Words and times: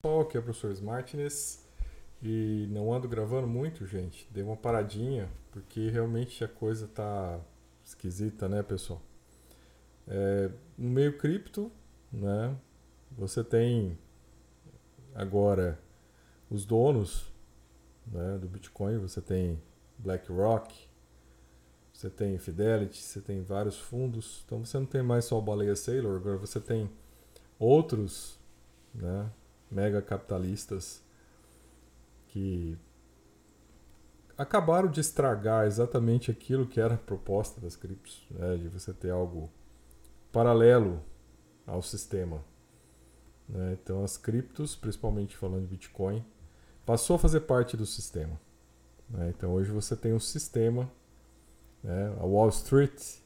Pessoal, 0.00 0.20
aqui 0.20 0.36
é 0.36 0.40
o 0.40 0.42
professor 0.44 0.70
Smartness 0.70 1.66
e 2.22 2.68
não 2.70 2.94
ando 2.94 3.08
gravando 3.08 3.48
muito, 3.48 3.84
gente. 3.84 4.28
Dei 4.30 4.44
uma 4.44 4.56
paradinha 4.56 5.28
porque 5.50 5.90
realmente 5.90 6.44
a 6.44 6.46
coisa 6.46 6.86
tá 6.86 7.40
esquisita, 7.84 8.48
né, 8.48 8.62
pessoal? 8.62 9.02
É, 10.06 10.52
no 10.78 10.88
meio 10.88 11.18
cripto, 11.18 11.72
né, 12.12 12.56
você 13.10 13.42
tem 13.42 13.98
agora 15.16 15.76
os 16.48 16.64
donos 16.64 17.32
né, 18.06 18.38
do 18.38 18.46
Bitcoin, 18.46 18.98
você 18.98 19.20
tem 19.20 19.60
BlackRock, 19.98 20.88
você 21.92 22.08
tem 22.08 22.38
Fidelity, 22.38 23.02
você 23.02 23.20
tem 23.20 23.42
vários 23.42 23.76
fundos. 23.76 24.44
Então 24.46 24.64
você 24.64 24.78
não 24.78 24.86
tem 24.86 25.02
mais 25.02 25.24
só 25.24 25.36
o 25.40 25.42
Baleia 25.42 25.74
Sailor, 25.74 26.18
agora 26.18 26.36
você 26.36 26.60
tem 26.60 26.88
outros, 27.58 28.38
né? 28.94 29.28
Mega 29.70 30.00
capitalistas 30.00 31.02
que 32.28 32.78
acabaram 34.36 34.88
de 34.88 35.00
estragar 35.00 35.66
exatamente 35.66 36.30
aquilo 36.30 36.66
que 36.66 36.80
era 36.80 36.94
a 36.94 36.98
proposta 36.98 37.60
das 37.60 37.74
criptos, 37.74 38.24
né, 38.30 38.56
de 38.56 38.68
você 38.68 38.92
ter 38.92 39.10
algo 39.10 39.50
paralelo 40.30 41.02
ao 41.66 41.82
sistema. 41.82 42.44
Né? 43.48 43.76
Então 43.82 44.04
as 44.04 44.16
criptos, 44.16 44.76
principalmente 44.76 45.36
falando 45.36 45.62
de 45.62 45.68
Bitcoin, 45.68 46.24
passou 46.86 47.16
a 47.16 47.18
fazer 47.18 47.40
parte 47.40 47.76
do 47.76 47.84
sistema. 47.84 48.40
Né? 49.10 49.32
Então 49.36 49.52
hoje 49.52 49.70
você 49.70 49.96
tem 49.96 50.12
um 50.12 50.20
sistema, 50.20 50.90
né, 51.82 52.14
a 52.20 52.24
Wall 52.24 52.48
Street, 52.50 53.18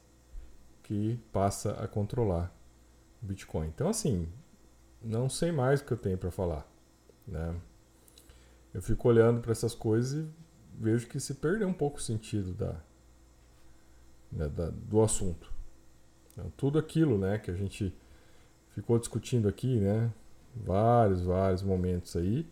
que 0.81 1.19
passa 1.31 1.71
a 1.73 1.87
controlar 1.87 2.51
o 3.21 3.25
Bitcoin. 3.25 3.67
Então 3.67 3.87
assim, 3.87 4.27
não 5.03 5.29
sei 5.29 5.51
mais 5.51 5.81
o 5.81 5.85
que 5.85 5.91
eu 5.91 5.97
tenho 5.97 6.17
para 6.17 6.31
falar. 6.31 6.67
Né? 7.27 7.55
Eu 8.73 8.81
fico 8.81 9.07
olhando 9.07 9.41
para 9.41 9.51
essas 9.51 9.75
coisas 9.75 10.25
e 10.25 10.29
vejo 10.79 11.07
que 11.07 11.19
se 11.19 11.35
perdeu 11.35 11.67
um 11.67 11.73
pouco 11.73 11.97
o 11.97 12.01
sentido 12.01 12.53
da, 12.53 12.75
né, 14.31 14.47
da 14.49 14.69
do 14.69 15.01
assunto. 15.01 15.51
Então, 16.31 16.51
tudo 16.57 16.79
aquilo 16.79 17.17
né, 17.17 17.37
que 17.37 17.51
a 17.51 17.53
gente 17.53 17.95
ficou 18.71 18.97
discutindo 18.97 19.47
aqui, 19.47 19.79
né, 19.79 20.11
vários, 20.55 21.21
vários 21.21 21.61
momentos 21.61 22.15
aí, 22.15 22.47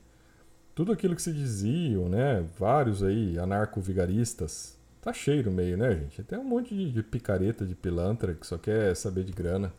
tudo 0.75 0.91
aquilo 0.91 1.15
que 1.15 1.21
se 1.21 1.33
diziam, 1.33 2.07
né, 2.07 2.47
vários 2.57 3.01
aí 3.01 3.37
anarco-vigaristas, 3.39 4.77
tá 5.01 5.11
cheio 5.11 5.43
no 5.45 5.51
meio, 5.51 5.77
né, 5.77 5.95
gente? 5.95 6.23
Tem 6.23 6.37
um 6.37 6.43
monte 6.43 6.75
de, 6.75 6.91
de 6.91 7.03
picareta, 7.03 7.65
de 7.65 7.73
pilantra 7.73 8.35
que 8.35 8.45
só 8.45 8.57
quer 8.57 8.95
saber 8.95 9.23
de 9.23 9.31
grana. 9.31 9.73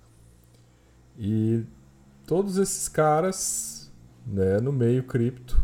E 1.16 1.64
todos 2.26 2.56
esses 2.56 2.88
caras 2.88 3.90
né, 4.26 4.60
no 4.60 4.72
meio 4.72 5.04
cripto 5.04 5.60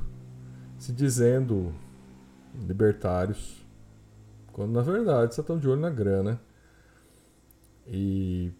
se 0.79 0.93
dizendo 0.93 1.75
libertários, 2.55 3.65
quando 4.53 4.73
na 4.73 4.83
verdade 4.83 5.35
só 5.35 5.43
estão 5.43 5.59
de 5.59 5.69
olho 5.69 5.81
na 5.81 5.91
grana 5.91 6.41
e 7.87 8.53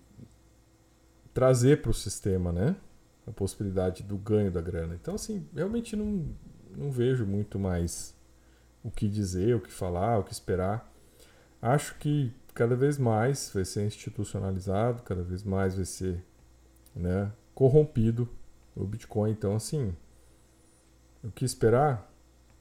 trazer 1.33 1.83
para 1.83 1.91
o 1.91 1.95
sistema 1.95 2.53
né, 2.53 2.77
a 3.27 3.31
possibilidade 3.31 4.03
do 4.03 4.17
ganho 4.17 4.51
da 4.51 4.61
grana. 4.61 4.95
Então, 4.95 5.15
assim, 5.15 5.47
realmente 5.55 5.95
não, 5.95 6.25
não 6.77 6.91
vejo 6.91 7.27
muito 7.27 7.59
mais 7.59 8.15
o 8.83 8.91
que 8.91 9.09
dizer, 9.09 9.55
o 9.55 9.61
que 9.61 9.73
falar, 9.73 10.19
o 10.19 10.25
que 10.25 10.33
esperar. 10.33 10.93
Acho 11.61 11.97
que 11.99 12.33
cada 12.55 12.75
vez 12.75 12.99
mais 12.99 13.51
vai 13.53 13.65
ser 13.65 13.87
institucionalizado, 13.87 15.03
cada 15.03 15.23
vez 15.23 15.43
mais 15.43 15.75
vai 15.75 15.85
ser 15.85 16.25
né, 16.95 17.31
corrompido 17.59 18.29
o 18.77 18.85
Bitcoin. 18.85 19.33
Então, 19.33 19.57
assim, 19.57 19.93
o 21.25 21.31
que 21.33 21.45
esperar? 21.45 22.09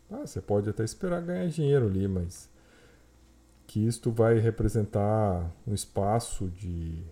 Ah, 0.09 0.25
você 0.25 0.41
pode 0.41 0.67
até 0.67 0.83
esperar 0.83 1.21
ganhar 1.21 1.47
dinheiro 1.49 1.85
ali, 1.85 2.07
mas 2.07 2.49
que 3.67 3.85
isto 3.85 4.11
vai 4.11 4.39
representar 4.39 5.51
um 5.67 5.73
espaço 5.75 6.47
de 6.47 7.03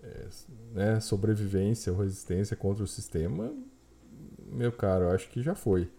é, 0.00 0.28
né, 0.72 1.00
sobrevivência 1.00 1.92
ou 1.92 1.98
resistência 1.98 2.56
contra 2.56 2.84
o 2.84 2.86
sistema, 2.86 3.52
meu 4.46 4.70
caro, 4.70 5.06
eu 5.06 5.10
acho 5.10 5.28
que 5.30 5.42
já 5.42 5.56
foi. 5.56 5.90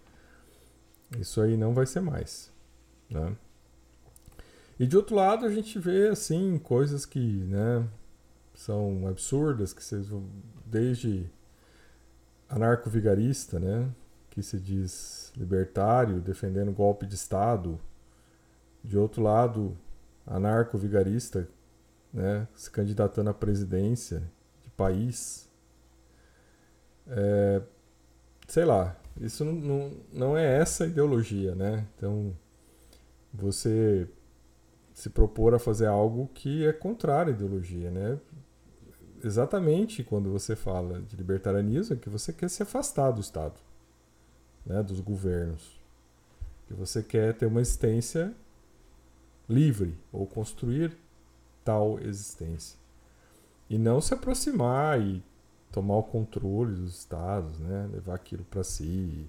Isso 1.20 1.42
aí 1.42 1.58
não 1.58 1.74
vai 1.74 1.86
ser 1.86 2.00
mais. 2.00 2.50
Né? 3.10 3.36
E 4.80 4.88
de 4.88 4.96
outro 4.96 5.18
lado, 5.18 5.46
a 5.46 5.52
gente 5.52 5.78
vê 5.80 6.08
assim 6.08 6.58
coisas 6.58 7.06
que 7.06 7.20
né, 7.20 7.86
são 8.56 9.08
absurdas, 9.08 9.74
que 9.74 9.84
vocês 9.84 10.08
vão, 10.08 10.28
desde 10.66 11.30
anarco-vigarista, 12.50 13.60
né, 13.60 13.90
que 14.30 14.42
se 14.42 14.60
diz 14.60 15.32
libertário, 15.36 16.22
defendendo 16.22 16.72
golpe 16.72 17.06
de 17.06 17.16
Estado, 17.16 17.80
de 18.84 18.98
outro 18.98 19.22
lado, 19.22 19.78
anarco-vigarista, 20.26 21.48
né, 22.14 22.48
se 22.56 22.72
candidatando 22.72 23.30
à 23.30 23.34
presidência 23.34 24.24
de 24.64 24.70
país. 24.72 25.50
É, 27.08 27.62
sei 28.48 28.66
lá, 28.66 28.96
isso 29.20 29.44
não, 29.44 29.92
não, 30.12 30.38
é 30.38 30.60
essa 30.60 30.86
ideologia, 30.86 31.54
né? 31.56 31.86
Então, 31.96 32.36
você 33.34 34.08
se 34.94 35.10
propor 35.10 35.54
a 35.54 35.60
fazer 35.60 35.88
algo 35.88 36.30
que 36.34 36.66
é 36.66 36.74
contrário 36.74 37.34
à 37.34 37.36
ideologia, 37.36 37.92
né? 37.92 38.18
Exatamente 39.26 40.04
quando 40.04 40.32
você 40.32 40.56
fala 40.56 41.02
de 41.02 41.16
libertarianismo 41.16 41.96
é 41.96 41.98
que 41.98 42.10
você 42.10 42.32
quer 42.32 42.50
se 42.50 42.62
afastar 42.62 43.12
do 43.12 43.22
Estado, 43.22 43.56
né, 44.64 44.84
dos 44.84 45.00
governos. 45.00 45.82
Que 46.68 46.74
você 46.74 47.02
quer 47.02 47.34
ter 47.34 47.48
uma 47.48 47.62
existência 47.62 48.34
livre 49.50 49.98
ou 50.12 50.28
construir 50.28 50.96
tal 51.64 52.00
existência. 52.00 52.78
E 53.68 53.78
não 53.80 54.00
se 54.00 54.14
aproximar 54.14 55.02
e 55.02 55.24
tomar 55.72 55.98
o 55.98 56.04
controle 56.04 56.76
dos 56.76 57.00
estados, 57.00 57.60
né, 57.60 57.90
levar 57.92 58.14
aquilo 58.14 58.44
para 58.44 58.64
si, 58.64 59.28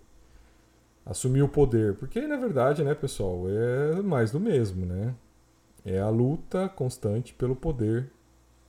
assumir 1.06 1.42
o 1.42 1.48
poder, 1.48 1.94
porque 1.94 2.20
na 2.26 2.36
verdade, 2.36 2.84
né, 2.84 2.94
pessoal, 2.94 3.44
é 3.48 4.02
mais 4.02 4.30
do 4.30 4.40
mesmo, 4.40 4.84
né? 4.84 5.14
É 5.84 6.00
a 6.00 6.08
luta 6.10 6.68
constante 6.68 7.32
pelo 7.32 7.56
poder, 7.56 8.10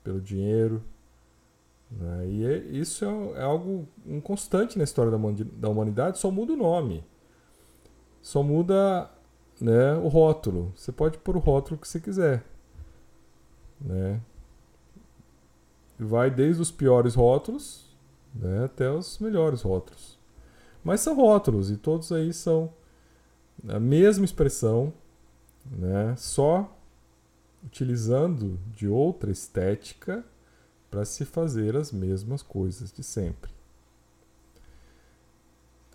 pelo 0.04 0.22
dinheiro, 0.22 0.84
né? 1.92 2.28
E 2.28 2.46
é, 2.46 2.58
isso 2.58 3.06
é, 3.06 3.40
é, 3.40 3.44
algo 3.44 3.88
um 4.06 4.20
constante 4.20 4.78
na 4.78 4.84
história 4.84 5.12
da, 5.12 5.18
da 5.54 5.70
humanidade, 5.70 6.20
só 6.20 6.30
muda 6.30 6.54
o 6.54 6.58
nome. 6.58 7.04
Só 8.22 8.44
muda 8.44 9.10
né, 9.60 9.94
o 9.96 10.08
rótulo. 10.08 10.74
Você 10.76 10.92
pode 10.92 11.18
pôr 11.18 11.38
o 11.38 11.40
rótulo 11.40 11.80
que 11.80 11.88
você 11.88 12.00
quiser. 12.00 12.44
Né? 13.80 14.22
Vai 15.98 16.30
desde 16.30 16.62
os 16.62 16.72
piores 16.72 17.16
rótulos 17.16 17.96
né, 18.36 18.66
até 18.66 18.90
os 18.90 19.20
melhores 19.20 19.62
rótulos. 19.62 20.18
Mas 20.84 21.02
são 21.02 21.16
rótulos 21.16 21.72
e 21.72 21.78
todos 21.78 22.12
aí 22.12 22.34
são 22.34 22.72
a 23.68 23.80
mesma 23.80 24.24
expressão, 24.24 24.94
né, 25.66 26.16
só 26.16 26.72
utilizando 27.66 28.60
de 28.76 28.88
outra 28.88 29.32
estética 29.32 30.24
para 30.90 31.06
se 31.06 31.26
fazer 31.26 31.76
as 31.76 31.92
mesmas 31.92 32.42
coisas 32.42 32.92
de 32.92 33.04
sempre. 33.04 33.52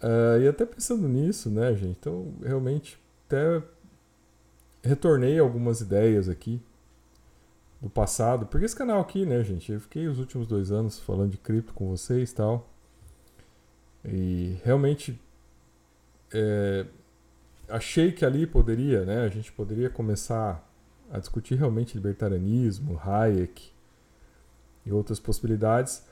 Uh, 0.03 0.41
e 0.43 0.49
até 0.49 0.67
pensando 0.67 1.09
nisso, 1.09 1.49
né, 1.49 1.75
gente? 1.75 1.97
Então, 2.01 2.35
realmente, 2.43 2.99
até 3.27 3.63
retornei 4.83 5.39
algumas 5.39 5.81
ideias 5.81 6.29
aqui 6.29 6.61
do 7.81 7.89
passado, 7.89 8.47
porque 8.47 8.67
esse 8.67 8.77
canal 8.77 9.01
aqui, 9.01 9.25
né, 9.25 9.43
gente? 9.45 9.73
Eu 9.73 9.81
fiquei 9.81 10.07
os 10.09 10.19
últimos 10.19 10.47
dois 10.47 10.71
anos 10.71 10.99
falando 10.99 11.31
de 11.31 11.39
cripto 11.39 11.73
com 11.73 11.89
vocês 11.89 12.33
tal. 12.33 12.69
E 14.05 14.59
realmente 14.65 15.21
é, 16.33 16.87
achei 17.69 18.13
que 18.13 18.25
ali 18.25 18.47
poderia, 18.47 19.05
né? 19.05 19.25
A 19.25 19.29
gente 19.29 19.53
poderia 19.53 19.89
começar 19.89 20.69
a 21.11 21.19
discutir 21.19 21.57
realmente 21.57 21.95
libertarianismo, 21.95 23.01
Hayek, 23.05 23.72
e 24.85 24.93
outras 24.93 25.19
possibilidades. 25.21 26.05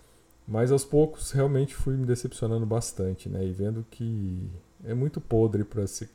Mas 0.47 0.73
aos 0.73 0.85
poucos 0.85 1.31
realmente 1.31 1.75
fui 1.75 1.97
me 1.97 2.05
decepcionando 2.05 2.67
bastante, 2.67 3.29
né? 3.29 3.45
E 3.45 3.53
vendo 3.53 3.85
que 3.91 4.51
é 4.85 4.95
muito 4.95 5.21
podre 5.21 5.65
para 5.65 5.87
se. 5.87 6.09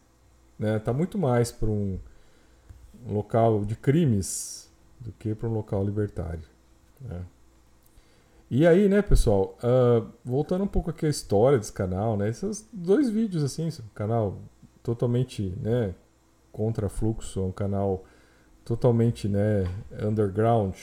Né? 0.58 0.80
Tá 0.80 0.92
muito 0.92 1.18
mais 1.18 1.52
para 1.52 1.70
um, 1.70 2.00
local 3.08 3.64
de 3.64 3.76
crimes 3.76 4.70
do 5.00 5.12
que 5.14 5.36
para 5.36 5.48
um 5.48 5.54
local 5.54 5.84
libertário. 5.84 6.44
Né? 7.00 7.22
E 8.50 8.66
aí, 8.66 8.88
né, 8.88 9.02
pessoal, 9.02 9.58
uh, 9.64 10.08
voltando 10.24 10.64
um 10.64 10.68
pouco 10.68 10.90
aqui 10.90 11.06
à 11.06 11.10
história 11.10 11.58
desse 11.58 11.74
canal, 11.74 12.16
né? 12.16 12.30
Esses 12.30 12.68
dois 12.72 13.10
vídeos, 13.10 13.44
assim, 13.44 13.68
um 13.68 13.94
canal 13.94 14.40
totalmente, 14.84 15.52
né, 15.60 15.96
contra 16.52 16.88
fluxo, 16.88 17.44
um 17.44 17.52
canal 17.52 18.06
totalmente, 18.64 19.28
né, 19.28 19.64
underground, 20.00 20.76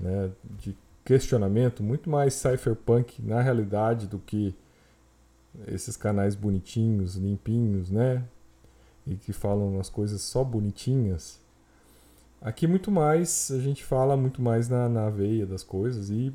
né, 0.00 0.30
de 0.58 0.76
questionamento, 1.04 1.82
muito 1.82 2.08
mais 2.08 2.34
cypherpunk 2.34 3.20
na 3.22 3.40
realidade 3.40 4.06
do 4.06 4.18
que 4.18 4.54
esses 5.66 5.96
canais 5.96 6.34
bonitinhos, 6.34 7.16
limpinhos, 7.16 7.90
né? 7.90 8.24
E 9.06 9.16
que 9.16 9.32
falam 9.32 9.78
as 9.80 9.88
coisas 9.88 10.22
só 10.22 10.44
bonitinhas. 10.44 11.40
Aqui 12.40 12.66
muito 12.66 12.90
mais, 12.90 13.50
a 13.50 13.58
gente 13.58 13.84
fala 13.84 14.16
muito 14.16 14.40
mais 14.40 14.68
na, 14.68 14.88
na 14.88 15.10
veia 15.10 15.46
das 15.46 15.62
coisas 15.62 16.10
e 16.10 16.32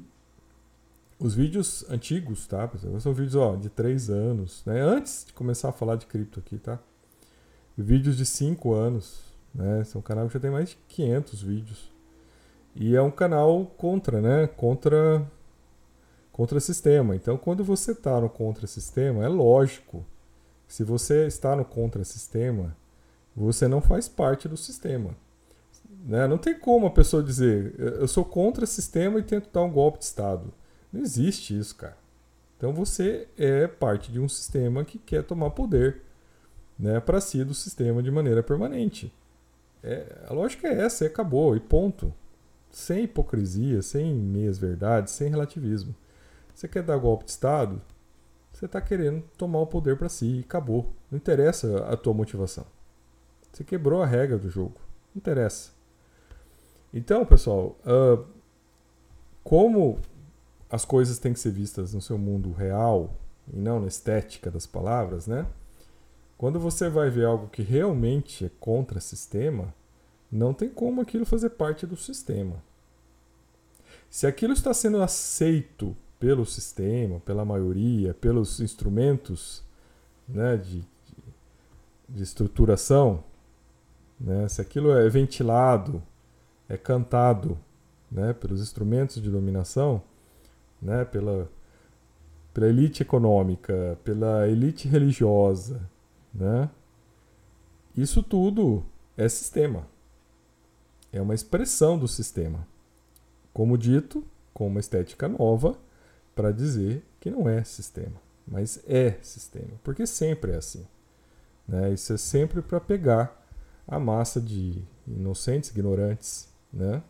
os 1.20 1.34
vídeos 1.34 1.86
antigos, 1.90 2.46
tá? 2.46 2.70
São 3.00 3.14
vídeos 3.14 3.36
ó, 3.36 3.56
de 3.56 3.70
3 3.70 4.10
anos, 4.10 4.64
né? 4.66 4.82
Antes 4.82 5.26
de 5.26 5.34
começar 5.34 5.70
a 5.70 5.74
falar 5.74 5.96
de 5.96 6.06
cripto 6.06 6.40
aqui, 6.40 6.58
tá? 6.58 6.80
Vídeos 7.78 8.18
de 8.18 8.26
5 8.26 8.74
anos, 8.74 9.22
né? 9.54 9.84
Um 9.96 10.02
canal 10.02 10.28
que 10.28 10.34
já 10.34 10.40
tem 10.40 10.52
mais 10.52 10.70
de 10.70 10.78
500 10.90 11.42
vídeos. 11.42 11.97
E 12.80 12.96
é 12.96 13.02
um 13.02 13.12
canal 13.12 13.66
contra, 13.78 14.22
né? 14.22 14.48
Contra 14.48 15.26
contra 16.32 16.60
sistema. 16.60 17.16
Então, 17.16 17.36
quando 17.36 17.64
você 17.64 17.94
está 17.94 18.22
no 18.22 18.30
contra 18.30 18.68
sistema, 18.68 19.26
é 19.26 19.28
lógico. 19.28 20.06
Se 20.68 20.84
você 20.84 21.26
está 21.26 21.56
no 21.56 21.66
contra 21.66 22.04
sistema, 22.04 22.78
você 23.36 23.68
não 23.68 23.82
faz 23.82 24.08
parte 24.08 24.48
do 24.48 24.56
sistema. 24.56 25.18
Né? 26.06 26.28
Não 26.28 26.38
tem 26.38 26.54
como 26.54 26.86
a 26.86 26.92
pessoa 26.92 27.24
dizer, 27.24 27.74
eu 27.80 28.08
sou 28.08 28.24
contra 28.24 28.68
sistema 28.68 29.18
e 29.18 29.24
tento 29.24 29.50
dar 29.52 29.64
um 29.64 29.72
golpe 29.72 29.98
de 29.98 30.06
Estado. 30.06 30.54
Não 30.94 31.02
existe 31.02 31.58
isso, 31.58 31.76
cara. 31.76 31.98
Então 32.56 32.72
você 32.72 33.28
é 33.36 33.66
parte 33.66 34.12
de 34.12 34.20
um 34.20 34.30
sistema 34.30 34.86
que 34.86 35.00
quer 35.00 35.24
tomar 35.24 35.50
poder 35.50 36.02
né, 36.78 37.00
para 37.00 37.20
si 37.20 37.44
do 37.44 37.54
sistema 37.56 38.04
de 38.04 38.12
maneira 38.12 38.44
permanente. 38.44 39.12
É, 39.84 40.26
a 40.28 40.34
lógica 40.34 40.68
é 40.68 40.82
essa, 40.82 41.04
e 41.04 41.08
acabou, 41.08 41.56
e 41.56 41.60
ponto. 41.60 42.14
Sem 42.70 43.04
hipocrisia, 43.04 43.82
sem 43.82 44.14
meias 44.14 44.58
verdades, 44.58 45.14
sem 45.14 45.30
relativismo. 45.30 45.96
Você 46.54 46.68
quer 46.68 46.84
dar 46.84 46.98
golpe 46.98 47.26
de 47.26 47.32
Estado? 47.32 47.82
Você 48.52 48.66
está 48.66 48.82
querendo 48.82 49.24
tomar 49.38 49.60
o 49.60 49.68
poder 49.68 49.98
para 49.98 50.10
si 50.10 50.38
e 50.38 50.40
acabou. 50.40 50.94
Não 51.12 51.18
interessa 51.18 51.86
a 51.86 51.96
tua 51.96 52.14
motivação. 52.14 52.66
Você 53.52 53.64
quebrou 53.64 54.02
a 54.02 54.06
regra 54.06 54.38
do 54.38 54.50
jogo. 54.50 54.76
Não 55.14 55.20
interessa. 55.20 55.72
Então, 56.94 57.26
pessoal, 57.26 57.78
uh, 57.86 58.26
como 59.44 60.00
as 60.70 60.84
coisas 60.84 61.20
têm 61.20 61.34
que 61.34 61.40
ser 61.40 61.52
vistas 61.52 61.94
no 61.94 62.02
seu 62.02 62.18
mundo 62.18 62.52
real 62.52 63.14
e 63.52 63.58
não 63.58 63.80
na 63.80 63.88
estética 63.88 64.52
das 64.52 64.66
palavras, 64.66 65.28
né? 65.28 65.46
Quando 66.38 66.60
você 66.60 66.90
vai 66.90 67.10
ver 67.10 67.26
algo 67.26 67.48
que 67.48 67.62
realmente 67.62 68.46
é 68.46 68.52
contra 68.60 69.00
sistema, 69.00 69.74
não 70.32 70.54
tem 70.54 70.70
como 70.70 71.02
aquilo 71.02 71.26
fazer 71.26 71.52
parte 71.52 71.86
do 71.86 71.96
sistema. 71.96 72.62
Se 74.10 74.26
aquilo 74.26 74.54
está 74.54 74.74
sendo 74.74 75.02
aceito 75.02 75.96
pelo 76.20 76.46
sistema, 76.46 77.20
pela 77.20 77.46
maioria, 77.46 78.14
pelos 78.14 78.60
instrumentos 78.60 79.64
né, 80.28 80.58
de, 80.58 80.84
de, 82.10 82.24
estruturação, 82.24 83.24
né, 84.20 84.48
se 84.48 84.62
aquilo 84.62 84.92
é 84.92 85.08
ventilado, 85.10 86.02
é 86.68 86.78
cantado 86.78 87.58
né, 88.12 88.34
pelos 88.34 88.62
instrumentos 88.62 89.22
de 89.22 89.30
dominação, 89.30 90.02
né, 90.82 91.06
pela, 91.06 91.50
pela 92.54 92.68
elite 92.68 93.04
econômica, 93.04 93.98
pela 94.04 94.48
elite 94.48 94.88
religiosa, 94.88 95.88
né? 96.34 96.70
Isso 97.96 98.22
tudo 98.22 98.86
é 99.18 99.28
sistema. 99.28 99.88
É 101.12 101.22
uma 101.22 101.34
expressão 101.34 101.98
do 101.98 102.08
sistema. 102.08 102.68
Como 103.54 103.78
dito, 103.78 104.24
com 104.54 104.68
uma 104.68 104.80
estética 104.80 105.28
nova 105.28 105.78
para 106.36 106.52
dizer 106.52 107.04
que 107.20 107.32
não 107.32 107.50
é 107.50 107.64
sistema, 107.64 108.22
mas 108.48 108.80
é 108.88 109.18
sistema, 109.22 109.72
porque 109.84 110.06
sempre 110.06 110.52
é 110.52 110.56
assim. 110.56 110.86
Né? 111.68 111.94
Isso 111.94 112.14
é 112.14 112.18
sempre 112.18 112.62
para 112.62 112.80
pegar 112.80 113.46
a 113.88 114.00
massa 114.00 114.40
de 114.40 114.84
inocentes, 115.08 115.70
ignorantes, 115.70 116.48
né? 116.72 117.02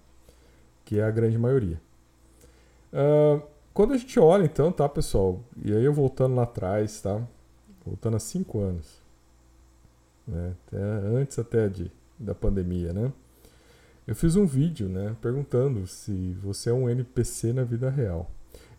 que 0.86 1.00
é 1.00 1.04
a 1.04 1.12
grande 1.12 1.38
maioria. 1.38 1.82
Uh, 2.94 3.42
quando 3.74 3.94
a 3.94 3.98
gente 3.98 4.20
olha, 4.20 4.46
então, 4.46 4.72
tá, 4.72 4.88
pessoal? 4.88 5.40
E 5.64 5.74
aí 5.74 5.84
eu 5.84 5.94
voltando 5.94 6.36
lá 6.36 6.44
atrás, 6.44 7.02
tá? 7.02 7.22
Voltando 7.86 8.16
a 8.18 8.20
cinco 8.20 8.60
anos. 8.60 9.02
Né? 10.28 10.56
Até, 10.68 10.78
antes 10.78 11.38
até 11.38 11.70
de, 11.70 11.92
da 12.18 12.34
pandemia, 12.34 12.92
né? 12.92 13.12
Eu 14.08 14.16
fiz 14.16 14.38
um 14.38 14.46
vídeo, 14.46 14.88
né? 14.88 15.18
Perguntando 15.22 15.86
se 15.86 16.34
você 16.42 16.70
é 16.70 16.74
um 16.74 16.90
NPC 16.90 17.52
na 17.52 17.66
vida 17.66 17.90
real. 17.90 18.32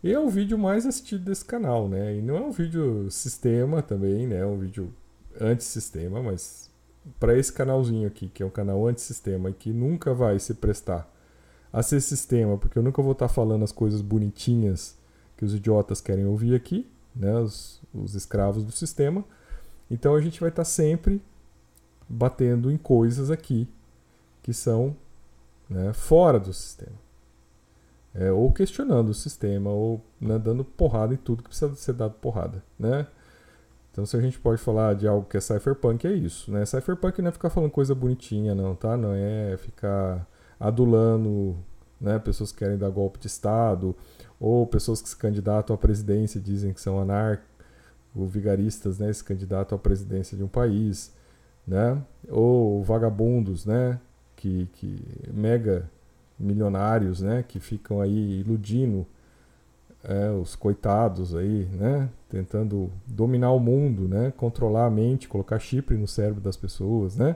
E 0.03 0.11
é 0.11 0.19
o 0.19 0.27
vídeo 0.27 0.57
mais 0.57 0.87
assistido 0.87 1.23
desse 1.23 1.45
canal, 1.45 1.87
né? 1.87 2.15
E 2.15 2.21
não 2.21 2.35
é 2.35 2.41
um 2.41 2.51
vídeo 2.51 3.11
sistema 3.11 3.83
também, 3.83 4.25
né? 4.25 4.39
É 4.39 4.45
um 4.45 4.57
vídeo 4.57 4.91
anti-sistema, 5.39 6.23
mas 6.23 6.71
para 7.19 7.37
esse 7.37 7.53
canalzinho 7.53 8.07
aqui, 8.07 8.27
que 8.27 8.41
é 8.41 8.45
um 8.45 8.49
canal 8.49 8.87
anti-sistema 8.87 9.51
e 9.51 9.53
que 9.53 9.71
nunca 9.71 10.15
vai 10.15 10.39
se 10.39 10.55
prestar 10.55 11.07
a 11.71 11.83
ser 11.83 12.01
sistema, 12.01 12.57
porque 12.57 12.79
eu 12.79 12.83
nunca 12.83 13.01
vou 13.01 13.11
estar 13.11 13.27
tá 13.27 13.33
falando 13.33 13.63
as 13.63 13.71
coisas 13.71 14.01
bonitinhas 14.01 14.97
que 15.37 15.45
os 15.45 15.53
idiotas 15.53 16.01
querem 16.01 16.25
ouvir 16.25 16.55
aqui, 16.55 16.89
né, 17.15 17.37
os, 17.37 17.79
os 17.93 18.15
escravos 18.15 18.63
do 18.63 18.71
sistema. 18.71 19.23
Então 19.91 20.15
a 20.15 20.21
gente 20.21 20.39
vai 20.39 20.49
estar 20.49 20.63
tá 20.63 20.69
sempre 20.69 21.21
batendo 22.09 22.71
em 22.71 22.77
coisas 22.77 23.29
aqui 23.29 23.67
que 24.41 24.53
são 24.53 24.95
né, 25.69 25.93
fora 25.93 26.39
do 26.39 26.53
sistema. 26.53 26.97
É, 28.13 28.31
ou 28.31 28.51
questionando 28.51 29.09
o 29.09 29.13
sistema, 29.13 29.69
ou 29.69 30.01
né, 30.19 30.39
dando 30.39 30.65
porrada 30.65 31.13
em 31.13 31.17
tudo 31.17 31.43
que 31.43 31.49
precisa 31.49 31.73
ser 31.75 31.93
dado 31.93 32.15
porrada. 32.15 32.63
Né? 32.77 33.05
Então, 33.91 34.05
se 34.05 34.17
a 34.17 34.21
gente 34.21 34.39
pode 34.39 34.59
falar 34.59 34.95
de 34.95 35.07
algo 35.07 35.27
que 35.27 35.37
é 35.37 35.39
cypherpunk, 35.39 36.07
é 36.07 36.13
isso. 36.13 36.51
Né? 36.51 36.65
Cypherpunk 36.65 37.21
não 37.21 37.29
é 37.29 37.31
ficar 37.31 37.49
falando 37.49 37.69
coisa 37.69 37.93
bonitinha, 37.93 38.55
não, 38.55 38.75
tá? 38.75 38.97
Não 38.97 39.13
é 39.13 39.57
ficar 39.57 40.27
adulando 40.59 41.55
né, 41.99 42.17
pessoas 42.17 42.51
que 42.51 42.59
querem 42.59 42.77
dar 42.77 42.89
golpe 42.89 43.19
de 43.19 43.27
Estado, 43.27 43.95
ou 44.39 44.65
pessoas 44.65 45.01
que 45.01 45.09
se 45.09 45.17
candidatam 45.17 45.75
à 45.75 45.77
presidência 45.77 46.39
dizem 46.39 46.73
que 46.73 46.81
são 46.81 46.99
anarcos, 46.99 47.45
vigaristas, 48.15 48.99
né, 48.99 49.11
se 49.13 49.23
candidatam 49.23 49.77
à 49.77 49.79
presidência 49.79 50.35
de 50.35 50.43
um 50.43 50.47
país, 50.47 51.13
né, 51.67 52.01
ou 52.27 52.83
vagabundos, 52.83 53.65
né, 53.65 53.99
que, 54.39 54.69
que 54.71 54.97
mega 55.33 55.89
milionários, 56.39 57.19
né, 57.19 57.43
que 57.45 57.59
ficam 57.59 57.99
aí 57.99 58.39
iludindo 58.39 59.05
é, 60.01 60.29
os 60.31 60.55
coitados 60.55 61.35
aí, 61.35 61.65
né, 61.73 62.09
tentando 62.29 62.89
dominar 63.05 63.51
o 63.51 63.59
mundo, 63.59 64.07
né, 64.07 64.31
controlar 64.37 64.85
a 64.85 64.89
mente, 64.89 65.27
colocar 65.27 65.59
chip 65.59 65.93
no 65.93 66.07
cérebro 66.07 66.39
das 66.39 66.55
pessoas, 66.55 67.17
né, 67.17 67.35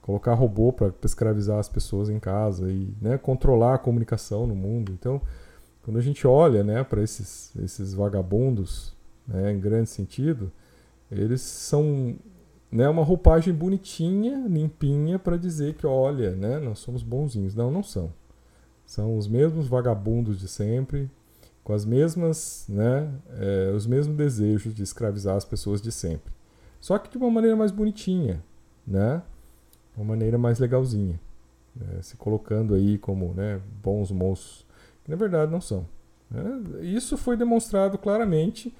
colocar 0.00 0.32
robô 0.32 0.72
para 0.72 0.90
escravizar 1.04 1.58
as 1.58 1.68
pessoas 1.68 2.08
em 2.08 2.18
casa 2.18 2.70
e 2.72 2.94
né, 3.02 3.18
controlar 3.18 3.74
a 3.74 3.78
comunicação 3.78 4.46
no 4.46 4.54
mundo. 4.54 4.92
Então, 4.98 5.20
quando 5.82 5.98
a 5.98 6.02
gente 6.02 6.26
olha 6.26 6.64
né, 6.64 6.82
para 6.82 7.02
esses, 7.02 7.54
esses 7.56 7.92
vagabundos, 7.92 8.94
né, 9.28 9.52
em 9.52 9.60
grande 9.60 9.90
sentido, 9.90 10.50
eles 11.10 11.42
são 11.42 12.16
né, 12.74 12.88
uma 12.88 13.04
roupagem 13.04 13.54
bonitinha, 13.54 14.48
limpinha, 14.48 15.16
para 15.16 15.36
dizer 15.36 15.74
que, 15.74 15.86
olha, 15.86 16.32
né, 16.32 16.58
nós 16.58 16.80
somos 16.80 17.04
bonzinhos. 17.04 17.54
Não, 17.54 17.70
não 17.70 17.84
são. 17.84 18.12
São 18.84 19.16
os 19.16 19.28
mesmos 19.28 19.68
vagabundos 19.68 20.40
de 20.40 20.48
sempre, 20.48 21.08
com 21.62 21.72
as 21.72 21.84
mesmas, 21.84 22.66
né, 22.68 23.08
é, 23.38 23.70
os 23.72 23.86
mesmos 23.86 24.16
desejos 24.16 24.74
de 24.74 24.82
escravizar 24.82 25.36
as 25.36 25.44
pessoas 25.44 25.80
de 25.80 25.92
sempre. 25.92 26.34
Só 26.80 26.98
que 26.98 27.08
de 27.08 27.16
uma 27.16 27.30
maneira 27.30 27.56
mais 27.56 27.70
bonitinha, 27.70 28.42
né? 28.84 29.22
uma 29.96 30.04
maneira 30.04 30.36
mais 30.36 30.58
legalzinha, 30.58 31.20
né? 31.76 32.02
se 32.02 32.16
colocando 32.16 32.74
aí 32.74 32.98
como 32.98 33.32
né, 33.34 33.60
bons 33.80 34.10
moços, 34.10 34.66
que 35.04 35.12
na 35.12 35.16
verdade 35.16 35.50
não 35.50 35.60
são. 35.60 35.86
Né? 36.28 36.82
Isso 36.82 37.16
foi 37.16 37.36
demonstrado 37.36 37.96
claramente. 37.98 38.74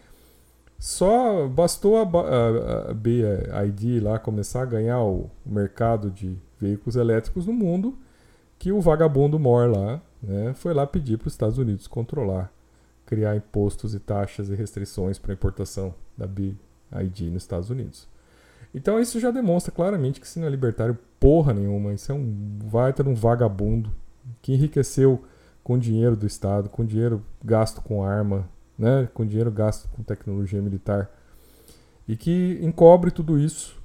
Só 0.79 1.49
bastou 1.49 1.97
a, 1.97 2.03
a, 2.03 2.91
a 2.91 2.95
BID 2.95 4.01
lá 4.01 4.19
começar 4.19 4.63
a 4.63 4.67
ganhar 4.67 5.03
o, 5.03 5.31
mercado 5.45 6.11
de 6.11 6.37
veículos 6.59 6.97
elétricos 6.97 7.47
no 7.47 7.53
mundo, 7.53 7.97
que 8.59 8.73
o 8.73 8.81
vagabundo 8.81 9.39
Mor 9.39 9.71
lá 9.71 10.01
né, 10.23 10.55
foi 10.55 10.75
lá 10.75 10.87
pedir 10.87 11.19
para 11.19 11.29
os 11.29 11.35
Estados 11.35 11.59
Unidos 11.59 11.87
controlar, 11.87 12.53
criar 13.07 13.37
impostos 13.37 13.95
e 13.95 14.01
taxas 14.01 14.49
e 14.49 14.55
restrições 14.55 15.19
para 15.19 15.33
a 15.33 15.35
importação 15.35 15.95
da 16.17 16.27
BID 16.27 17.31
nos 17.31 17.43
Estados 17.43 17.71
Unidos. 17.71 18.09
Então 18.75 19.01
isso 19.01 19.21
já 19.21 19.31
demonstra 19.31 19.73
claramente 19.73 20.21
que 20.21 20.27
isso 20.27 20.41
não 20.41 20.49
é 20.49 20.51
libertário 20.51 20.99
porra 21.21 21.55
nenhuma. 21.55 21.95
Isso 21.95 22.11
é 22.11 22.15
um 22.15 22.59
vai 22.67 22.93
ter 22.93 23.07
um 23.07 23.15
vagabundo 23.15 23.91
que 24.43 24.53
enriqueceu 24.53 25.23
com 25.63 25.79
dinheiro 25.79 26.17
do 26.17 26.27
Estado, 26.27 26.69
com 26.69 26.85
dinheiro 26.85 27.25
gasto 27.43 27.81
com 27.81 28.03
arma, 28.03 28.49
né? 28.79 29.09
com 29.13 29.27
dinheiro 29.27 29.51
gasto 29.51 29.89
com 29.89 30.03
tecnologia 30.03 30.61
militar. 30.61 31.11
E 32.07 32.17
que 32.17 32.59
encobre 32.63 33.11
tudo 33.11 33.39
isso 33.39 33.81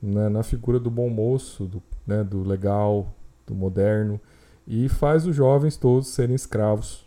né? 0.00 0.28
na 0.28 0.42
figura 0.42 0.78
do 0.78 0.90
bom 0.90 1.08
moço, 1.08 1.64
do, 1.64 1.82
né? 2.06 2.22
do 2.22 2.42
legal, 2.42 3.14
do 3.46 3.54
moderno, 3.54 4.20
e 4.66 4.88
faz 4.88 5.26
os 5.26 5.34
jovens 5.34 5.76
todos 5.76 6.08
serem 6.08 6.34
escravos 6.34 7.04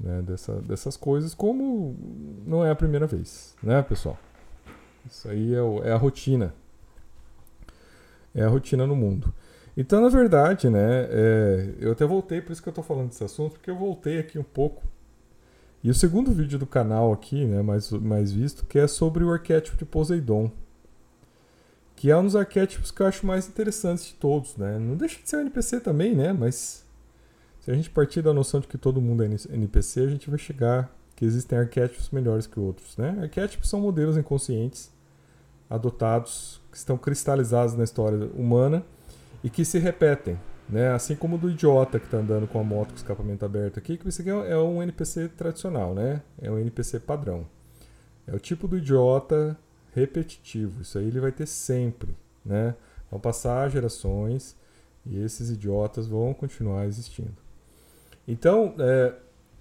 né? 0.00 0.22
Dessa, 0.22 0.54
dessas 0.62 0.96
coisas, 0.96 1.34
como 1.34 1.94
não 2.46 2.64
é 2.64 2.70
a 2.70 2.74
primeira 2.74 3.06
vez, 3.06 3.54
né, 3.62 3.82
pessoal? 3.82 4.18
Isso 5.08 5.28
aí 5.28 5.54
é, 5.54 5.60
o, 5.60 5.84
é 5.84 5.92
a 5.92 5.96
rotina. 5.96 6.54
É 8.34 8.42
a 8.42 8.48
rotina 8.48 8.86
no 8.86 8.96
mundo. 8.96 9.32
Então, 9.76 10.00
na 10.00 10.08
verdade, 10.08 10.70
né, 10.70 11.06
é, 11.10 11.74
eu 11.78 11.92
até 11.92 12.06
voltei, 12.06 12.40
por 12.40 12.52
isso 12.52 12.62
que 12.62 12.68
eu 12.68 12.72
estou 12.72 12.84
falando 12.84 13.08
desse 13.08 13.22
assunto, 13.22 13.52
porque 13.52 13.70
eu 13.70 13.76
voltei 13.76 14.18
aqui 14.18 14.38
um 14.38 14.44
pouco. 14.44 14.82
E 15.82 15.90
o 15.90 15.94
segundo 15.94 16.30
vídeo 16.30 16.58
do 16.58 16.66
canal 16.66 17.12
aqui, 17.12 17.44
né, 17.46 17.62
mais, 17.62 17.90
mais 17.90 18.32
visto, 18.32 18.66
que 18.66 18.78
é 18.78 18.86
sobre 18.86 19.24
o 19.24 19.32
arquétipo 19.32 19.76
de 19.78 19.84
Poseidon. 19.84 20.50
Que 21.96 22.10
é 22.10 22.16
um 22.16 22.24
dos 22.24 22.36
arquétipos 22.36 22.90
que 22.90 23.00
eu 23.00 23.06
acho 23.06 23.26
mais 23.26 23.48
interessantes 23.48 24.06
de 24.06 24.14
todos, 24.14 24.56
né? 24.56 24.78
Não 24.78 24.96
deixa 24.96 25.20
de 25.22 25.28
ser 25.28 25.36
um 25.36 25.40
NPC 25.40 25.80
também, 25.80 26.14
né? 26.14 26.32
Mas 26.32 26.84
se 27.60 27.70
a 27.70 27.74
gente 27.74 27.90
partir 27.90 28.22
da 28.22 28.32
noção 28.32 28.60
de 28.60 28.66
que 28.66 28.78
todo 28.78 29.00
mundo 29.00 29.22
é 29.22 29.26
NPC, 29.26 30.00
a 30.00 30.08
gente 30.08 30.30
vai 30.30 30.38
chegar 30.38 30.90
que 31.14 31.24
existem 31.24 31.58
arquétipos 31.58 32.08
melhores 32.10 32.46
que 32.46 32.58
outros, 32.58 32.96
né? 32.96 33.18
Arquétipos 33.20 33.68
são 33.68 33.80
modelos 33.80 34.16
inconscientes 34.16 34.90
adotados 35.68 36.60
que 36.70 36.76
estão 36.78 36.96
cristalizados 36.96 37.74
na 37.74 37.84
história 37.84 38.30
humana 38.34 38.82
e 39.44 39.50
que 39.50 39.64
se 39.64 39.78
repetem, 39.78 40.38
né? 40.70 40.92
Assim 40.92 41.16
como 41.16 41.36
o 41.36 41.38
do 41.38 41.50
idiota 41.50 41.98
que 41.98 42.06
está 42.06 42.18
andando 42.18 42.46
com 42.46 42.60
a 42.60 42.64
moto 42.64 42.90
com 42.90 42.96
escapamento 42.96 43.44
aberto 43.44 43.78
aqui, 43.78 43.96
que 43.96 44.08
isso 44.08 44.20
aqui 44.22 44.30
é 44.30 44.56
um 44.56 44.82
NPC 44.82 45.28
tradicional, 45.28 45.94
né? 45.94 46.22
É 46.40 46.50
um 46.50 46.58
NPC 46.58 47.00
padrão. 47.00 47.46
É 48.26 48.34
o 48.34 48.38
tipo 48.38 48.68
do 48.68 48.78
idiota 48.78 49.58
repetitivo. 49.92 50.82
Isso 50.82 50.98
aí 50.98 51.06
ele 51.06 51.20
vai 51.20 51.32
ter 51.32 51.46
sempre, 51.46 52.14
né? 52.44 52.74
Vão 53.10 53.18
passar 53.18 53.68
gerações 53.68 54.56
e 55.04 55.18
esses 55.18 55.50
idiotas 55.50 56.06
vão 56.06 56.32
continuar 56.32 56.86
existindo. 56.86 57.36
Então, 58.28 58.74
é, 58.78 59.14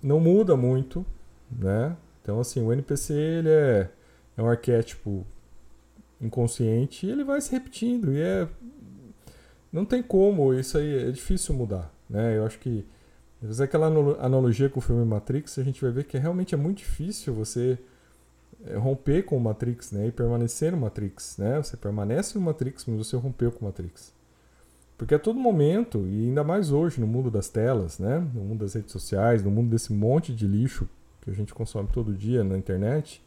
não 0.03 0.19
muda 0.19 0.55
muito, 0.55 1.03
né? 1.51 1.97
Então, 2.21 2.39
assim, 2.39 2.61
o 2.61 2.71
NPC 2.71 3.13
ele 3.13 3.49
é, 3.49 3.89
é 4.37 4.43
um 4.43 4.47
arquétipo 4.47 5.25
inconsciente 6.21 7.07
e 7.07 7.09
ele 7.09 7.23
vai 7.23 7.41
se 7.41 7.51
repetindo 7.51 8.13
e 8.13 8.21
é 8.21 8.47
não 9.71 9.85
tem 9.85 10.01
como, 10.01 10.53
isso 10.53 10.77
aí 10.77 11.09
é 11.09 11.11
difícil 11.11 11.53
mudar, 11.53 11.93
né? 12.09 12.37
Eu 12.37 12.45
acho 12.45 12.59
que 12.59 12.85
fazer 13.41 13.63
aquela 13.63 13.87
analogia 14.19 14.69
com 14.69 14.79
o 14.79 14.81
filme 14.81 15.05
Matrix, 15.05 15.57
a 15.59 15.63
gente 15.63 15.81
vai 15.81 15.91
ver 15.91 16.05
que 16.05 16.17
realmente 16.17 16.53
é 16.53 16.57
muito 16.57 16.79
difícil 16.79 17.33
você 17.33 17.77
é, 18.65 18.75
romper 18.75 19.23
com 19.23 19.37
o 19.37 19.39
Matrix, 19.39 19.91
né? 19.91 20.07
E 20.07 20.11
permanecer 20.11 20.71
no 20.71 20.77
Matrix, 20.77 21.37
né? 21.37 21.57
Você 21.57 21.77
permanece 21.77 22.37
no 22.37 22.43
Matrix, 22.43 22.85
mas 22.85 22.97
você 22.97 23.15
rompeu 23.15 23.51
com 23.51 23.61
o 23.61 23.65
Matrix. 23.65 24.13
Porque 24.97 25.15
a 25.15 25.19
todo 25.19 25.39
momento, 25.39 26.05
e 26.07 26.27
ainda 26.27 26.43
mais 26.43 26.71
hoje 26.71 26.99
no 26.99 27.07
mundo 27.07 27.31
das 27.31 27.47
telas, 27.47 27.99
né? 27.99 28.19
No 28.33 28.41
mundo 28.41 28.59
das 28.59 28.73
redes 28.73 28.91
sociais, 28.91 29.41
no 29.41 29.49
mundo 29.49 29.69
desse 29.69 29.93
monte 29.93 30.33
de 30.33 30.45
lixo 30.45 30.89
que 31.21 31.29
a 31.29 31.33
gente 31.33 31.53
consome 31.53 31.87
todo 31.93 32.13
dia 32.13 32.43
na 32.43 32.57
internet, 32.57 33.23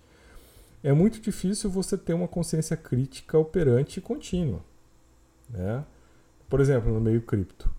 é 0.83 0.93
muito 0.93 1.21
difícil 1.21 1.71
você 1.71 1.97
ter 1.97 2.13
uma 2.13 2.29
consciência 2.29 2.77
crítica 2.77 3.39
operante 3.39 4.01
e 4.01 4.03
contínua, 4.03 4.61
né? 5.49 5.85
Por 6.53 6.61
exemplo, 6.61 6.93
no 6.93 7.01
meio 7.01 7.23
cripto. 7.23 7.75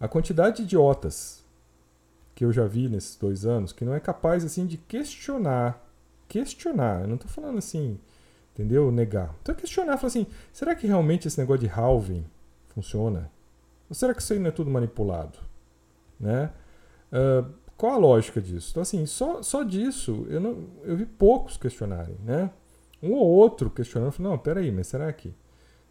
A 0.00 0.08
quantidade 0.08 0.56
de 0.56 0.62
idiotas 0.64 1.44
que 2.34 2.44
eu 2.44 2.52
já 2.52 2.66
vi 2.66 2.88
nesses 2.88 3.14
dois 3.14 3.46
anos 3.46 3.72
que 3.72 3.84
não 3.84 3.94
é 3.94 4.00
capaz 4.00 4.44
assim 4.44 4.66
de 4.66 4.76
questionar. 4.76 5.88
Questionar. 6.26 7.02
Eu 7.02 7.06
não 7.06 7.14
estou 7.14 7.30
falando 7.30 7.58
assim, 7.58 7.96
entendeu? 8.52 8.90
Negar. 8.90 9.32
Então 9.40 9.54
questionar, 9.54 9.98
falar 9.98 10.08
assim, 10.08 10.26
será 10.52 10.74
que 10.74 10.84
realmente 10.84 11.28
esse 11.28 11.38
negócio 11.38 11.60
de 11.60 11.72
halving 11.72 12.24
funciona? 12.66 13.30
Ou 13.88 13.94
será 13.94 14.12
que 14.12 14.20
isso 14.20 14.32
aí 14.32 14.40
não 14.40 14.48
é 14.48 14.50
tudo 14.50 14.68
manipulado? 14.68 15.38
Né? 16.18 16.50
Uh, 17.12 17.48
qual 17.76 17.92
a 17.92 17.98
lógica 17.98 18.40
disso? 18.40 18.70
Então, 18.72 18.82
assim, 18.82 19.06
só, 19.06 19.44
só 19.44 19.62
disso 19.62 20.26
eu, 20.28 20.40
não, 20.40 20.66
eu 20.82 20.96
vi 20.96 21.06
poucos 21.06 21.56
questionarem, 21.56 22.16
né? 22.24 22.50
Um 23.00 23.12
ou 23.12 23.28
outro 23.28 23.70
questionando, 23.70 24.18
não, 24.18 24.36
peraí, 24.36 24.72
mas 24.72 24.88
será 24.88 25.12
que 25.12 25.32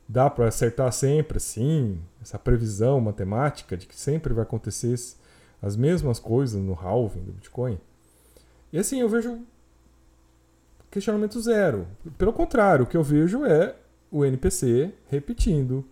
dá 0.07 0.29
para 0.29 0.47
acertar 0.47 0.91
sempre 0.91 1.37
assim, 1.37 1.99
essa 2.21 2.39
previsão 2.39 2.99
matemática 3.01 3.75
de 3.75 3.85
que 3.85 3.95
sempre 3.95 4.33
vai 4.33 4.43
acontecer 4.43 4.95
as 5.61 5.75
mesmas 5.75 6.19
coisas 6.19 6.61
no 6.61 6.73
halving 6.73 7.21
do 7.21 7.33
Bitcoin. 7.33 7.77
E 8.71 8.77
assim, 8.77 9.01
eu 9.01 9.09
vejo 9.09 9.39
questionamento 10.89 11.39
zero. 11.41 11.87
Pelo 12.17 12.31
contrário, 12.31 12.85
o 12.85 12.87
que 12.87 12.95
eu 12.95 13.03
vejo 13.03 13.45
é 13.45 13.75
o 14.11 14.23
NPC 14.23 14.91
repetindo. 15.09 15.83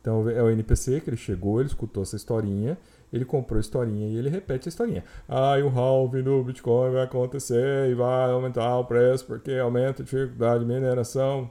Então 0.00 0.28
é 0.28 0.42
o 0.42 0.50
NPC 0.50 1.00
que 1.00 1.08
ele 1.08 1.16
chegou, 1.16 1.60
ele 1.60 1.68
escutou 1.68 2.02
essa 2.02 2.14
historinha, 2.14 2.76
ele 3.10 3.24
comprou 3.24 3.56
a 3.56 3.60
historinha 3.60 4.08
e 4.08 4.16
ele 4.16 4.28
repete 4.28 4.68
a 4.68 4.70
historinha. 4.70 5.02
Ah, 5.26 5.54
o 5.64 5.68
halving 5.68 6.22
do 6.22 6.42
Bitcoin 6.42 6.92
vai 6.92 7.04
acontecer 7.04 7.88
e 7.90 7.94
vai 7.94 8.30
aumentar 8.30 8.78
o 8.78 8.84
preço 8.84 9.24
porque 9.24 9.52
aumenta 9.52 10.02
a 10.02 10.04
dificuldade 10.04 10.60
de 10.60 10.66
mineração. 10.66 11.50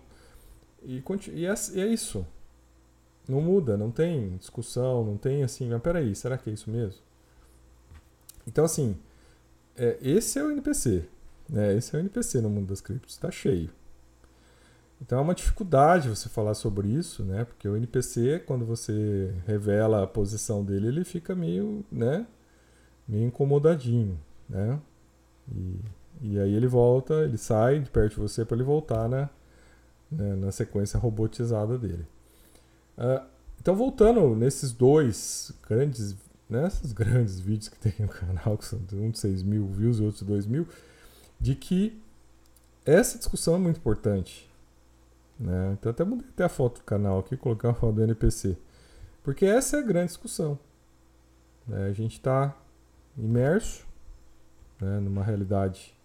E, 0.86 1.04
e, 1.34 1.46
é, 1.46 1.54
e 1.74 1.82
é 1.82 1.88
isso. 1.88 2.26
Não 3.28 3.42
muda, 3.42 3.78
não 3.78 3.90
tem 3.90 4.36
discussão, 4.38 5.04
não 5.06 5.18
tem 5.18 5.44
assim, 5.44 5.70
mas 5.70 5.82
peraí, 5.82 6.14
será 6.14 6.38
que 6.38 6.50
é 6.50 6.54
isso 6.54 6.70
mesmo? 6.70 7.02
Então, 8.46 8.66
assim, 8.66 8.98
é, 9.78 9.98
esse 10.02 10.38
é 10.40 10.44
o 10.44 10.52
NPC. 10.52 11.06
Né? 11.50 11.76
Esse 11.76 11.96
é 11.96 12.00
o 12.00 12.02
NPC 12.02 12.42
no 12.42 12.50
mundo 12.50 12.68
das 12.68 12.82
criptos, 12.82 13.14
está 13.14 13.32
cheio. 13.32 13.70
Então 15.02 15.20
é 15.20 15.22
uma 15.22 15.36
dificuldade 15.36 16.08
você 16.08 16.30
falar 16.30 16.54
sobre 16.54 16.88
isso, 16.88 17.24
né? 17.24 17.44
Porque 17.44 17.68
o 17.68 17.76
NPC, 17.76 18.42
quando 18.46 18.66
você 18.66 19.34
revela 19.46 20.04
a 20.04 20.08
posição 20.08 20.64
dele, 20.64 20.88
ele 20.88 21.04
fica 21.04 21.36
meio, 21.36 21.84
né? 21.92 22.26
Meio 23.06 23.26
incomodadinho, 23.28 24.18
né? 24.48 24.80
E, 25.52 25.80
e 26.22 26.40
aí 26.40 26.54
ele 26.54 26.68
volta, 26.68 27.16
ele 27.26 27.38
sai 27.38 27.82
de 27.82 27.90
perto 27.90 28.16
de 28.16 28.22
você 28.22 28.46
para 28.46 28.56
ele 28.56 28.64
voltar 28.64 29.10
na, 29.10 29.24
né, 29.24 29.30
na 30.18 30.52
sequência 30.52 31.00
robotizada 31.00 31.78
dele. 31.78 32.06
Uh, 32.98 33.26
então, 33.60 33.76
voltando 33.76 34.36
nesses 34.36 34.72
dois 34.72 35.52
grandes, 35.68 36.16
nesses 36.50 36.94
né, 36.94 36.96
grandes 37.06 37.40
vídeos 37.40 37.70
que 37.70 37.80
tem 37.80 37.94
no 38.00 38.08
canal, 38.08 38.58
que 38.58 38.66
são 38.66 38.80
um 38.94 39.10
de 39.10 39.20
6 39.20 39.44
mil 39.44 39.68
views 39.68 40.00
e 40.00 40.04
outro 40.04 40.20
de 40.20 40.26
2 40.26 40.46
mil, 40.46 40.68
de 41.40 41.56
que 41.56 42.02
essa 42.86 43.18
discussão 43.18 43.56
é 43.56 43.58
muito 43.58 43.78
importante. 43.78 44.50
Né? 45.40 45.76
Então, 45.80 45.92
até 45.92 46.04
mudei 46.04 46.28
até 46.30 46.44
a 46.44 46.50
foto 46.50 46.80
do 46.80 46.84
canal 46.84 47.20
aqui, 47.20 47.38
colocar 47.38 47.72
a 47.72 47.74
foto 47.74 47.96
do 47.96 48.04
NPC. 48.04 48.58
Porque 49.24 49.46
essa 49.46 49.78
é 49.78 49.80
a 49.80 49.84
grande 49.84 50.08
discussão. 50.08 50.60
Né? 51.68 51.88
A 51.88 51.94
gente 51.94 52.14
está 52.14 52.56
imerso 53.18 53.86
né, 54.80 55.00
numa 55.00 55.24
realidade 55.24 55.96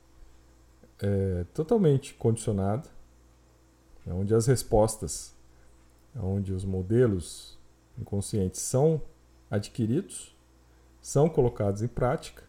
é, 1.01 1.45
totalmente 1.53 2.15
condicionada 2.15 2.89
é 4.09 4.13
onde 4.13 4.35
as 4.35 4.47
respostas, 4.47 5.35
é 6.17 6.21
onde 6.21 6.53
os 6.53 6.65
modelos 6.65 7.59
inconscientes 7.99 8.61
são 8.61 9.01
adquiridos, 9.51 10.35
são 11.01 11.29
colocados 11.29 11.83
em 11.83 11.89
prática 11.89 12.45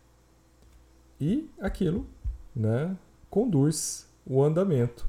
e 1.20 1.50
aquilo 1.60 2.08
né, 2.56 2.98
conduz 3.30 4.08
o 4.26 4.44
andamento 4.44 5.08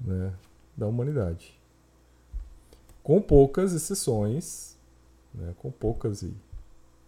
né, 0.00 0.34
da 0.76 0.86
humanidade. 0.86 1.58
Com 3.02 3.20
poucas 3.20 3.72
exceções, 3.72 4.78
né, 5.34 5.54
com 5.58 5.70
poucas 5.70 6.22
e 6.22 6.34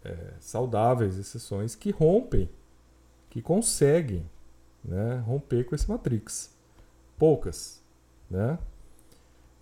é, 0.05 0.35
saudáveis 0.41 1.17
exceções 1.17 1.75
que 1.75 1.91
rompem, 1.91 2.49
que 3.31 3.41
conseguem 3.41 4.29
né, 4.85 5.17
romper 5.27 5.65
com 5.65 5.75
esse 5.75 5.89
Matrix. 5.89 6.55
Poucas. 7.19 7.82
Né? 8.33 8.59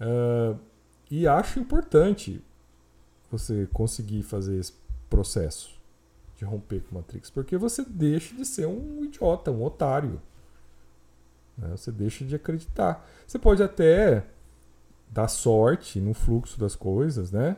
Uh, 0.00 0.56
e 1.10 1.26
acho 1.26 1.58
importante 1.58 2.42
você 3.30 3.68
conseguir 3.72 4.22
fazer 4.22 4.58
esse 4.58 4.72
processo 5.08 5.78
de 6.36 6.44
romper 6.44 6.80
com 6.82 6.96
a 6.96 7.00
Matrix, 7.00 7.30
porque 7.30 7.56
você 7.56 7.84
deixa 7.84 8.34
de 8.34 8.44
ser 8.44 8.66
um 8.66 9.04
idiota, 9.04 9.50
um 9.50 9.62
otário. 9.64 10.22
Né? 11.58 11.68
Você 11.72 11.90
deixa 11.90 12.24
de 12.24 12.36
acreditar. 12.36 13.04
Você 13.26 13.38
pode 13.38 13.60
até 13.60 14.24
dar 15.10 15.26
sorte 15.26 16.00
no 16.00 16.14
fluxo 16.14 16.58
das 16.58 16.76
coisas, 16.76 17.32
né? 17.32 17.56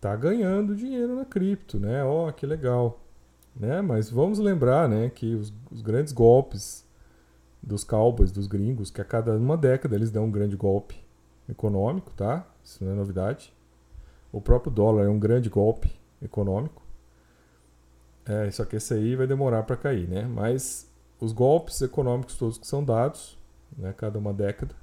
Tá 0.00 0.14
ganhando 0.16 0.74
dinheiro 0.74 1.14
na 1.14 1.24
cripto, 1.24 1.78
né? 1.78 2.04
Ó, 2.04 2.28
oh, 2.28 2.32
que 2.32 2.44
legal. 2.44 3.00
Né? 3.54 3.80
Mas 3.80 4.10
vamos 4.10 4.38
lembrar, 4.38 4.88
né, 4.88 5.08
que 5.08 5.34
os, 5.34 5.52
os 5.70 5.80
grandes 5.80 6.12
golpes 6.12 6.85
dos 7.66 7.82
cowboys, 7.82 8.30
dos 8.30 8.46
gringos, 8.46 8.90
que 8.90 9.00
a 9.00 9.04
cada 9.04 9.36
uma 9.36 9.56
década 9.56 9.96
eles 9.96 10.12
dão 10.12 10.26
um 10.26 10.30
grande 10.30 10.56
golpe 10.56 11.04
econômico, 11.48 12.12
tá? 12.12 12.46
Isso 12.64 12.84
não 12.84 12.92
é 12.92 12.94
novidade. 12.94 13.52
O 14.32 14.40
próprio 14.40 14.72
dólar 14.72 15.04
é 15.04 15.08
um 15.08 15.18
grande 15.18 15.50
golpe 15.50 15.90
econômico. 16.22 16.80
É, 18.24 18.48
só 18.52 18.64
que 18.64 18.76
esse 18.76 18.94
aí 18.94 19.16
vai 19.16 19.26
demorar 19.26 19.64
para 19.64 19.76
cair, 19.76 20.08
né? 20.08 20.22
Mas 20.22 20.88
os 21.20 21.32
golpes 21.32 21.82
econômicos 21.82 22.36
todos 22.36 22.56
que 22.56 22.66
são 22.66 22.84
dados, 22.84 23.36
né, 23.76 23.92
cada 23.96 24.18
uma 24.18 24.32
década, 24.32 24.74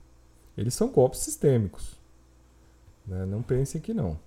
eles 0.57 0.73
são 0.73 0.89
golpes 0.89 1.19
sistêmicos. 1.19 1.97
Né? 3.05 3.25
Não 3.25 3.41
pensem 3.41 3.79
que 3.79 3.93
não. 3.93 4.19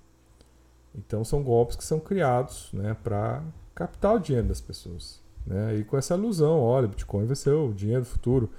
Então 0.94 1.24
são 1.24 1.42
golpes 1.42 1.76
que 1.76 1.84
são 1.84 2.00
criados 2.00 2.70
né, 2.72 2.96
para 3.02 3.42
captar 3.74 4.14
o 4.14 4.18
dinheiro 4.18 4.48
das 4.48 4.60
pessoas. 4.60 5.20
Né? 5.46 5.78
E 5.78 5.84
com 5.84 5.96
essa 5.96 6.14
ilusão, 6.14 6.60
olha, 6.60 6.88
Bitcoin 6.88 7.24
vai 7.24 7.36
ser 7.36 7.50
o 7.50 7.72
dinheiro 7.72 8.02
do 8.02 8.08
futuro. 8.08 8.50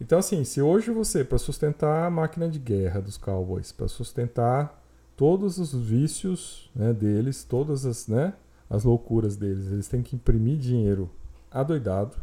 Então, 0.00 0.18
assim, 0.18 0.44
se 0.44 0.60
hoje 0.60 0.90
você, 0.90 1.24
para 1.24 1.38
sustentar 1.38 2.06
a 2.06 2.10
máquina 2.10 2.48
de 2.48 2.58
guerra 2.58 3.00
dos 3.00 3.16
Cowboys, 3.16 3.72
para 3.72 3.88
sustentar 3.88 4.82
todos 5.16 5.58
os 5.58 5.72
vícios 5.74 6.70
né, 6.74 6.92
deles, 6.92 7.44
todas 7.44 7.86
as, 7.86 8.08
né, 8.08 8.34
as 8.68 8.84
loucuras 8.84 9.36
deles, 9.36 9.70
eles 9.70 9.88
têm 9.88 10.02
que 10.02 10.16
imprimir 10.16 10.58
dinheiro 10.58 11.10
adoidado. 11.50 12.16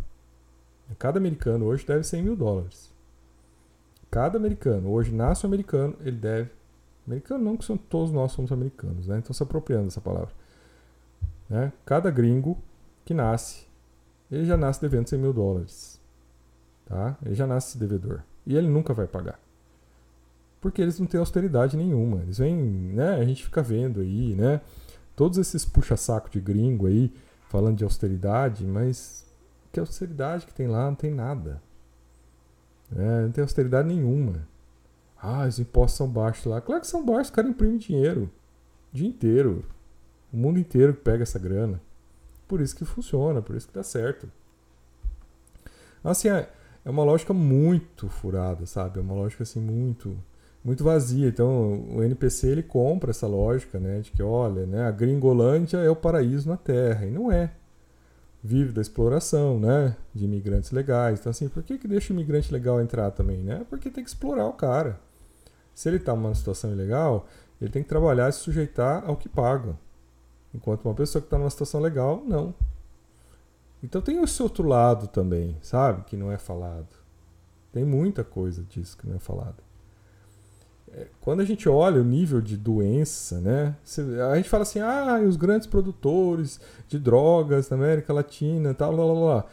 Cada 0.98 1.20
americano 1.20 1.66
hoje 1.66 1.86
deve 1.86 2.04
100 2.04 2.24
mil 2.24 2.36
dólares. 2.36 2.92
Cada 4.10 4.38
americano, 4.38 4.90
hoje 4.92 5.14
nasce 5.14 5.46
um 5.46 5.50
americano, 5.50 5.96
ele 6.02 6.18
deve. 6.18 6.50
Americano 7.06 7.44
não, 7.44 7.56
que 7.56 7.64
são, 7.64 7.78
todos 7.78 8.12
nós 8.12 8.32
somos 8.32 8.52
americanos, 8.52 9.08
né? 9.08 9.20
Então 9.20 9.34
se 9.34 9.42
apropriando 9.42 9.86
dessa 9.86 10.02
palavra. 10.02 10.32
Né? 11.48 11.72
Cada 11.86 12.10
gringo 12.12 12.58
que 13.06 13.14
nasce, 13.14 13.66
ele 14.32 14.46
já 14.46 14.56
nasce 14.56 14.82
devendo 14.82 15.08
100 15.08 15.20
mil 15.20 15.34
dólares. 15.34 16.00
Tá? 16.86 17.18
Ele 17.26 17.36
já 17.36 17.48
nasce 17.48 17.78
devedor. 17.78 18.22
E 18.46 18.56
ele 18.56 18.68
nunca 18.68 18.94
vai 18.94 19.08
pagar. 19.08 19.40
Porque 20.62 20.82
eles 20.82 21.00
não 21.00 21.08
têm 21.08 21.20
austeridade 21.20 21.78
nenhuma. 21.78 22.22
Eles 22.22 22.38
vêm, 22.38 22.56
né? 22.56 23.16
A 23.16 23.24
gente 23.24 23.44
fica 23.44 23.62
vendo 23.62 24.02
aí, 24.02 24.36
né? 24.36 24.62
Todos 25.16 25.38
esses 25.38 25.66
puxa-saco 25.66 26.30
de 26.30 26.40
gringo 26.40 26.88
aí 26.88 27.14
falando 27.48 27.78
de 27.78 27.84
austeridade, 27.84 28.66
mas 28.66 29.26
que 29.72 29.80
austeridade 29.80 30.46
que 30.46 30.54
tem 30.54 30.68
lá? 30.68 30.86
Não 30.86 30.96
tem 30.96 31.12
nada. 31.12 31.62
É, 32.96 33.22
não 33.22 33.32
tem 33.32 33.42
austeridade 33.42 33.88
nenhuma. 33.88 34.48
Ah, 35.22 35.46
os 35.46 35.60
impostos 35.60 35.98
são 35.98 36.08
baixos 36.08 36.46
lá. 36.46 36.62
Claro 36.62 36.82
que 36.82 36.88
são 36.88 37.06
baixos, 37.06 37.30
o 37.30 37.34
cara 37.34 37.48
imprime 37.48 37.78
dinheiro. 37.78 38.32
O 38.92 38.96
dia 38.96 39.08
inteiro. 39.08 39.66
O 40.32 40.38
mundo 40.38 40.60
inteiro 40.60 40.94
pega 40.94 41.24
essa 41.24 41.38
grana. 41.38 41.82
Por 42.50 42.60
isso 42.62 42.76
que 42.76 42.84
funciona, 42.84 43.44
por 43.44 43.56
isso 43.56 43.68
que 43.68 43.74
dá 43.76 43.84
certo. 43.84 44.30
Assim, 46.04 46.30
é, 46.30 46.50
é 46.84 46.90
uma 46.90 47.04
lógica 47.04 47.32
muito 47.32 48.10
furada, 48.10 48.66
sabe? 48.66 48.98
É 48.98 49.02
uma 49.02 49.14
lógica 49.14 49.44
assim 49.44 49.62
muito 49.62 50.18
muito 50.64 50.84
vazia. 50.84 51.28
Então, 51.28 51.86
o 51.96 52.04
NPC 52.04 52.48
ele 52.48 52.64
compra 52.64 53.12
essa 53.12 53.28
lógica, 53.28 53.80
né, 53.80 54.02
de 54.02 54.12
que 54.12 54.22
olha, 54.22 54.66
né, 54.66 54.88
a 54.88 54.92
Gringolândia 54.92 55.78
é 55.78 55.90
o 55.90 55.96
paraíso 55.96 56.50
na 56.50 56.58
Terra, 56.58 57.06
e 57.06 57.12
não 57.12 57.32
é. 57.32 57.52
Vive 58.44 58.72
da 58.74 58.82
exploração, 58.82 59.60
né, 59.60 59.96
de 60.14 60.26
imigrantes 60.26 60.72
legais. 60.72 61.20
Então 61.20 61.30
assim, 61.30 61.48
por 61.48 61.62
que 61.64 61.78
que 61.78 61.88
deixa 61.88 62.12
o 62.12 62.16
imigrante 62.16 62.52
legal 62.52 62.82
entrar 62.82 63.12
também, 63.12 63.38
né? 63.38 63.66
Porque 63.70 63.92
tem 63.92 64.04
que 64.04 64.10
explorar 64.10 64.48
o 64.48 64.54
cara. 64.54 65.00
Se 65.76 65.88
ele 65.88 65.98
está 65.98 66.16
numa 66.16 66.34
situação 66.36 66.72
ilegal, 66.72 67.28
ele 67.62 67.72
tem 67.72 67.84
que 67.84 67.90
trabalhar 67.90 68.28
e 68.30 68.32
se 68.34 68.40
sujeitar 68.40 69.04
ao 69.08 69.16
que 69.16 69.30
paga. 69.30 69.78
Enquanto 70.54 70.86
uma 70.86 70.96
pessoa 70.96 71.22
que 71.22 71.28
está 71.28 71.38
numa 71.38 71.50
situação 71.50 71.80
legal, 71.80 72.24
não. 72.26 72.54
Então 73.84 74.02
tem 74.02 74.22
esse 74.22 74.42
outro 74.44 74.68
lado 74.68 75.08
também, 75.08 75.58
sabe? 75.62 76.04
Que 76.04 76.18
não 76.18 76.32
é 76.32 76.38
falado. 76.38 76.88
Tem 77.72 77.86
muita 77.86 78.24
coisa 78.24 78.64
disso 78.64 78.98
que 78.98 79.08
não 79.08 79.16
é 79.16 79.20
falado. 79.20 79.64
É, 80.92 81.08
quando 81.22 81.42
a 81.42 81.46
gente 81.46 81.70
olha 81.70 82.02
o 82.02 82.04
nível 82.04 82.42
de 82.42 82.58
doença, 82.58 83.40
né? 83.40 83.76
A 84.32 84.36
gente 84.36 84.50
fala 84.50 84.64
assim, 84.64 84.80
ah, 84.80 85.20
os 85.26 85.36
grandes 85.36 85.68
produtores 85.68 86.60
de 86.88 86.98
drogas 86.98 87.70
na 87.70 87.78
América 87.78 88.12
Latina, 88.12 88.74
tal, 88.74 88.92
lá, 88.96 89.06
lá, 89.06 89.36
lá. 89.36 89.46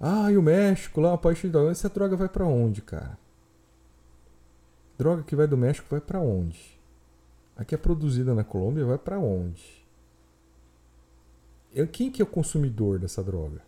Ah, 0.00 0.32
e 0.32 0.36
o 0.36 0.42
México 0.42 1.00
lá, 1.00 1.14
o 1.14 1.18
país 1.18 1.38
de 1.38 1.48
droga. 1.48 1.70
Essa 1.70 1.88
droga 1.88 2.16
vai 2.16 2.28
para 2.28 2.44
onde, 2.44 2.82
cara? 2.82 3.16
Droga 4.98 5.22
que 5.22 5.36
vai 5.36 5.46
do 5.46 5.56
México 5.56 5.86
vai 5.88 6.00
para 6.00 6.20
onde? 6.20 6.78
A 7.56 7.64
que 7.64 7.74
é 7.74 7.78
produzida 7.78 8.34
na 8.34 8.42
Colômbia 8.42 8.84
vai 8.84 8.98
para 8.98 9.18
onde? 9.20 9.81
Quem 11.90 12.10
que 12.10 12.20
é 12.20 12.24
o 12.24 12.28
consumidor 12.28 12.98
dessa 12.98 13.22
droga? 13.22 13.62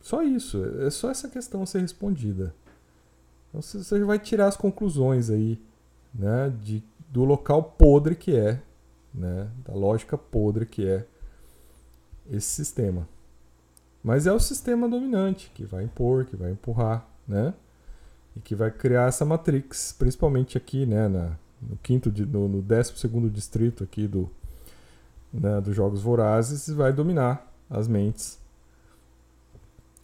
Só 0.00 0.22
isso. 0.22 0.64
É 0.80 0.90
só 0.90 1.10
essa 1.10 1.28
questão 1.28 1.62
a 1.62 1.66
ser 1.66 1.80
respondida. 1.80 2.54
Então 3.48 3.60
você 3.60 4.04
vai 4.04 4.18
tirar 4.18 4.46
as 4.46 4.56
conclusões 4.56 5.30
aí, 5.30 5.60
né, 6.14 6.52
de, 6.62 6.82
do 7.08 7.24
local 7.24 7.62
podre 7.62 8.14
que 8.14 8.36
é, 8.36 8.60
né, 9.14 9.48
da 9.64 9.74
lógica 9.74 10.16
podre 10.16 10.66
que 10.66 10.86
é 10.86 11.04
esse 12.30 12.46
sistema. 12.46 13.08
Mas 14.02 14.26
é 14.26 14.32
o 14.32 14.38
sistema 14.38 14.88
dominante 14.88 15.50
que 15.54 15.64
vai 15.64 15.84
impor, 15.84 16.24
que 16.24 16.36
vai 16.36 16.52
empurrar, 16.52 17.08
né, 17.26 17.54
e 18.36 18.40
que 18.40 18.54
vai 18.54 18.70
criar 18.70 19.08
essa 19.08 19.24
matrix, 19.24 19.92
principalmente 19.98 20.56
aqui, 20.56 20.86
né, 20.86 21.08
na, 21.08 21.36
no 21.60 21.76
quinto, 21.78 22.12
no, 22.28 22.48
no 22.48 22.62
décimo 22.62 22.98
segundo 22.98 23.30
distrito 23.30 23.82
aqui 23.82 24.06
do 24.06 24.30
né, 25.40 25.60
dos 25.60 25.74
jogos 25.74 26.02
vorazes 26.02 26.68
vai 26.68 26.92
dominar 26.92 27.52
as 27.68 27.86
mentes 27.86 28.38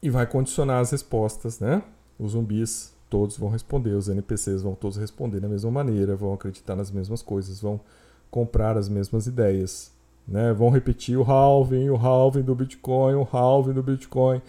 e 0.02 0.10
vai 0.10 0.26
condicionar 0.26 0.80
as 0.80 0.90
respostas, 0.90 1.60
né? 1.60 1.82
Os 2.18 2.32
zumbis 2.32 2.92
todos 3.08 3.36
vão 3.36 3.48
responder, 3.48 3.90
os 3.90 4.08
NPCs 4.08 4.62
vão 4.62 4.74
todos 4.74 4.96
responder 4.96 5.40
da 5.40 5.48
mesma 5.48 5.70
maneira, 5.70 6.16
vão 6.16 6.32
acreditar 6.32 6.74
nas 6.74 6.90
mesmas 6.90 7.22
coisas, 7.22 7.60
vão 7.60 7.80
comprar 8.30 8.76
as 8.76 8.88
mesmas 8.88 9.26
ideias, 9.26 9.92
né? 10.26 10.52
Vão 10.52 10.70
repetir 10.70 11.16
o 11.16 11.22
halving, 11.22 11.88
o 11.90 11.96
halving 11.96 12.42
do 12.42 12.54
Bitcoin, 12.54 13.14
o 13.14 13.28
halving 13.30 13.74
do 13.74 13.82
Bitcoin. 13.82 14.42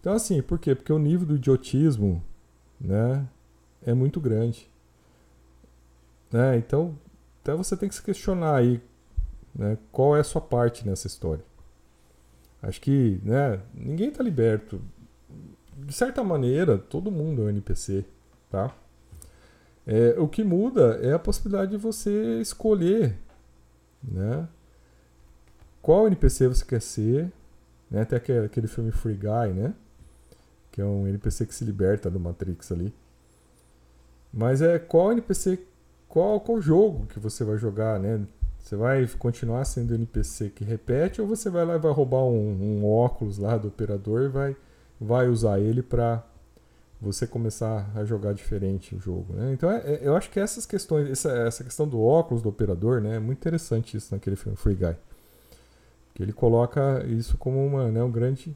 Então 0.00 0.12
assim, 0.12 0.42
por 0.42 0.58
quê? 0.58 0.74
Porque 0.74 0.92
o 0.92 0.98
nível 0.98 1.26
do 1.26 1.36
idiotismo, 1.36 2.22
né, 2.80 3.26
é 3.84 3.94
muito 3.94 4.20
grande. 4.20 4.68
Né? 6.32 6.56
Então, 6.58 6.98
até 7.42 7.54
você 7.54 7.76
tem 7.76 7.88
que 7.88 7.94
se 7.94 8.02
questionar 8.02 8.56
aí 8.56 8.80
né? 9.56 9.78
Qual 9.90 10.16
é 10.16 10.20
a 10.20 10.24
sua 10.24 10.40
parte 10.40 10.86
nessa 10.86 11.06
história? 11.06 11.44
Acho 12.62 12.80
que 12.80 13.20
né, 13.22 13.60
ninguém 13.74 14.08
está 14.08 14.22
liberto. 14.22 14.80
De 15.76 15.92
certa 15.92 16.22
maneira, 16.22 16.78
todo 16.78 17.10
mundo 17.10 17.42
é 17.42 17.44
um 17.46 17.48
NPC. 17.50 18.04
Tá? 18.50 18.74
É, 19.86 20.14
o 20.18 20.28
que 20.28 20.42
muda 20.44 20.98
é 21.02 21.12
a 21.12 21.18
possibilidade 21.18 21.72
de 21.72 21.76
você 21.76 22.40
escolher 22.40 23.16
né, 24.02 24.48
qual 25.80 26.06
NPC 26.06 26.48
você 26.48 26.64
quer 26.64 26.80
ser. 26.80 27.32
Né? 27.90 28.02
Até 28.02 28.16
aquele 28.16 28.66
filme 28.66 28.90
Free 28.90 29.14
Guy, 29.16 29.52
né? 29.54 29.74
que 30.76 30.82
é 30.82 30.84
um 30.84 31.06
NPC 31.08 31.46
que 31.46 31.54
se 31.54 31.64
liberta 31.64 32.10
do 32.10 32.20
Matrix 32.20 32.70
ali. 32.70 32.92
Mas 34.30 34.60
é 34.60 34.78
qual 34.78 35.12
NPC, 35.12 35.58
qual, 36.06 36.38
qual 36.38 36.60
jogo 36.60 37.06
que 37.06 37.18
você 37.18 37.44
vai 37.44 37.56
jogar, 37.56 37.98
né? 37.98 38.26
Você 38.66 38.74
vai 38.74 39.06
continuar 39.06 39.64
sendo 39.64 39.94
NPC 39.94 40.50
que 40.50 40.64
repete 40.64 41.22
ou 41.22 41.28
você 41.28 41.48
vai 41.48 41.64
lá 41.64 41.76
e 41.76 41.78
vai 41.78 41.92
roubar 41.92 42.24
um, 42.24 42.80
um 42.80 42.84
óculos 42.84 43.38
lá 43.38 43.56
do 43.56 43.68
operador 43.68 44.22
e 44.22 44.28
vai, 44.28 44.56
vai 45.00 45.28
usar 45.28 45.60
ele 45.60 45.84
para 45.84 46.26
você 47.00 47.28
começar 47.28 47.88
a 47.94 48.04
jogar 48.04 48.32
diferente 48.32 48.96
o 48.96 48.98
jogo, 48.98 49.34
né? 49.34 49.52
Então 49.52 49.70
é, 49.70 49.76
é, 49.86 50.00
eu 50.02 50.16
acho 50.16 50.28
que 50.30 50.40
essas 50.40 50.66
questões, 50.66 51.08
essa, 51.08 51.30
essa 51.30 51.62
questão 51.62 51.86
do 51.86 52.02
óculos 52.02 52.42
do 52.42 52.48
operador, 52.48 53.00
né, 53.00 53.14
é 53.14 53.18
muito 53.20 53.38
interessante 53.38 53.96
isso 53.96 54.12
naquele 54.12 54.34
filme 54.34 54.56
Free 54.56 54.74
Guy, 54.74 54.96
que 56.12 56.24
ele 56.24 56.32
coloca 56.32 57.06
isso 57.06 57.38
como 57.38 57.64
uma, 57.64 57.88
né, 57.88 58.02
um 58.02 58.10
grande, 58.10 58.52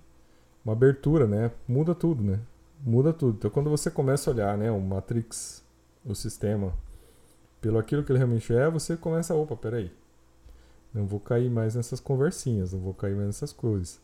uma 0.64 0.73
abertura, 0.73 1.25
né? 1.25 1.53
Muda 1.68 1.94
tudo, 1.94 2.20
né? 2.20 2.40
Muda 2.85 3.12
tudo. 3.12 3.37
Então 3.37 3.49
quando 3.49 3.70
você 3.70 3.88
começa 3.88 4.29
a 4.29 4.35
olhar, 4.35 4.59
né, 4.59 4.73
o 4.73 4.81
Matrix, 4.81 5.62
o 6.05 6.16
sistema, 6.16 6.75
pelo 7.61 7.79
aquilo 7.79 8.03
que 8.03 8.11
ele 8.11 8.18
realmente 8.18 8.53
é, 8.53 8.68
você 8.68 8.96
começa, 8.96 9.37
opa, 9.37 9.55
peraí, 9.55 9.99
não 10.92 11.07
vou 11.07 11.20
cair 11.20 11.50
mais 11.50 11.74
nessas 11.74 12.00
conversinhas, 12.00 12.72
não 12.72 12.81
vou 12.81 12.94
cair 12.94 13.14
mais 13.14 13.26
nessas 13.26 13.53
coisas. 13.53 14.00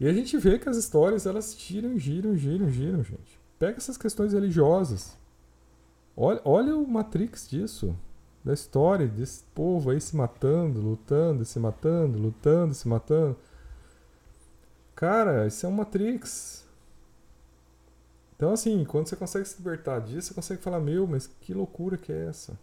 E 0.00 0.06
a 0.06 0.12
gente 0.12 0.36
vê 0.38 0.58
que 0.58 0.68
as 0.68 0.76
histórias 0.76 1.26
elas 1.26 1.56
giram, 1.58 1.98
giram, 1.98 2.36
giram, 2.36 2.70
giram, 2.70 3.02
gente. 3.02 3.38
Pega 3.58 3.78
essas 3.78 3.96
questões 3.96 4.32
religiosas. 4.32 5.16
Olha, 6.16 6.40
olha 6.44 6.76
o 6.76 6.86
Matrix 6.86 7.48
disso. 7.48 7.96
Da 8.44 8.52
história 8.52 9.06
desse 9.08 9.42
povo 9.54 9.90
aí 9.90 10.00
se 10.00 10.14
matando, 10.14 10.80
lutando, 10.80 11.44
se 11.44 11.58
matando, 11.58 12.18
lutando, 12.18 12.74
se 12.74 12.86
matando. 12.86 13.36
Cara, 14.94 15.46
isso 15.46 15.66
é 15.66 15.68
um 15.68 15.72
Matrix. 15.72 16.64
Então, 18.36 18.52
assim, 18.52 18.84
quando 18.84 19.08
você 19.08 19.16
consegue 19.16 19.48
se 19.48 19.58
libertar 19.58 19.98
disso, 20.00 20.28
você 20.28 20.34
consegue 20.34 20.62
falar: 20.62 20.78
Meu, 20.78 21.06
mas 21.06 21.26
que 21.26 21.52
loucura 21.52 21.96
que 21.96 22.12
é 22.12 22.26
essa? 22.26 22.58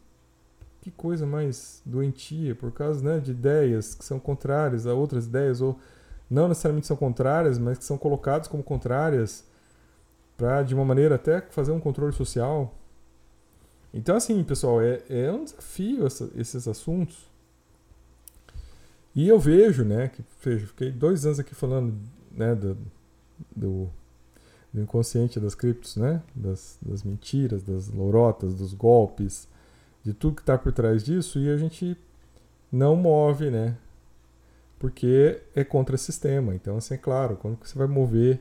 Que 0.86 0.92
coisa 0.92 1.26
mais 1.26 1.82
doentia, 1.84 2.54
por 2.54 2.72
causa 2.72 3.04
né, 3.04 3.20
de 3.20 3.32
ideias 3.32 3.96
que 3.96 4.06
são 4.06 4.20
contrárias 4.20 4.86
a 4.86 4.94
outras 4.94 5.26
ideias, 5.26 5.60
ou 5.60 5.80
não 6.30 6.48
necessariamente 6.48 6.86
são 6.86 6.96
contrárias, 6.96 7.58
mas 7.58 7.80
que 7.80 7.84
são 7.84 7.98
colocadas 7.98 8.48
como 8.48 8.62
contrárias, 8.62 9.44
para 10.38 10.62
de 10.62 10.76
uma 10.76 10.86
maneira 10.86 11.16
até 11.16 11.42
fazer 11.42 11.72
um 11.72 11.80
controle 11.80 12.14
social. 12.14 12.76
Então, 13.92 14.16
assim, 14.16 14.44
pessoal, 14.44 14.80
é, 14.80 15.02
é 15.10 15.32
um 15.32 15.46
desafio 15.46 16.06
essa, 16.06 16.30
esses 16.36 16.68
assuntos. 16.68 17.32
E 19.16 19.28
eu 19.28 19.40
vejo, 19.40 19.84
né, 19.84 20.10
que 20.10 20.24
vejo, 20.44 20.68
fiquei 20.68 20.92
dois 20.92 21.26
anos 21.26 21.40
aqui 21.40 21.56
falando 21.56 21.96
né, 22.32 22.54
do, 22.54 22.78
do, 23.56 23.90
do 24.72 24.82
inconsciente 24.82 25.40
das 25.40 25.56
criptos, 25.56 25.96
né, 25.96 26.22
das, 26.36 26.78
das 26.80 27.02
mentiras, 27.02 27.64
das 27.64 27.88
lorotas, 27.88 28.54
dos 28.54 28.76
golpes, 28.76 29.48
de 30.06 30.14
tudo 30.14 30.36
que 30.36 30.44
está 30.44 30.56
por 30.56 30.72
trás 30.72 31.04
disso 31.04 31.40
e 31.40 31.50
a 31.50 31.58
gente 31.58 31.98
não 32.72 32.96
move, 32.96 33.50
né? 33.50 33.76
Porque 34.78 35.42
é 35.56 35.64
contra 35.64 35.98
sistema. 35.98 36.54
Então, 36.54 36.78
assim, 36.78 36.94
é 36.94 36.98
claro, 36.98 37.38
quando 37.38 37.58
você 37.64 37.76
vai 37.76 37.88
mover 37.88 38.40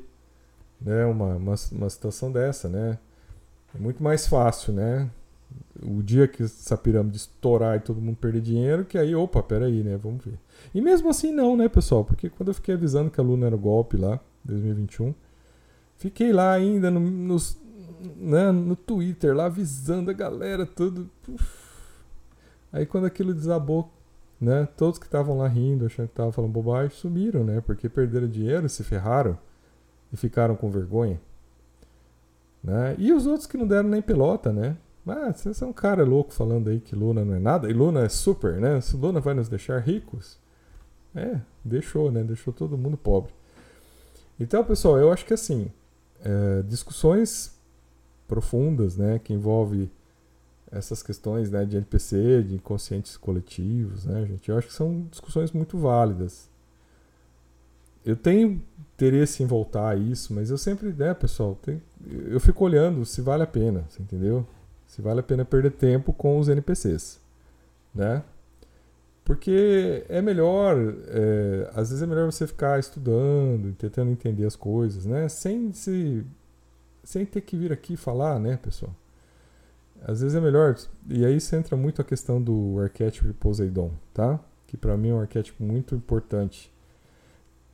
né, 0.79 1.07
uma, 1.07 1.37
uma, 1.37 1.55
uma 1.73 1.91
situação 1.91 2.31
dessa, 2.31 2.69
né? 2.69 2.99
É 3.75 3.79
muito 3.79 4.03
mais 4.03 4.27
fácil, 4.27 4.75
né? 4.75 5.11
O 5.83 6.03
dia 6.03 6.29
que 6.29 6.43
essa 6.43 6.77
pirâmide 6.77 7.17
estourar 7.17 7.77
e 7.77 7.81
todo 7.81 7.99
mundo 7.99 8.17
perder 8.17 8.43
dinheiro, 8.43 8.85
que 8.85 8.99
aí, 8.99 9.15
opa, 9.15 9.43
peraí, 9.43 9.83
né? 9.83 9.97
Vamos 9.97 10.23
ver. 10.23 10.39
E 10.75 10.83
mesmo 10.83 11.09
assim 11.09 11.33
não, 11.33 11.57
né, 11.57 11.67
pessoal? 11.67 12.05
Porque 12.05 12.29
quando 12.29 12.49
eu 12.49 12.55
fiquei 12.55 12.75
avisando 12.75 13.11
que 13.11 13.21
a 13.21 13.25
Luna 13.25 13.47
era 13.47 13.57
golpe 13.57 13.97
lá, 13.97 14.21
2021, 14.45 15.15
fiquei 15.97 16.31
lá 16.31 16.53
ainda 16.53 16.91
no, 16.91 17.01
nos, 17.01 17.59
né, 18.17 18.53
no 18.53 18.77
Twitter, 18.77 19.35
lá 19.35 19.47
avisando 19.47 20.11
a 20.11 20.15
galera, 20.15 20.67
tudo. 20.67 21.11
Aí 22.73 22.85
quando 22.87 23.07
aquilo 23.07 23.33
desabou, 23.33 23.91
né, 24.41 24.69
todos 24.77 24.99
que 24.99 25.07
estavam 25.07 25.39
lá 25.39 25.49
rindo, 25.49 25.87
achando 25.87 26.07
que 26.07 26.13
estavam 26.13 26.33
falando 26.33 26.51
bobagem, 26.51 26.91
sumiram, 26.91 27.45
né? 27.45 27.61
Porque 27.61 27.89
perderam 27.89 28.29
dinheiro, 28.29 28.69
se 28.69 28.83
ferraram 28.83 29.39
e 30.13 30.17
ficaram 30.17 30.57
com 30.57 30.71
vergonha. 30.71 31.21
Né? 32.63 32.97
E 32.99 33.13
os 33.13 33.27
outros 33.27 33.47
que 33.47 33.59
não 33.59 33.67
deram 33.67 33.89
nem 33.89 34.01
pelota, 34.01 34.53
né? 34.53 34.77
Ah, 35.07 35.33
você 35.33 35.63
é 35.63 35.67
um 35.67 35.73
cara 35.73 36.03
louco 36.03 36.33
falando 36.33 36.71
aí 36.71 36.81
que 36.81 36.97
Luna 36.97 37.25
não 37.25 37.35
é 37.35 37.39
nada. 37.39 37.69
E 37.69 37.75
Luna 37.75 38.05
é 38.05 38.09
super, 38.09 38.59
né? 38.59 38.81
Se 38.81 38.97
Luna 38.97 39.21
vai 39.21 39.35
nos 39.35 39.51
deixar 39.51 39.79
ricos. 39.81 40.39
É, 41.15 41.39
deixou, 41.63 42.11
né? 42.11 42.25
Deixou 42.25 42.55
todo 42.55 42.79
mundo 42.79 42.97
pobre. 42.97 43.33
Então, 44.41 44.65
pessoal, 44.65 44.99
eu 44.99 45.13
acho 45.13 45.27
que 45.27 45.35
assim, 45.35 45.71
é, 46.25 46.63
discussões 46.63 47.54
profundas, 48.27 48.97
né? 48.97 49.19
Que 49.19 49.33
envolve 49.33 49.91
essas 50.75 51.03
questões 51.03 51.51
né, 51.51 51.65
de 51.65 51.77
NPC, 51.77 52.43
de 52.43 52.55
inconscientes 52.57 53.17
coletivos, 53.17 54.05
né, 54.05 54.27
gente? 54.27 54.49
Eu 54.49 54.59
acho 54.59 54.67
que 54.69 54.73
são 54.73 55.07
discussões 55.11 55.53
muito 55.53 55.79
válidas. 55.79 56.49
Eu 58.05 58.17
tenho 58.17 58.61
interesse 58.95 59.43
em 59.43 59.47
voltar 59.47 59.91
a 59.91 59.97
isso, 59.97 60.35
mas 60.35 60.51
eu 60.51 60.59
sempre, 60.59 60.93
né, 60.93 61.15
pessoal, 61.15 61.57
tem, 61.63 61.81
eu 62.27 62.41
fico 62.41 62.65
olhando 62.65 63.05
se 63.07 63.21
vale 63.21 63.43
a 63.43 63.47
pena, 63.47 63.85
entendeu? 63.99 64.47
Se 64.87 65.01
vale 65.01 65.21
a 65.21 65.23
pena 65.23 65.45
perder 65.45 65.71
tempo 65.71 66.13
com 66.13 66.39
os 66.39 66.49
NPCs, 66.49 67.21
né? 67.95 68.23
Porque 69.25 70.05
é 70.09 70.21
melhor, 70.21 70.77
é, 71.09 71.71
às 71.75 71.89
vezes 71.89 72.03
é 72.03 72.07
melhor 72.07 72.31
você 72.31 72.47
ficar 72.47 72.79
estudando, 72.79 73.75
tentando 73.79 74.11
entender 74.11 74.45
as 74.45 74.55
coisas, 74.55 75.07
né? 75.07 75.29
Sem 75.31 75.73
se, 75.73 76.23
sem 77.05 77.25
ter 77.25 77.43
que 77.43 77.57
vir 77.57 77.73
aqui 77.73 77.97
falar, 77.97 78.41
né, 78.41 78.57
pessoal? 78.57 78.95
Às 80.03 80.21
vezes 80.21 80.37
é 80.37 80.41
melhor, 80.41 80.77
e 81.09 81.25
aí 81.25 81.41
você 81.41 81.57
entra 81.57 81.77
muito 81.77 82.03
a 82.03 82.05
questão 82.05 82.43
do 82.43 82.79
arquétipo 82.81 83.27
de 83.27 83.33
Poseidon, 83.33 83.93
tá? 84.13 84.39
Que 84.67 84.77
para 84.77 84.97
mim 84.97 85.11
é 85.11 85.15
um 85.15 85.21
arquétipo 85.21 85.63
muito 85.63 85.95
importante. 85.95 86.73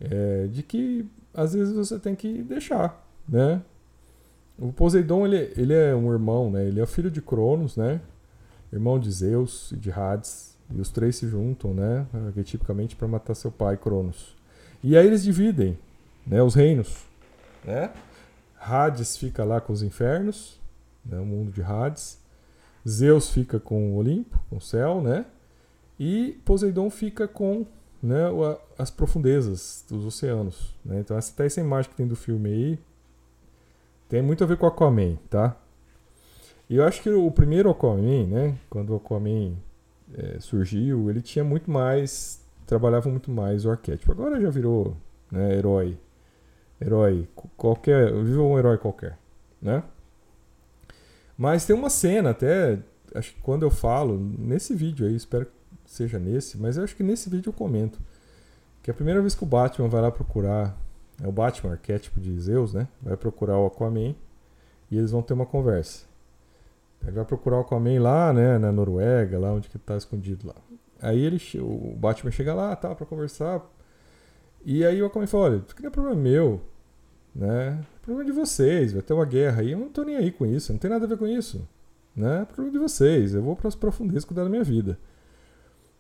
É, 0.00 0.46
de 0.46 0.62
que 0.62 1.06
às 1.34 1.54
vezes 1.54 1.74
você 1.74 1.98
tem 1.98 2.14
que 2.14 2.42
deixar, 2.42 3.04
né? 3.28 3.62
O 4.58 4.72
Poseidon 4.72 5.26
ele, 5.26 5.52
ele 5.56 5.72
é 5.72 5.94
um 5.94 6.12
irmão, 6.12 6.50
né? 6.50 6.66
Ele 6.66 6.80
é 6.80 6.86
filho 6.86 7.10
de 7.10 7.22
Cronos, 7.22 7.76
né? 7.76 8.00
Irmão 8.72 8.98
de 8.98 9.10
Zeus 9.10 9.72
e 9.72 9.76
de 9.76 9.90
Hades. 9.90 10.56
E 10.72 10.80
os 10.80 10.90
três 10.90 11.16
se 11.16 11.26
juntam, 11.26 11.74
né? 11.74 12.06
Arquetipicamente 12.26 12.94
para 12.94 13.08
matar 13.08 13.34
seu 13.34 13.50
pai, 13.50 13.76
Cronos. 13.76 14.36
E 14.84 14.96
aí 14.96 15.06
eles 15.06 15.22
dividem, 15.22 15.78
né? 16.26 16.42
Os 16.42 16.54
reinos, 16.54 17.04
né? 17.64 17.90
Hades 18.60 19.16
fica 19.16 19.42
lá 19.42 19.60
com 19.60 19.72
os 19.72 19.82
infernos, 19.82 20.60
né? 21.04 21.18
O 21.18 21.24
mundo 21.24 21.50
de 21.50 21.62
Hades. 21.62 22.20
Zeus 22.88 23.30
fica 23.30 23.58
com 23.58 23.92
o 23.92 23.96
Olimpo, 23.96 24.38
com 24.48 24.56
o 24.56 24.60
céu, 24.60 25.00
né? 25.00 25.26
E 25.98 26.40
Poseidon 26.44 26.88
fica 26.88 27.28
com 27.28 27.66
né, 28.02 28.24
as 28.78 28.90
profundezas 28.90 29.84
dos 29.88 30.04
oceanos. 30.04 30.74
Né? 30.84 31.00
Então 31.00 31.16
essa, 31.16 31.32
até 31.32 31.46
essa 31.46 31.60
imagem 31.60 31.90
que 31.90 31.96
tem 31.96 32.06
do 32.06 32.16
filme 32.16 32.48
aí 32.48 32.78
tem 34.08 34.22
muito 34.22 34.42
a 34.42 34.46
ver 34.46 34.56
com 34.56 34.66
Aquaman, 34.66 35.16
tá? 35.28 35.56
E 36.68 36.76
eu 36.76 36.84
acho 36.84 37.02
que 37.02 37.10
o 37.10 37.30
primeiro 37.30 37.70
Aquaman, 37.70 38.26
né, 38.26 38.58
quando 38.68 38.90
o 38.90 38.96
Aquaman 38.96 39.54
é, 40.14 40.40
surgiu, 40.40 41.10
ele 41.10 41.20
tinha 41.20 41.44
muito 41.44 41.70
mais, 41.70 42.40
trabalhava 42.66 43.08
muito 43.08 43.30
mais 43.30 43.64
o 43.64 43.70
arquétipo. 43.70 44.10
Agora 44.10 44.40
já 44.40 44.50
virou 44.50 44.96
né, 45.30 45.54
herói, 45.54 45.98
herói 46.80 47.28
qualquer, 47.56 48.12
viva 48.12 48.42
um 48.42 48.58
herói 48.58 48.78
qualquer, 48.78 49.18
né? 49.60 49.82
Mas 51.36 51.64
tem 51.64 51.74
uma 51.74 51.90
cena 51.90 52.30
até, 52.30 52.78
acho 53.14 53.34
que 53.34 53.40
quando 53.40 53.62
eu 53.62 53.70
falo 53.70 54.18
nesse 54.18 54.74
vídeo 54.74 55.06
aí, 55.06 55.14
espero 55.14 55.46
que 55.46 55.52
seja 55.86 56.18
nesse, 56.18 56.58
mas 56.58 56.76
eu 56.76 56.84
acho 56.84 56.94
que 56.94 57.02
nesse 57.02 57.28
vídeo 57.30 57.50
eu 57.50 57.54
comento 57.54 57.98
que 58.82 58.90
a 58.90 58.94
primeira 58.94 59.20
vez 59.20 59.34
que 59.34 59.42
o 59.42 59.46
Batman 59.46 59.88
vai 59.88 60.00
lá 60.00 60.10
procurar 60.10 60.76
é 61.22 61.26
o 61.26 61.32
Batman, 61.32 61.72
arquétipo 61.72 62.18
de 62.20 62.38
Zeus, 62.40 62.72
né? 62.72 62.88
Vai 63.02 63.16
procurar 63.16 63.58
o 63.58 63.66
Aquaman 63.66 64.14
e 64.90 64.96
eles 64.96 65.10
vão 65.10 65.22
ter 65.22 65.34
uma 65.34 65.44
conversa. 65.44 66.06
Ele 67.02 67.12
vai 67.12 67.24
procurar 67.24 67.58
o 67.58 67.60
Aquaman 67.60 68.00
lá, 68.00 68.32
né, 68.32 68.58
na 68.58 68.72
Noruega, 68.72 69.38
lá 69.38 69.52
onde 69.52 69.68
que 69.68 69.78
tá 69.78 69.96
escondido 69.96 70.48
lá. 70.48 70.54
Aí 71.00 71.20
ele, 71.20 71.40
o 71.58 71.94
Batman 71.96 72.30
chega 72.30 72.54
lá, 72.54 72.74
tá, 72.76 72.94
para 72.94 73.06
conversar. 73.06 73.62
E 74.64 74.84
aí 74.84 75.02
o 75.02 75.06
Aquaman 75.06 75.26
fala, 75.26 75.44
olha, 75.44 75.56
isso 75.56 75.72
aqui 75.72 75.82
não 75.82 75.88
é 75.88 75.92
problema 75.92 76.20
meu, 76.20 76.60
né? 77.34 77.80
É 77.80 77.98
problema 78.02 78.24
de 78.24 78.32
vocês, 78.32 78.92
vai 78.92 79.02
ter 79.02 79.12
uma 79.14 79.24
guerra 79.24 79.62
aí, 79.62 79.72
eu 79.72 79.78
não 79.78 79.88
tô 79.88 80.02
nem 80.02 80.16
aí 80.16 80.30
com 80.30 80.44
isso, 80.44 80.72
não 80.72 80.78
tem 80.78 80.90
nada 80.90 81.04
a 81.04 81.08
ver 81.08 81.16
com 81.16 81.26
isso, 81.26 81.66
né? 82.14 82.42
É 82.42 82.44
problema 82.44 82.72
de 82.72 82.78
vocês, 82.78 83.34
eu 83.34 83.42
vou 83.42 83.56
para 83.56 83.68
as 83.68 83.74
profundezas 83.74 84.24
cuidar 84.24 84.44
da 84.44 84.50
minha 84.50 84.64
vida. 84.64 84.98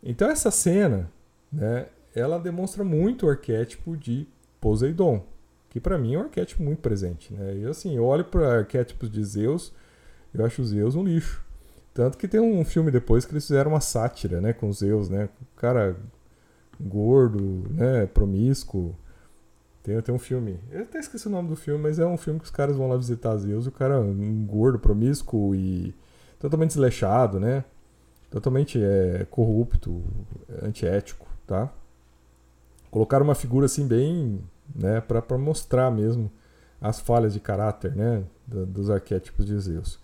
Então 0.02 0.30
essa 0.30 0.50
cena, 0.50 1.10
né, 1.52 1.86
ela 2.14 2.38
demonstra 2.38 2.84
muito 2.84 3.26
o 3.26 3.30
arquétipo 3.30 3.96
de 3.96 4.26
Poseidon, 4.60 5.24
que 5.68 5.80
para 5.80 5.96
mim 5.98 6.14
é 6.14 6.18
um 6.18 6.22
arquétipo 6.22 6.62
muito 6.62 6.80
presente. 6.80 7.32
Né? 7.32 7.58
E 7.58 7.66
assim, 7.66 7.96
eu 7.96 8.04
olho 8.04 8.24
para 8.24 8.58
arquétipos 8.58 9.10
de 9.10 9.22
Zeus, 9.24 9.72
eu 10.34 10.44
acho 10.44 10.64
Zeus 10.64 10.94
um 10.94 11.04
lixo. 11.04 11.44
Tanto 11.92 12.16
que 12.18 12.28
tem 12.28 12.40
um 12.40 12.64
filme 12.64 12.90
depois 12.90 13.24
que 13.24 13.32
eles 13.32 13.46
fizeram 13.46 13.72
uma 13.72 13.80
sátira 13.80 14.40
né, 14.40 14.52
com 14.52 14.72
Zeus, 14.72 15.08
né? 15.08 15.28
O 15.40 15.60
cara 15.60 15.96
gordo, 16.80 17.66
né, 17.70 18.06
promíscuo. 18.06 18.94
Tem, 19.82 20.00
tem 20.00 20.14
um 20.14 20.18
filme, 20.18 20.58
eu 20.70 20.82
até 20.82 20.98
esqueci 20.98 21.26
o 21.26 21.30
nome 21.30 21.48
do 21.48 21.56
filme, 21.56 21.82
mas 21.82 21.98
é 21.98 22.06
um 22.06 22.16
filme 22.16 22.38
que 22.38 22.44
os 22.44 22.50
caras 22.50 22.76
vão 22.76 22.88
lá 22.88 22.96
visitar 22.96 23.36
Zeus 23.38 23.64
e 23.64 23.68
o 23.68 23.72
cara 23.72 23.98
um 24.00 24.44
gordo, 24.46 24.78
promíscuo 24.78 25.54
e 25.54 25.94
totalmente 26.38 26.70
desleixado, 26.70 27.40
né? 27.40 27.64
Totalmente 28.30 28.78
é, 28.82 29.26
corrupto, 29.30 30.02
antiético, 30.62 31.26
tá? 31.46 31.72
colocaram 32.90 33.24
uma 33.24 33.34
figura 33.34 33.66
assim 33.66 33.86
bem, 33.86 34.40
né, 34.74 35.00
para 35.00 35.38
mostrar 35.38 35.90
mesmo 35.90 36.30
as 36.80 36.98
falhas 36.98 37.32
de 37.32 37.40
caráter, 37.40 37.94
né, 37.94 38.24
dos 38.46 38.90
arquétipos 38.90 39.46
de 39.46 39.58
Zeus. 39.58 39.98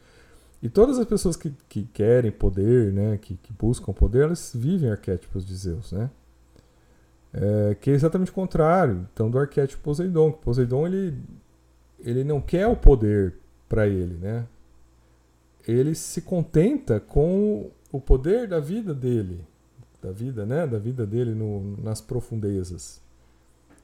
E 0.62 0.69
todas 0.69 0.99
as 0.99 1.07
pessoas 1.07 1.37
que, 1.37 1.53
que 1.69 1.85
querem 1.85 2.31
poder, 2.31 2.93
né, 2.93 3.19
que, 3.19 3.37
que 3.37 3.53
buscam 3.53 3.93
poder, 3.93 4.25
elas 4.25 4.53
vivem 4.55 4.91
arquétipos 4.91 5.45
de 5.45 5.55
Zeus, 5.55 5.93
né? 5.93 6.11
É, 7.38 7.75
que 7.75 7.90
é 7.90 7.92
exatamente 7.92 8.31
o 8.31 8.35
contrário, 8.35 9.07
então 9.12 9.31
do 9.31 9.38
arquétipo 9.38 9.83
Poseidon. 9.83 10.33
Poseidon 10.33 10.87
ele, 10.87 11.18
ele 12.01 12.25
não 12.25 12.40
quer 12.40 12.66
o 12.66 12.75
poder 12.75 13.35
para 13.68 13.87
ele, 13.87 14.14
né? 14.14 14.46
Ele 15.68 15.94
se 15.94 16.22
contenta 16.22 16.99
com 16.99 17.70
o 17.92 18.01
poder 18.01 18.49
da 18.49 18.59
vida 18.59 18.94
dele, 18.94 19.44
da 20.01 20.11
vida, 20.12 20.46
né? 20.46 20.66
Da 20.66 20.79
vida 20.79 21.07
dele 21.07 21.35
no, 21.35 21.77
nas 21.77 22.01
profundezas. 22.01 23.03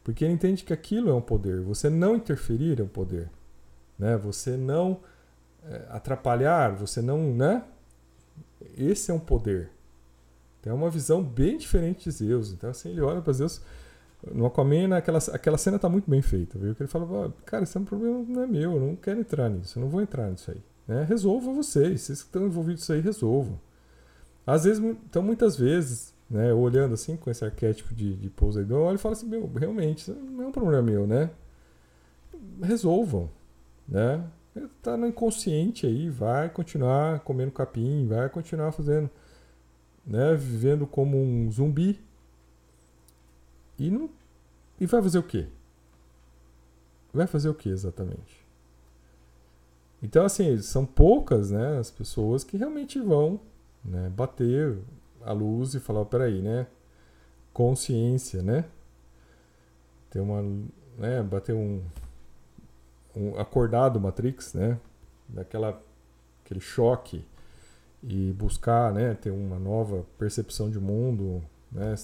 Porque 0.02 0.24
ele 0.24 0.32
entende 0.32 0.64
que 0.64 0.72
aquilo 0.72 1.10
é 1.10 1.14
um 1.14 1.20
poder. 1.20 1.60
Você 1.60 1.90
não 1.90 2.16
interferir 2.16 2.80
é 2.80 2.82
um 2.82 2.88
poder. 2.88 3.30
Né? 3.98 4.16
Você 4.16 4.56
não 4.56 5.00
é, 5.64 5.86
atrapalhar, 5.90 6.74
você 6.74 7.00
não. 7.00 7.32
Né? 7.34 7.62
Esse 8.76 9.10
é 9.10 9.14
um 9.14 9.20
poder. 9.20 9.70
Tem 10.62 10.72
uma 10.72 10.88
visão 10.88 11.22
bem 11.22 11.59
diferente 11.59 12.05
de 12.05 12.11
Zeus. 12.12 12.53
Então, 12.53 12.70
assim, 12.70 12.90
ele 12.90 13.01
olha 13.01 13.20
para 13.20 13.33
Zeus. 13.33 13.61
No 14.33 14.46
Aquaman, 14.46 14.96
aquela, 14.96 15.18
aquela 15.33 15.59
cena 15.59 15.77
está 15.77 15.88
muito 15.88 16.09
bem 16.09 16.22
feita. 16.22 16.57
Viu? 16.57 16.75
Que 16.75 16.83
ele 16.83 16.88
fala: 16.88 17.35
Cara, 17.44 17.64
esse 17.64 17.77
é 17.77 17.81
um 17.81 17.85
problema 17.85 18.25
não 18.27 18.42
é 18.44 18.46
meu. 18.46 18.75
Eu 18.75 18.81
não 18.81 18.96
quero 18.96 19.18
entrar 19.18 19.51
nisso. 19.51 19.79
Eu 19.79 19.83
não 19.83 19.88
vou 19.90 20.01
entrar 20.01 20.31
nisso 20.31 20.51
aí. 20.53 20.62
Né? 20.87 21.05
Resolva 21.09 21.53
vocês. 21.53 22.03
Vocês 22.03 22.22
que 22.22 22.29
estão 22.29 22.46
envolvidos 22.46 22.83
nisso 22.83 22.92
aí, 22.92 23.01
resolvam. 23.01 23.59
Às 24.46 24.64
vezes, 24.64 24.83
então 24.83 25.22
muitas 25.22 25.57
vezes, 25.57 26.14
né, 26.29 26.53
olhando 26.53 26.94
assim 26.94 27.16
com 27.16 27.31
esse 27.31 27.44
arquétipo 27.44 27.94
de, 27.94 28.16
de 28.16 28.29
Poseidon, 28.29 28.75
eu 28.75 28.83
olho 28.83 28.94
e 28.96 28.98
falo 28.98 29.12
assim, 29.12 29.29
meu, 29.29 29.51
realmente, 29.53 29.98
isso 29.98 30.14
não 30.14 30.44
é 30.44 30.46
um 30.48 30.53
problema 30.53 30.83
meu, 30.83 31.07
né? 31.07 31.31
Resolvam, 32.61 33.31
né? 33.87 34.25
Tá 34.83 34.96
no 34.96 35.07
inconsciente 35.07 35.87
aí, 35.87 36.11
vai 36.11 36.51
continuar 36.51 37.20
comendo 37.20 37.53
capim, 37.53 38.07
vai 38.07 38.29
continuar 38.29 38.72
fazendo, 38.72 39.09
né, 40.06 40.34
vivendo 40.34 40.86
como 40.86 41.20
um 41.20 41.50
zumbi. 41.50 42.00
E 43.78 43.90
não 43.90 44.10
e 44.80 44.86
vai 44.86 45.02
fazer 45.02 45.18
o 45.18 45.22
quê? 45.22 45.46
Vai 47.12 47.26
fazer 47.26 47.48
o 47.48 47.54
que 47.54 47.68
exatamente? 47.68 48.42
Então, 50.02 50.24
assim, 50.24 50.60
são 50.60 50.84
poucas 50.84 51.50
né, 51.50 51.78
as 51.78 51.90
pessoas 51.90 52.42
que 52.42 52.56
realmente 52.56 52.98
vão 52.98 53.40
né? 53.84 54.08
Bater 54.10 54.78
a 55.22 55.32
luz 55.32 55.74
e 55.74 55.80
falar, 55.80 56.04
peraí, 56.04 56.40
né? 56.40 56.66
Consciência, 57.52 58.42
né? 58.42 58.64
Ter 60.10 60.20
uma, 60.20 60.42
né? 60.98 61.22
Bater 61.22 61.54
um, 61.54 61.82
um, 63.16 63.38
acordar 63.38 63.88
do 63.90 64.00
Matrix, 64.00 64.54
né? 64.54 64.78
Daquela 65.28 65.80
aquele 66.44 66.60
choque 66.60 67.24
e 68.02 68.32
buscar, 68.32 68.92
né, 68.92 69.14
ter 69.14 69.30
uma 69.30 69.58
nova 69.58 70.04
percepção 70.18 70.70
de 70.70 70.80
mundo, 70.80 71.42
né, 71.70 71.94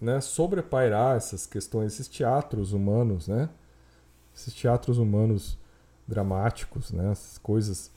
né, 0.00 0.20
sobrepairar 0.20 1.16
essas 1.16 1.46
questões, 1.46 1.94
esses 1.94 2.08
teatros 2.08 2.72
humanos, 2.72 3.28
né? 3.28 3.48
Esses 4.34 4.54
teatros 4.54 4.98
humanos 4.98 5.58
dramáticos, 6.06 6.92
né? 6.92 7.10
Essas 7.12 7.38
coisas 7.38 7.90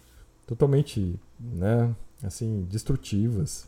totalmente, 0.46 1.20
né, 1.40 1.94
assim, 2.24 2.66
destrutivas. 2.70 3.68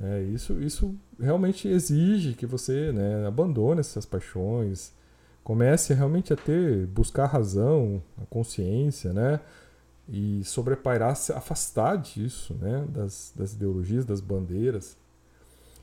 É, 0.00 0.22
isso, 0.22 0.60
isso 0.60 0.94
realmente 1.18 1.68
exige 1.68 2.34
que 2.34 2.46
você 2.46 2.90
né, 2.90 3.26
abandone 3.26 3.80
essas 3.80 4.06
paixões, 4.06 4.92
comece 5.44 5.92
realmente 5.92 6.32
a 6.32 6.36
ter, 6.36 6.86
buscar 6.86 7.24
a 7.24 7.28
razão, 7.28 8.02
a 8.20 8.24
consciência, 8.26 9.12
né? 9.12 9.40
E 10.10 10.42
sobrepairar, 10.44 11.14
se 11.14 11.32
afastar 11.32 11.96
disso, 11.96 12.54
né? 12.54 12.84
Das, 12.88 13.32
das 13.36 13.52
ideologias, 13.52 14.04
das 14.04 14.20
bandeiras. 14.20 14.96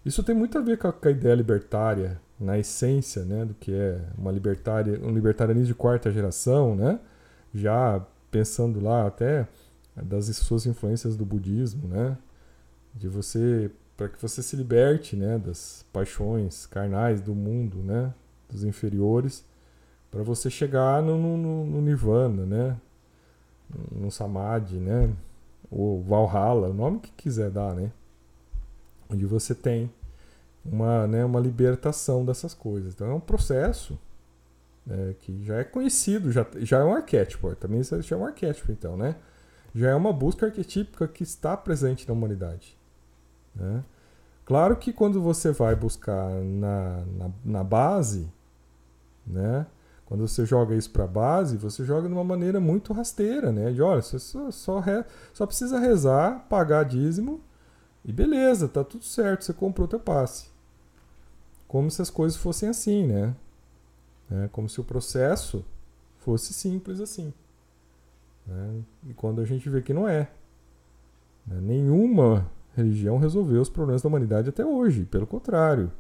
Isso 0.05 0.21
tem 0.23 0.35
muito 0.35 0.57
a 0.57 0.61
ver 0.61 0.77
com 0.77 0.87
a, 0.87 0.93
com 0.93 1.07
a 1.07 1.11
ideia 1.11 1.35
libertária, 1.35 2.19
na 2.39 2.59
essência, 2.59 3.23
né? 3.23 3.45
Do 3.45 3.53
que 3.53 3.73
é 3.73 4.01
uma 4.17 4.31
libertária, 4.31 4.99
um 5.01 5.11
libertarianismo 5.11 5.67
de 5.67 5.75
quarta 5.75 6.11
geração, 6.11 6.75
né? 6.75 6.99
Já 7.53 8.05
pensando 8.29 8.81
lá 8.81 9.07
até 9.07 9.47
das 9.95 10.25
suas 10.35 10.65
influências 10.65 11.15
do 11.15 11.25
budismo, 11.25 11.87
né? 11.87 12.17
De 12.93 13.07
você 13.07 13.71
para 13.97 14.07
que 14.07 14.21
você 14.21 14.43
se 14.43 14.55
liberte, 14.55 15.15
né, 15.15 15.39
das 15.39 15.83
paixões 15.91 16.67
carnais 16.67 17.19
do 17.19 17.33
mundo, 17.33 17.77
né, 17.79 18.13
dos 18.47 18.63
inferiores, 18.63 19.43
para 20.11 20.21
você 20.21 20.51
chegar 20.51 21.01
no, 21.01 21.17
no, 21.17 21.65
no, 21.65 21.81
nirvana, 21.81 22.45
né, 22.45 22.77
no 23.91 24.11
samadhi, 24.11 24.77
né, 24.77 25.13
ou 25.69 26.01
valhalla, 26.01 26.69
o 26.69 26.73
nome 26.73 26.99
que 26.99 27.11
quiser 27.11 27.49
dar, 27.49 27.73
né, 27.73 27.91
onde 29.09 29.25
você 29.25 29.53
tem 29.53 29.91
uma, 30.65 31.07
né, 31.07 31.23
uma 31.23 31.39
libertação 31.39 32.25
dessas 32.25 32.53
coisas. 32.53 32.93
Então 32.93 33.07
é 33.07 33.13
um 33.13 33.19
processo 33.19 33.97
né, 34.85 35.15
que 35.19 35.43
já 35.43 35.57
é 35.57 35.63
conhecido, 35.63 36.31
já, 36.31 36.45
já 36.57 36.79
é 36.79 36.83
um 36.83 36.93
arquétipo, 36.93 37.53
também 37.55 37.81
já 37.83 38.15
é 38.15 38.19
um 38.19 38.25
arquétipo, 38.25 38.71
então, 38.71 38.95
né, 38.95 39.15
já 39.73 39.89
é 39.89 39.95
uma 39.95 40.13
busca 40.13 40.45
arquetípica 40.45 41.07
que 41.07 41.23
está 41.23 41.55
presente 41.55 42.07
na 42.07 42.13
humanidade. 42.13 42.77
Né? 43.55 43.83
Claro 44.45 44.77
que 44.77 44.93
quando 44.93 45.21
você 45.21 45.51
vai 45.51 45.75
buscar 45.75 46.29
na, 46.41 47.03
na, 47.17 47.31
na 47.43 47.63
base, 47.63 48.31
né? 49.25 49.65
Quando 50.07 50.25
você 50.25 50.45
joga 50.45 50.73
isso 50.73 50.89
para 50.89 51.03
a 51.03 51.07
base, 51.07 51.57
você 51.57 51.83
joga 51.83 52.07
de 52.07 52.13
uma 52.13 52.23
maneira 52.23 52.61
muito 52.61 52.93
rasteira, 52.93 53.51
né? 53.51 53.71
De 53.73 53.81
olha, 53.81 54.01
você 54.01 54.17
só, 54.17 54.49
só, 54.51 54.79
re... 54.79 55.03
só 55.33 55.45
precisa 55.45 55.79
rezar, 55.79 56.45
pagar 56.47 56.85
dízimo 56.85 57.41
e 58.05 58.13
beleza, 58.13 58.69
tá 58.69 58.85
tudo 58.85 59.03
certo, 59.03 59.43
você 59.43 59.51
comprou 59.51 59.85
teu 59.85 59.99
passe. 59.99 60.47
Como 61.67 61.91
se 61.91 62.01
as 62.01 62.09
coisas 62.09 62.37
fossem 62.37 62.69
assim, 62.69 63.05
né? 63.05 63.35
É, 64.31 64.47
como 64.47 64.69
se 64.69 64.79
o 64.79 64.83
processo 64.83 65.65
fosse 66.19 66.53
simples 66.53 67.01
assim. 67.01 67.33
Né? 68.45 68.81
E 69.09 69.13
quando 69.13 69.41
a 69.41 69.45
gente 69.45 69.69
vê 69.69 69.81
que 69.81 69.93
não 69.93 70.07
é. 70.07 70.29
Né? 71.45 71.59
Nenhuma 71.59 72.49
religião 72.73 73.17
resolveu 73.17 73.61
os 73.61 73.69
problemas 73.69 74.01
da 74.01 74.07
humanidade 74.07 74.47
até 74.47 74.65
hoje. 74.65 75.03
Pelo 75.03 75.27
contrário, 75.27 75.91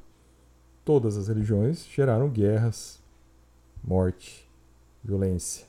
todas 0.85 1.17
as 1.17 1.27
religiões 1.27 1.85
geraram 1.85 2.29
guerras, 2.29 3.01
morte, 3.83 4.47
violência, 5.03 5.65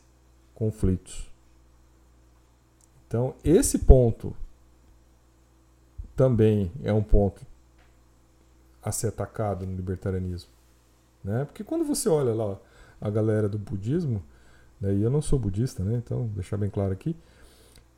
conflitos. 0.54 1.30
Então, 3.06 3.34
esse 3.42 3.78
ponto 3.78 4.36
também 6.14 6.70
é 6.82 6.92
um 6.92 7.02
ponto 7.02 7.46
a 8.82 8.92
ser 8.92 9.08
atacado 9.08 9.64
no 9.64 9.74
libertarianismo. 9.74 10.50
Né? 11.22 11.44
Porque 11.44 11.64
quando 11.64 11.84
você 11.84 12.08
olha 12.08 12.34
lá 12.34 12.58
a 13.00 13.08
galera 13.08 13.48
do 13.48 13.58
budismo, 13.58 14.22
né, 14.80 14.94
e 14.94 15.02
eu 15.02 15.10
não 15.10 15.22
sou 15.22 15.38
budista, 15.38 15.82
né, 15.82 15.96
então 16.04 16.26
deixar 16.34 16.56
bem 16.56 16.68
claro 16.70 16.92
aqui, 16.92 17.16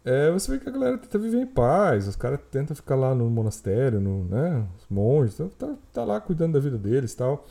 é, 0.05 0.31
você 0.31 0.53
vê 0.53 0.59
que 0.59 0.69
a 0.69 0.73
galera 0.73 0.97
tenta 0.97 1.19
viver 1.19 1.39
em 1.39 1.47
paz, 1.47 2.09
os 2.09 2.17
caras 2.17 2.41
tentam 2.51 2.75
ficar 2.75 2.95
lá 2.95 3.15
no 3.15 3.29
monastério, 3.29 4.01
no, 4.01 4.25
né, 4.25 4.67
os 4.79 4.87
monges, 4.89 5.37
tá, 5.37 5.49
tá, 5.59 5.75
tá 5.93 6.05
lá 6.05 6.21
cuidando 6.21 6.55
da 6.55 6.61
vida 6.61 6.79
deles 6.79 7.15
tal. 7.15 7.47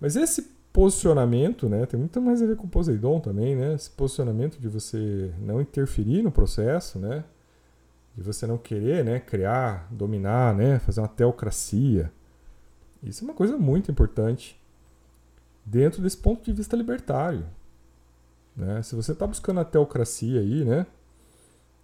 Mas 0.00 0.16
esse 0.16 0.50
posicionamento, 0.72 1.68
né, 1.68 1.84
tem 1.86 1.98
muito 1.98 2.20
mais 2.20 2.40
a 2.40 2.46
ver 2.46 2.56
com 2.56 2.66
o 2.66 2.70
Poseidon 2.70 3.20
também, 3.20 3.56
né, 3.56 3.74
esse 3.74 3.90
posicionamento 3.90 4.58
de 4.58 4.68
você 4.68 5.32
não 5.38 5.60
interferir 5.60 6.22
no 6.22 6.30
processo, 6.30 6.98
né, 6.98 7.24
de 8.16 8.22
você 8.22 8.46
não 8.46 8.56
querer, 8.56 9.04
né, 9.04 9.18
criar, 9.18 9.88
dominar, 9.90 10.54
né, 10.54 10.78
fazer 10.78 11.00
uma 11.00 11.08
teocracia. 11.08 12.12
Isso 13.02 13.24
é 13.24 13.28
uma 13.28 13.34
coisa 13.34 13.56
muito 13.56 13.90
importante 13.90 14.60
dentro 15.64 16.02
desse 16.02 16.16
ponto 16.16 16.44
de 16.44 16.52
vista 16.52 16.76
libertário. 16.76 17.44
Né? 18.56 18.82
Se 18.82 18.94
você 18.94 19.12
está 19.12 19.26
buscando 19.26 19.60
a 19.60 19.64
teocracia 19.64 20.40
aí, 20.40 20.64
né, 20.64 20.86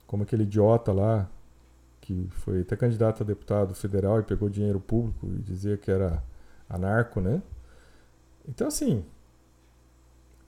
como 0.06 0.22
aquele 0.22 0.44
idiota 0.44 0.92
lá 0.92 1.28
que 2.00 2.28
foi 2.30 2.60
até 2.60 2.76
candidato 2.76 3.22
a 3.22 3.26
deputado 3.26 3.74
federal 3.74 4.20
e 4.20 4.22
pegou 4.22 4.48
dinheiro 4.48 4.78
público 4.78 5.26
e 5.26 5.42
dizia 5.42 5.76
que 5.76 5.90
era 5.90 6.22
anarco, 6.68 7.20
né? 7.20 7.42
Então, 8.48 8.68
assim, 8.68 9.04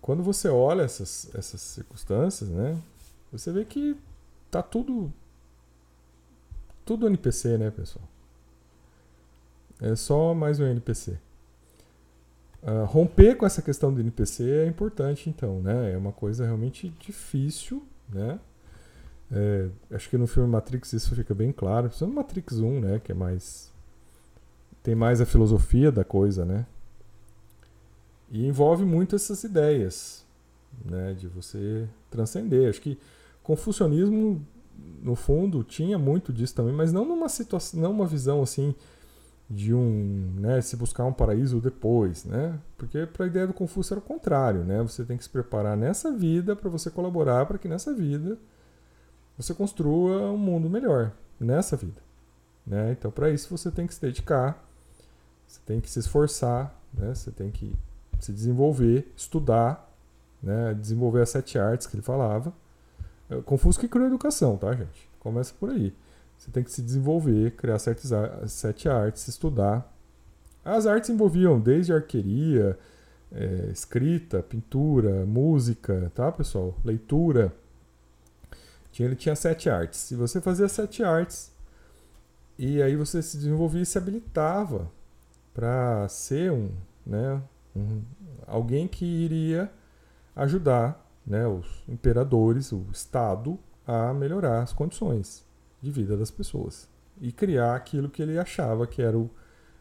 quando 0.00 0.22
você 0.22 0.48
olha 0.48 0.82
essas, 0.82 1.30
essas 1.34 1.60
circunstâncias, 1.60 2.48
né? 2.48 2.80
Você 3.32 3.52
vê 3.52 3.64
que 3.64 3.96
tá 4.50 4.62
tudo 4.62 5.12
tudo 6.84 7.06
NPC, 7.06 7.58
né, 7.58 7.70
pessoal? 7.70 8.04
É 9.80 9.94
só 9.94 10.32
mais 10.32 10.58
um 10.58 10.64
NPC. 10.64 11.10
Uh, 11.10 11.18
ah, 12.66 12.84
romper 12.84 13.36
com 13.36 13.44
essa 13.44 13.60
questão 13.60 13.92
do 13.92 14.00
NPC 14.00 14.42
é 14.42 14.66
importante, 14.66 15.28
então, 15.28 15.60
né? 15.60 15.92
É 15.92 15.96
uma 15.98 16.12
coisa 16.12 16.44
realmente 16.44 16.88
difícil, 16.98 17.86
né? 18.08 18.40
É, 19.30 19.68
acho 19.90 20.08
que 20.08 20.16
no 20.16 20.26
filme 20.26 20.48
Matrix 20.48 20.94
isso 20.94 21.14
fica 21.14 21.34
bem 21.34 21.52
claro. 21.52 21.88
Principalmente 21.88 22.16
no 22.16 22.22
Matrix 22.22 22.58
1, 22.58 22.80
né? 22.80 23.00
Que 23.04 23.12
é 23.12 23.14
mais. 23.14 23.70
Tem 24.82 24.94
mais 24.94 25.20
a 25.20 25.26
filosofia 25.26 25.92
da 25.92 26.04
coisa, 26.04 26.44
né? 26.44 26.64
E 28.30 28.46
envolve 28.46 28.84
muito 28.84 29.16
essas 29.16 29.42
ideias, 29.44 30.24
né? 30.84 31.14
De 31.14 31.26
você 31.28 31.88
transcender. 32.10 32.68
Acho 32.68 32.80
que 32.80 32.98
confucionismo, 33.42 34.44
no 35.02 35.14
fundo, 35.14 35.64
tinha 35.64 35.98
muito 35.98 36.32
disso 36.32 36.54
também, 36.54 36.74
mas 36.74 36.92
não 36.92 37.04
numa 37.04 37.28
situação, 37.28 37.80
não 37.80 37.90
uma 37.90 38.06
visão 38.06 38.42
assim 38.42 38.74
de 39.50 39.72
um, 39.72 40.34
né, 40.36 40.60
se 40.60 40.76
buscar 40.76 41.06
um 41.06 41.12
paraíso 41.12 41.58
depois, 41.58 42.24
né? 42.24 42.58
Porque 42.76 43.06
para 43.06 43.24
a 43.24 43.28
ideia 43.28 43.46
do 43.46 43.54
Confúcio 43.54 43.94
era 43.94 43.98
o 43.98 44.02
contrário, 44.02 44.62
né? 44.62 44.82
Você 44.82 45.04
tem 45.04 45.16
que 45.16 45.24
se 45.24 45.30
preparar 45.30 45.76
nessa 45.76 46.12
vida 46.12 46.54
para 46.54 46.68
você 46.68 46.90
colaborar 46.90 47.46
para 47.46 47.56
que 47.56 47.66
nessa 47.66 47.94
vida 47.94 48.38
você 49.38 49.54
construa 49.54 50.30
um 50.30 50.36
mundo 50.36 50.68
melhor 50.68 51.12
nessa 51.40 51.76
vida. 51.76 52.02
Né? 52.66 52.92
Então, 52.92 53.10
para 53.10 53.30
isso, 53.30 53.48
você 53.48 53.70
tem 53.70 53.86
que 53.86 53.94
se 53.94 54.00
dedicar, 54.00 54.62
você 55.46 55.60
tem 55.64 55.80
que 55.80 55.88
se 55.88 56.00
esforçar, 56.00 56.78
né? 56.92 57.14
você 57.14 57.30
tem 57.30 57.50
que 57.50 57.74
se 58.18 58.32
desenvolver, 58.32 59.12
estudar, 59.16 59.92
né? 60.42 60.74
desenvolver 60.74 61.22
as 61.22 61.30
sete 61.30 61.58
artes 61.58 61.86
que 61.86 61.96
ele 61.96 62.02
falava. 62.02 62.52
É 63.30 63.36
Confúcio 63.42 63.80
que 63.80 63.88
criou 63.88 64.06
a 64.06 64.08
educação, 64.08 64.56
tá, 64.56 64.72
gente? 64.72 65.08
Começa 65.20 65.52
por 65.58 65.70
aí. 65.70 65.94
Você 66.36 66.50
tem 66.50 66.62
que 66.62 66.72
se 66.72 66.82
desenvolver, 66.82 67.52
criar 67.52 67.78
sete, 67.78 68.06
sete 68.46 68.88
artes, 68.88 69.26
estudar. 69.26 69.92
As 70.64 70.86
artes 70.86 71.10
envolviam 71.10 71.58
desde 71.58 71.92
arqueria, 71.92 72.78
é, 73.32 73.70
escrita, 73.72 74.42
pintura, 74.42 75.26
música, 75.26 76.12
tá, 76.14 76.30
pessoal? 76.30 76.74
Leitura 76.84 77.52
ele 79.02 79.16
tinha 79.16 79.36
sete 79.36 79.68
artes. 79.68 80.00
Se 80.00 80.14
você 80.14 80.40
fazia 80.40 80.68
sete 80.68 81.02
artes, 81.02 81.52
e 82.58 82.82
aí 82.82 82.96
você 82.96 83.22
se 83.22 83.36
desenvolvia 83.36 83.82
e 83.82 83.86
se 83.86 83.98
habilitava 83.98 84.90
para 85.54 86.08
ser 86.08 86.52
um, 86.52 86.70
né, 87.06 87.40
um, 87.74 88.02
alguém 88.46 88.88
que 88.88 89.04
iria 89.04 89.70
ajudar 90.34 91.04
né, 91.26 91.46
os 91.46 91.66
imperadores, 91.88 92.72
o 92.72 92.86
Estado, 92.92 93.58
a 93.86 94.12
melhorar 94.12 94.62
as 94.62 94.72
condições 94.72 95.44
de 95.80 95.90
vida 95.90 96.16
das 96.16 96.30
pessoas 96.30 96.88
e 97.20 97.32
criar 97.32 97.74
aquilo 97.74 98.08
que 98.08 98.22
ele 98.22 98.38
achava 98.38 98.86
que 98.86 99.02
era 99.02 99.18
o 99.18 99.30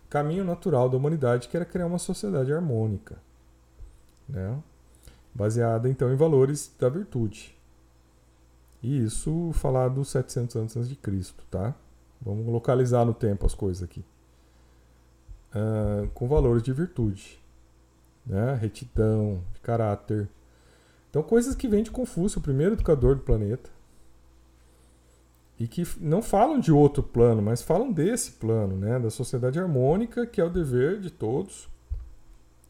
caminho 0.09 0.43
natural 0.43 0.89
da 0.89 0.97
humanidade, 0.97 1.47
que 1.47 1.57
era 1.57 1.65
criar 1.65 1.85
uma 1.85 1.99
sociedade 1.99 2.51
harmônica, 2.53 3.17
né? 4.27 4.61
baseada 5.33 5.89
então 5.89 6.11
em 6.11 6.15
valores 6.15 6.73
da 6.79 6.89
virtude. 6.89 7.55
E 8.81 9.03
isso 9.03 9.51
falar 9.53 9.89
dos 9.89 10.09
700 10.09 10.55
anos 10.55 10.77
antes 10.77 10.89
de 10.89 10.95
Cristo, 10.95 11.43
tá? 11.49 11.75
Vamos 12.21 12.45
localizar 12.47 13.05
no 13.05 13.13
tempo 13.13 13.45
as 13.45 13.53
coisas 13.53 13.83
aqui. 13.83 14.03
Uh, 15.49 16.07
com 16.13 16.27
valores 16.27 16.63
de 16.63 16.73
virtude, 16.73 17.39
né? 18.27 18.55
retidão, 18.55 19.41
caráter. 19.63 20.29
Então 21.09 21.21
Então, 21.21 21.23
coisas 21.23 21.55
que 21.55 21.67
vêm 21.67 21.81
de 21.81 21.89
Confúcio, 21.89 22.39
o 22.39 22.43
primeiro 22.43 22.75
educador 22.75 23.15
do 23.15 23.21
planeta, 23.21 23.69
e 25.59 25.67
que 25.67 25.83
não 25.99 26.21
falam 26.21 26.59
de 26.59 26.71
outro 26.71 27.01
plano, 27.01 27.41
mas 27.41 27.61
falam 27.61 27.91
desse 27.91 28.33
plano, 28.33 28.75
né, 28.75 28.99
da 28.99 29.09
sociedade 29.09 29.59
harmônica, 29.59 30.27
que 30.27 30.39
é 30.39 30.43
o 30.43 30.49
dever 30.49 30.99
de 30.99 31.09
todos 31.09 31.67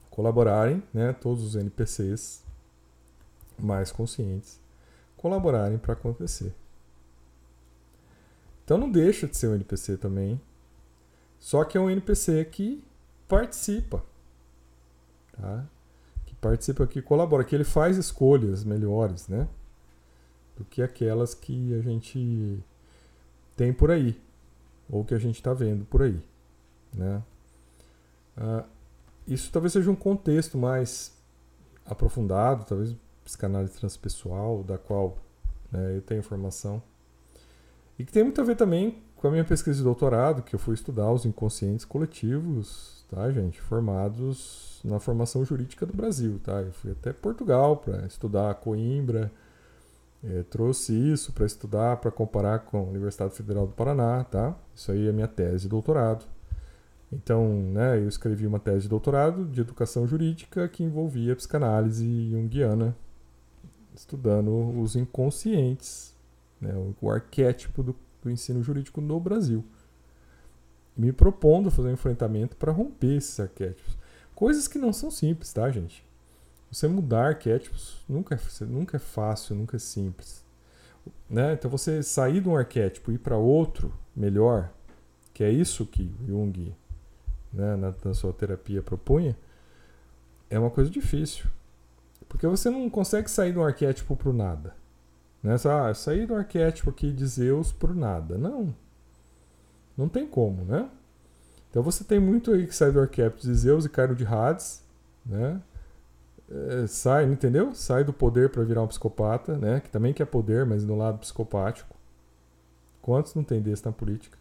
colaborarem, 0.10 0.82
né, 0.94 1.14
todos 1.14 1.44
os 1.44 1.56
NPCs 1.56 2.44
mais 3.60 3.92
conscientes, 3.92 4.60
colaborarem 5.16 5.78
para 5.78 5.94
acontecer. 5.94 6.54
Então 8.64 8.78
não 8.78 8.90
deixa 8.90 9.28
de 9.28 9.38
ser 9.38 9.48
um 9.48 9.56
NPC 9.56 9.98
também, 9.98 10.40
só 11.40 11.64
que 11.64 11.78
é 11.78 11.82
um 11.82 11.90
NPC 11.90 12.46
que 12.46 12.84
participa, 13.28 14.04
tá? 15.40 15.66
que 16.26 16.36
participa, 16.36 16.86
que 16.86 17.02
colabora, 17.02 17.44
que 17.44 17.56
ele 17.56 17.64
faz 17.64 17.98
escolhas 17.98 18.64
melhores, 18.64 19.28
né? 19.28 19.48
Do 20.56 20.66
que 20.66 20.82
aquelas 20.82 21.34
que 21.34 21.74
a 21.74 21.82
gente 21.82 22.64
tem 23.56 23.72
por 23.72 23.92
aí, 23.92 24.20
ou 24.90 25.04
que 25.04 25.14
a 25.14 25.18
gente 25.18 25.36
está 25.36 25.54
vendo 25.54 25.86
por 25.86 26.02
aí. 26.02 26.20
Né? 26.94 27.24
Ah, 28.36 28.66
isso 29.28 29.52
talvez 29.52 29.74
seja 29.74 29.90
um 29.90 29.96
contexto 29.96 30.58
mais 30.58 31.16
aprofundado, 31.86 32.66
talvez 32.66 32.96
psicanálise 33.24 33.74
transpessoal, 33.74 34.64
da 34.64 34.78
qual 34.78 35.18
né, 35.72 35.98
eu 35.98 36.02
tenho 36.02 36.20
informação. 36.20 36.82
E 38.00 38.06
que 38.06 38.12
tem 38.12 38.24
muito 38.24 38.40
a 38.40 38.44
ver 38.44 38.56
também 38.56 39.02
com 39.16 39.28
a 39.28 39.32
minha 39.32 39.44
pesquisa 39.44 39.78
de 39.78 39.84
doutorado, 39.84 40.44
que 40.44 40.56
eu 40.56 40.60
fui 40.60 40.76
estudar 40.76 41.12
os 41.12 41.26
inconscientes 41.26 41.84
coletivos, 41.84 42.97
tá, 43.10 43.32
gente? 43.32 43.60
Formados 43.62 44.82
na 44.84 45.00
formação 45.00 45.44
jurídica 45.44 45.86
do 45.86 45.94
Brasil, 45.94 46.40
tá? 46.44 46.62
Eu 46.62 46.72
fui 46.72 46.92
até 46.92 47.12
Portugal 47.14 47.78
para 47.78 48.06
estudar 48.06 48.54
Coimbra, 48.56 49.32
é, 50.24 50.44
trouxe 50.44 50.94
isso 50.94 51.32
para 51.32 51.46
estudar, 51.46 51.98
para 51.98 52.12
comparar 52.12 52.60
com 52.60 52.80
a 52.80 52.82
Universidade 52.82 53.34
Federal 53.34 53.68
do 53.68 53.74
Paraná, 53.74 54.24
tá? 54.24 54.56
Isso 54.76 54.92
aí 54.92 55.08
é 55.08 55.12
minha 55.12 55.28
tese 55.28 55.64
de 55.64 55.70
doutorado. 55.70 56.26
Então, 57.12 57.48
né, 57.48 57.98
eu 57.98 58.08
escrevi 58.08 58.46
uma 58.46 58.60
tese 58.60 58.82
de 58.82 58.90
doutorado 58.90 59.46
de 59.46 59.62
educação 59.62 60.06
jurídica 60.06 60.68
que 60.68 60.84
envolvia 60.84 61.36
psicanálise 61.36 62.30
junguiana, 62.30 62.96
estudando 63.96 64.78
os 64.80 64.96
inconscientes, 64.96 66.14
né, 66.60 66.74
o, 67.02 67.10
arquétipo 67.10 67.82
do, 67.82 67.96
do 68.22 68.30
ensino 68.30 68.62
jurídico 68.62 69.00
no 69.00 69.20
Brasil. 69.20 69.64
Me 70.98 71.12
propondo 71.12 71.70
fazer 71.70 71.90
um 71.90 71.94
enfrentamento 71.94 72.56
para 72.56 72.72
romper 72.72 73.18
esses 73.18 73.40
arquétipos. 73.40 73.96
Coisas 74.34 74.68
que 74.68 74.80
não 74.80 74.92
são 74.92 75.12
simples, 75.12 75.54
tá, 75.54 75.70
gente? 75.70 76.04
Você 76.72 76.88
mudar 76.88 77.28
arquétipos 77.28 78.04
nunca 78.10 78.36
é, 78.36 78.66
nunca 78.66 78.98
é 78.98 79.00
fácil, 79.00 79.56
nunca 79.56 79.78
é 79.78 79.80
simples. 79.80 80.44
Né? 81.30 81.54
Então 81.54 81.70
você 81.72 82.04
sair 82.04 82.42
de 82.42 82.50
um 82.50 82.56
arquétipo 82.56 83.12
e 83.12 83.16
ir 83.16 83.20
para 83.20 83.38
outro 83.38 83.94
melhor, 84.16 84.72
que 85.34 85.44
é 85.44 85.50
isso 85.50 85.86
que 85.86 86.14
Jung 86.26 86.76
né, 87.54 87.76
na, 87.76 87.94
na, 88.04 88.14
sua 88.14 88.34
terapia 88.34 88.82
propunha, 88.82 89.38
é 90.50 90.60
uma 90.60 90.70
coisa 90.70 90.90
difícil. 90.90 91.46
Porque 92.28 92.46
você 92.46 92.70
não 92.70 92.90
consegue 92.90 93.30
sair 93.30 93.54
de 93.54 93.60
um 93.60 93.64
arquétipo 93.64 94.16
para 94.16 94.30
o 94.30 94.34
nada. 94.34 94.76
Né? 95.42 95.56
Ah, 95.66 95.94
sair 95.94 96.26
do 96.26 96.36
arquétipo 96.36 96.90
aqui 96.90 97.12
de 97.12 97.26
Zeus 97.26 97.72
para 97.72 97.92
o 97.92 97.96
nada. 97.96 98.38
Não. 98.38 98.76
Não 99.98 100.08
tem 100.08 100.28
como, 100.28 100.64
né? 100.64 100.90
Então 101.70 101.82
você 101.82 102.04
tem 102.04 102.20
muito 102.20 102.52
aí 102.52 102.68
que 102.68 102.76
sai 102.76 102.92
do 102.92 103.00
arquétipo 103.00 103.42
de 103.42 103.54
Zeus 103.54 103.86
e 103.86 103.90
Cairo 103.90 104.16
de 104.16 104.26
Hades, 104.26 104.84
né? 105.26 105.62
é, 106.50 106.88
sai, 106.88 107.26
entendeu? 107.26 107.74
Sai 107.74 108.04
do 108.04 108.14
poder 108.14 108.50
para 108.50 108.64
virar 108.64 108.82
um 108.82 108.88
psicopata, 108.88 109.58
né? 109.58 109.82
Que 109.82 109.90
também 109.90 110.14
quer 110.14 110.26
poder, 110.26 110.66
mas 110.66 110.84
no 110.86 110.96
lado 110.96 111.20
psicopático. 111.20 111.96
Quantos 113.02 113.36
não 113.36 113.44
tem 113.44 113.62
desse 113.62 113.86
na 113.86 113.92
política? 113.92 114.38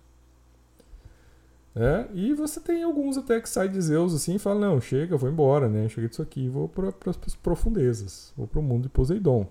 É, 1.75 2.07
e 2.15 2.33
você 2.33 2.59
tem 2.59 2.83
alguns 2.83 3.19
até 3.19 3.39
que 3.39 3.49
saem 3.49 3.71
de 3.71 3.81
Zeus 3.81 4.15
assim 4.15 4.37
e 4.37 4.39
falam, 4.39 4.61
não, 4.61 4.81
chega, 4.81 5.17
vou 5.17 5.29
embora, 5.29 5.69
né? 5.69 5.89
Chega 5.89 6.09
disso 6.09 6.23
aqui, 6.23 6.49
vou 6.49 6.69
para 6.69 6.91
as 7.07 7.35
profundezas, 7.35 8.33
vou 8.37 8.47
para 8.47 8.61
o 8.61 8.63
mundo 8.63 8.85
de 8.85 8.89
Poseidon. 8.89 9.47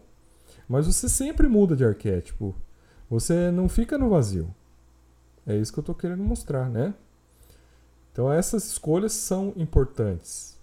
Mas 0.67 0.87
você 0.87 1.07
sempre 1.07 1.47
muda 1.47 1.75
de 1.75 1.85
arquétipo. 1.85 2.55
Você 3.09 3.51
não 3.51 3.69
fica 3.69 3.97
no 3.97 4.09
vazio. 4.09 4.53
É 5.45 5.55
isso 5.55 5.71
que 5.71 5.79
eu 5.79 5.81
estou 5.84 5.95
querendo 5.95 6.23
mostrar, 6.23 6.69
né? 6.69 6.93
Então 8.12 8.31
essas 8.31 8.65
escolhas 8.65 9.12
são 9.12 9.53
importantes. 9.55 10.58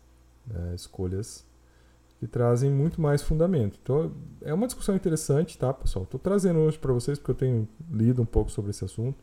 Né? 0.46 0.74
Escolhas 0.74 1.44
que 2.22 2.26
trazem 2.28 2.70
muito 2.70 3.00
mais 3.00 3.20
fundamento. 3.20 3.80
Então, 3.82 4.12
é 4.42 4.54
uma 4.54 4.66
discussão 4.66 4.94
interessante, 4.94 5.58
tá, 5.58 5.74
pessoal? 5.74 6.04
Estou 6.04 6.20
trazendo 6.20 6.60
hoje 6.60 6.78
para 6.78 6.92
vocês 6.92 7.18
porque 7.18 7.32
eu 7.32 7.34
tenho 7.34 7.68
lido 7.90 8.22
um 8.22 8.24
pouco 8.24 8.48
sobre 8.48 8.70
esse 8.70 8.84
assunto. 8.84 9.18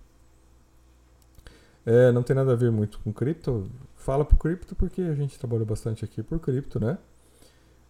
É, 1.86 2.12
não 2.12 2.22
tem 2.22 2.36
nada 2.36 2.52
a 2.52 2.56
ver 2.58 2.72
muito 2.72 3.00
com 3.00 3.14
cripto. 3.14 3.72
Fala 3.96 4.26
pro 4.26 4.36
cripto 4.36 4.76
porque 4.76 5.02
a 5.02 5.14
gente 5.14 5.40
trabalha 5.40 5.64
bastante 5.64 6.04
aqui 6.04 6.22
por 6.22 6.40
cripto, 6.40 6.78
né? 6.78 6.98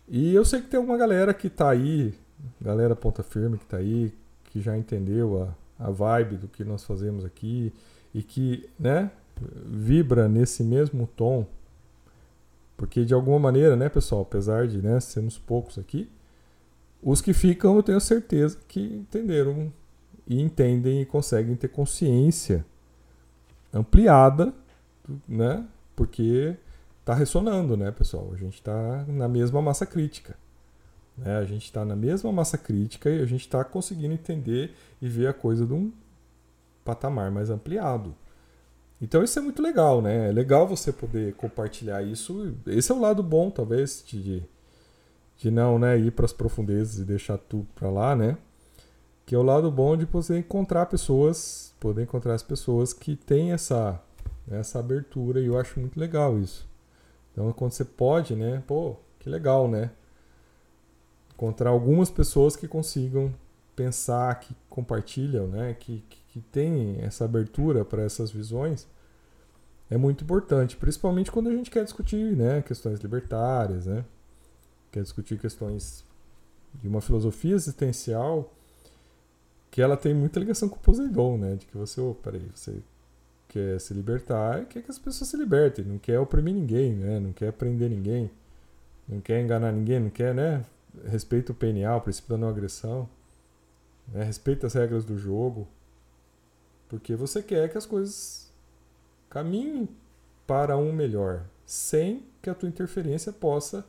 E 0.07 0.31
eu 0.33 0.45
sei 0.45 0.61
que 0.61 0.67
tem 0.67 0.77
alguma 0.77 0.95
galera 0.95 1.33
que 1.33 1.49
tá 1.49 1.71
aí, 1.71 2.13
galera 2.61 2.95
ponta 2.95 3.23
firme 3.23 3.57
que 3.57 3.65
tá 3.65 3.77
aí, 3.77 4.13
que 4.45 4.61
já 4.61 4.77
entendeu 4.77 5.41
a, 5.41 5.55
a 5.79 5.89
vibe 5.89 6.37
do 6.37 6.47
que 6.47 6.63
nós 6.63 6.83
fazemos 6.83 7.25
aqui 7.25 7.73
e 8.13 8.21
que, 8.21 8.69
né, 8.77 9.09
vibra 9.65 10.27
nesse 10.27 10.63
mesmo 10.63 11.07
tom 11.07 11.47
porque 12.79 13.03
de 13.03 13.13
alguma 13.13 13.37
maneira, 13.37 13.75
né, 13.75 13.89
pessoal, 13.89 14.21
apesar 14.21 14.65
de 14.65 14.81
né, 14.81 15.01
sermos 15.01 15.37
poucos 15.37 15.77
aqui, 15.77 16.09
os 17.03 17.21
que 17.21 17.33
ficam 17.33 17.75
eu 17.75 17.83
tenho 17.83 17.99
certeza 17.99 18.57
que 18.69 18.79
entenderam 18.79 19.71
e 20.25 20.41
entendem 20.41 21.01
e 21.01 21.05
conseguem 21.05 21.57
ter 21.57 21.67
consciência 21.67 22.65
ampliada, 23.73 24.53
né? 25.27 25.65
Porque 25.93 26.55
está 27.01 27.13
ressonando, 27.13 27.75
né, 27.75 27.91
pessoal? 27.91 28.29
A 28.33 28.37
gente 28.37 28.53
está 28.53 29.03
na 29.09 29.27
mesma 29.27 29.61
massa 29.61 29.85
crítica. 29.85 30.37
Né? 31.19 31.37
A 31.37 31.45
gente 31.45 31.65
está 31.65 31.83
na 31.83 31.95
mesma 31.95 32.31
massa 32.31 32.57
crítica 32.57 33.09
e 33.09 33.21
a 33.21 33.25
gente 33.25 33.41
está 33.41 33.63
conseguindo 33.63 34.13
entender 34.13 34.73
e 35.01 35.07
ver 35.07 35.27
a 35.27 35.33
coisa 35.33 35.65
de 35.65 35.73
um 35.73 35.91
patamar 36.83 37.29
mais 37.29 37.49
ampliado. 37.49 38.15
Então 39.01 39.23
isso 39.23 39.39
é 39.39 39.41
muito 39.41 39.61
legal, 39.61 40.01
né? 40.01 40.29
É 40.29 40.31
legal 40.31 40.67
você 40.67 40.91
poder 40.91 41.33
compartilhar 41.35 42.01
isso. 42.01 42.53
Esse 42.67 42.91
é 42.91 42.95
o 42.95 42.99
lado 42.99 43.23
bom, 43.23 43.49
talvez, 43.49 44.03
de, 44.05 44.43
de 45.37 45.49
não 45.51 45.79
né, 45.79 45.97
ir 45.97 46.11
para 46.11 46.25
as 46.25 46.33
profundezas 46.33 46.99
e 46.99 47.05
deixar 47.05 47.37
tudo 47.37 47.67
para 47.75 47.89
lá, 47.89 48.15
né? 48.15 48.37
Que 49.25 49.35
é 49.35 49.37
o 49.37 49.43
lado 49.43 49.71
bom 49.71 49.95
de 49.95 50.05
você 50.05 50.39
encontrar 50.39 50.87
pessoas, 50.87 51.73
poder 51.79 52.03
encontrar 52.03 52.33
as 52.33 52.43
pessoas 52.43 52.91
que 52.91 53.15
têm 53.15 53.53
essa, 53.53 54.01
essa 54.51 54.79
abertura 54.79 55.39
e 55.39 55.45
eu 55.45 55.57
acho 55.57 55.79
muito 55.79 55.99
legal 55.99 56.37
isso. 56.37 56.67
Então 57.31 57.53
quando 57.53 57.71
você 57.71 57.85
pode, 57.85 58.35
né? 58.35 58.61
Pô, 58.67 58.97
que 59.19 59.29
legal, 59.29 59.67
né? 59.69 59.91
Encontrar 61.39 61.69
algumas 61.69 62.09
pessoas 62.11 62.57
que 62.57 62.67
consigam 62.67 63.33
pensar, 63.75 64.37
que 64.41 64.53
compartilham, 64.69 65.47
né? 65.47 65.73
Que, 65.79 66.03
que 66.09 66.19
que 66.29 66.43
essa 67.01 67.25
abertura 67.25 67.83
para 67.83 68.03
essas 68.03 68.29
visões 68.29 68.87
é 69.89 69.97
muito 69.97 70.23
importante, 70.23 70.75
principalmente 70.75 71.31
quando 71.31 71.49
a 71.49 71.55
gente 71.55 71.71
quer 71.71 71.83
discutir 71.83 72.35
né, 72.35 72.61
questões 72.61 72.99
libertárias, 72.99 73.87
né? 73.87 74.05
quer 74.91 75.01
discutir 75.01 75.39
questões 75.39 76.03
de 76.75 76.87
uma 76.87 77.01
filosofia 77.01 77.55
existencial 77.55 78.53
que 79.71 79.81
ela 79.81 79.97
tem 79.97 80.13
muita 80.13 80.39
ligação 80.39 80.67
com 80.69 80.75
o 80.75 80.79
Poseidon, 80.79 81.37
né? 81.37 81.55
De 81.55 81.65
que 81.65 81.77
você, 81.77 82.01
oh, 82.01 82.13
peraí, 82.13 82.47
você 82.53 82.81
quer 83.47 83.79
se 83.79 83.93
libertar 83.93 84.65
quer 84.65 84.83
que 84.83 84.91
as 84.91 84.99
pessoas 84.99 85.29
se 85.29 85.37
libertem, 85.37 85.85
não 85.85 85.97
quer 85.97 86.19
oprimir 86.19 86.53
ninguém, 86.53 86.93
né? 86.93 87.19
Não 87.19 87.31
quer 87.31 87.51
prender 87.53 87.89
ninguém, 87.89 88.29
não 89.07 89.21
quer 89.21 89.41
enganar 89.41 89.71
ninguém, 89.71 89.99
não 89.99 90.09
quer, 90.09 90.33
né? 90.33 90.63
Respeita 91.05 91.51
o 91.51 91.55
PNA, 91.55 91.95
o 91.95 92.01
princípio 92.01 92.31
da 92.31 92.37
não 92.37 92.49
agressão, 92.49 93.07
né? 94.07 94.23
respeita 94.23 94.67
as 94.67 94.73
regras 94.73 95.05
do 95.05 95.17
jogo, 95.17 95.67
porque 96.87 97.15
você 97.15 97.43
quer 97.43 97.69
que 97.69 97.77
as 97.77 97.85
coisas 97.85 98.51
caminhem 99.29 99.87
para 100.47 100.75
um 100.77 100.91
melhor, 100.91 101.45
sem 101.65 102.25
que 102.41 102.49
a 102.49 102.55
tua 102.55 102.67
interferência 102.67 103.31
possa 103.31 103.85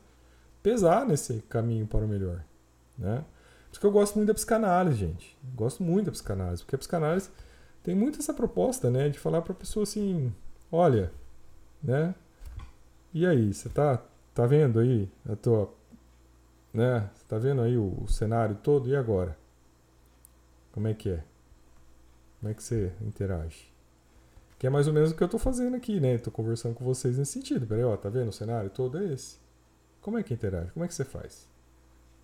pesar 0.61 1.05
nesse 1.05 1.41
caminho 1.49 1.87
para 1.87 2.05
o 2.05 2.07
melhor, 2.07 2.43
né? 2.97 3.25
Por 3.65 3.73
isso 3.73 3.79
que 3.79 3.85
eu 3.85 3.91
gosto 3.91 4.15
muito 4.15 4.27
da 4.27 4.33
psicanálise, 4.33 4.97
gente. 4.97 5.37
Gosto 5.55 5.81
muito 5.81 6.05
da 6.05 6.11
psicanálise, 6.11 6.61
porque 6.61 6.75
a 6.75 6.79
psicanálise 6.79 7.29
tem 7.81 7.95
muito 7.95 8.19
essa 8.19 8.33
proposta, 8.33 8.91
né, 8.91 9.09
de 9.09 9.17
falar 9.17 9.41
para 9.41 9.53
a 9.53 9.55
pessoa 9.55 9.83
assim, 9.83 10.31
olha, 10.71 11.11
né? 11.81 12.13
E 13.13 13.25
aí, 13.25 13.53
você 13.53 13.69
tá 13.69 14.03
tá 14.33 14.45
vendo 14.45 14.79
aí 14.79 15.09
a 15.29 15.35
tua 15.35 15.73
né? 16.73 17.09
Você 17.13 17.25
tá 17.27 17.37
vendo 17.37 17.61
aí 17.61 17.77
o, 17.77 18.03
o 18.03 18.07
cenário 18.07 18.55
todo 18.55 18.89
e 18.89 18.95
agora? 18.95 19.37
Como 20.71 20.87
é 20.87 20.93
que 20.93 21.09
é? 21.09 21.23
Como 22.39 22.51
é 22.51 22.53
que 22.53 22.63
você 22.63 22.91
interage? 23.01 23.71
Que 24.57 24.67
é 24.67 24.69
mais 24.69 24.87
ou 24.87 24.93
menos 24.93 25.11
o 25.11 25.15
que 25.15 25.23
eu 25.23 25.25
estou 25.25 25.39
fazendo 25.39 25.75
aqui, 25.75 25.99
né? 25.99 26.13
Estou 26.13 26.31
conversando 26.31 26.75
com 26.75 26.85
vocês 26.85 27.17
nesse 27.17 27.33
sentido. 27.33 27.65
Peraí, 27.67 27.83
ó, 27.83 27.95
tá 27.97 28.09
vendo 28.09 28.29
o 28.29 28.33
cenário 28.33 28.69
todo 28.69 28.97
é 28.97 29.13
esse? 29.13 29.37
Como 30.01 30.17
é 30.17 30.23
que 30.23 30.33
interage? 30.33 30.71
Como 30.71 30.85
é 30.85 30.87
que 30.87 30.93
você 30.93 31.05
faz? 31.05 31.47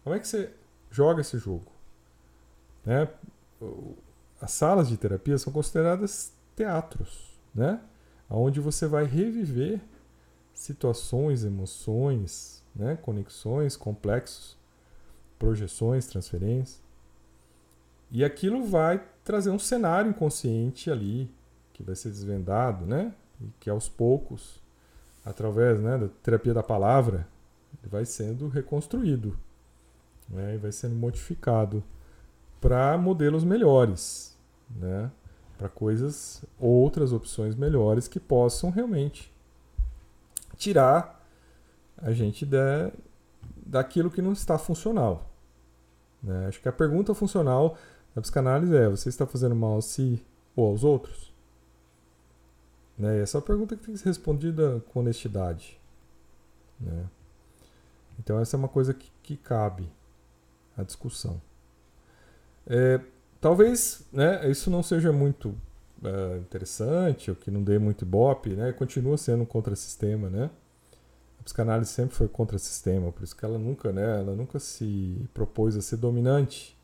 Como 0.03 0.15
é 0.15 0.19
que 0.19 0.27
você 0.27 0.53
joga 0.89 1.21
esse 1.21 1.37
jogo? 1.37 1.71
Né? 2.85 3.07
As 4.39 4.51
salas 4.51 4.87
de 4.87 4.97
terapia 4.97 5.37
são 5.37 5.51
consideradas 5.51 6.33
teatros, 6.55 7.37
né? 7.53 7.81
Onde 8.29 8.59
você 8.59 8.87
vai 8.87 9.05
reviver 9.05 9.81
situações, 10.53 11.43
emoções, 11.43 12.56
né? 12.77 12.97
conexões, 13.01 13.75
complexos, 13.75 14.57
projeções, 15.39 16.05
transferências. 16.05 16.81
E 18.09 18.23
aquilo 18.23 18.65
vai 18.65 19.03
trazer 19.23 19.49
um 19.49 19.59
cenário 19.59 20.11
inconsciente 20.11 20.89
ali, 20.89 21.29
que 21.73 21.83
vai 21.83 21.95
ser 21.95 22.09
desvendado, 22.09 22.85
né? 22.85 23.13
E 23.41 23.51
que 23.59 23.69
aos 23.69 23.89
poucos, 23.89 24.61
através 25.25 25.79
né, 25.79 25.97
da 25.97 26.07
terapia 26.23 26.53
da 26.53 26.63
palavra, 26.63 27.27
vai 27.83 28.05
sendo 28.05 28.47
reconstruído, 28.47 29.37
né? 30.29 30.55
E 30.55 30.57
vai 30.57 30.71
sendo 30.71 30.95
modificado 30.95 31.83
para 32.61 32.97
modelos 32.97 33.43
melhores, 33.43 34.35
né? 34.75 35.11
Para 35.57 35.67
coisas, 35.67 36.45
outras 36.57 37.11
opções 37.11 37.55
melhores 37.55 38.07
que 38.07 38.19
possam 38.19 38.69
realmente 38.69 39.33
tirar 40.55 41.16
a 41.97 42.11
gente 42.11 42.45
da, 42.45 42.91
daquilo 43.65 44.11
que 44.11 44.21
não 44.21 44.33
está 44.33 44.57
funcional. 44.57 45.29
Né? 46.21 46.47
Acho 46.47 46.61
que 46.61 46.69
a 46.69 46.73
pergunta 46.73 47.13
funcional 47.13 47.77
da 48.15 48.21
psicanálise 48.21 48.75
é: 48.75 48.89
você 48.89 49.09
está 49.09 49.25
fazendo 49.25 49.55
mal 49.55 49.77
a 49.77 49.81
si 49.81 50.23
ou 50.55 50.67
aos 50.67 50.83
outros? 50.83 51.33
Né? 52.97 53.21
Essa 53.21 53.37
é 53.37 53.39
uma 53.39 53.45
pergunta 53.45 53.75
que 53.75 53.85
tem 53.85 53.93
que 53.93 53.99
ser 53.99 54.09
respondida 54.09 54.83
com 54.91 54.99
honestidade. 54.99 55.79
Né? 56.79 57.05
Então, 58.19 58.39
essa 58.39 58.55
é 58.55 58.57
uma 58.57 58.67
coisa 58.67 58.93
que, 58.93 59.11
que 59.21 59.37
cabe 59.37 59.87
à 60.75 60.83
discussão. 60.83 61.39
É, 62.65 62.99
talvez 63.39 64.05
né, 64.11 64.49
isso 64.49 64.69
não 64.71 64.81
seja 64.81 65.11
muito 65.11 65.55
é, 66.03 66.37
interessante, 66.37 67.29
ou 67.29 67.35
que 67.35 67.51
não 67.51 67.63
dê 67.63 67.77
muito 67.77 68.03
ibope, 68.03 68.49
né? 68.51 68.71
continua 68.73 69.17
sendo 69.17 69.43
um 69.43 69.45
contrassistema. 69.45 70.29
Né? 70.29 70.49
Psicanálise 71.47 71.91
sempre 71.91 72.13
foi 72.13 72.27
contrassistema, 72.27 73.09
por 73.09 73.23
isso 73.23 73.33
que 73.33 73.45
ela 73.45 73.57
nunca, 73.57 73.93
né, 73.93 74.19
ela 74.19 74.35
nunca 74.35 74.59
se 74.59 75.15
propôs 75.33 75.77
a 75.77 75.81
ser 75.81 75.95
dominante. 75.95 76.77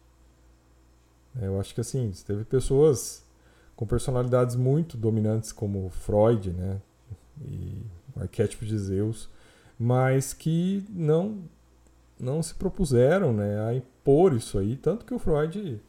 Eu 1.41 1.59
acho 1.59 1.75
que 1.75 1.81
assim, 1.81 2.09
teve 2.25 2.45
pessoas 2.45 3.25
com 3.75 3.85
personalidades 3.85 4.55
muito 4.55 4.95
dominantes 4.95 5.51
como 5.51 5.89
Freud, 5.89 6.51
né? 6.51 6.79
E 7.41 7.83
o 8.15 8.21
arquétipo 8.21 8.63
de 8.63 8.77
Zeus, 8.79 9.29
mas 9.77 10.31
que 10.31 10.85
não 10.89 11.43
não 12.17 12.41
se 12.41 12.55
propuseram, 12.55 13.33
né, 13.33 13.59
a 13.67 13.75
impor 13.75 14.33
isso 14.33 14.57
aí, 14.57 14.77
tanto 14.77 15.03
que 15.03 15.13
o 15.13 15.19
Freud 15.19 15.81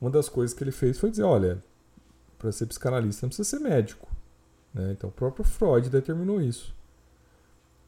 uma 0.00 0.10
das 0.10 0.28
coisas 0.28 0.56
que 0.56 0.64
ele 0.64 0.72
fez 0.72 0.98
foi 0.98 1.10
dizer, 1.12 1.22
olha, 1.22 1.62
para 2.36 2.50
ser 2.50 2.66
psicanalista 2.66 3.26
não 3.26 3.28
precisa 3.28 3.48
ser 3.48 3.60
médico, 3.60 4.08
né? 4.74 4.90
Então 4.90 5.08
o 5.08 5.12
próprio 5.12 5.44
Freud 5.44 5.88
determinou 5.88 6.42
isso 6.42 6.76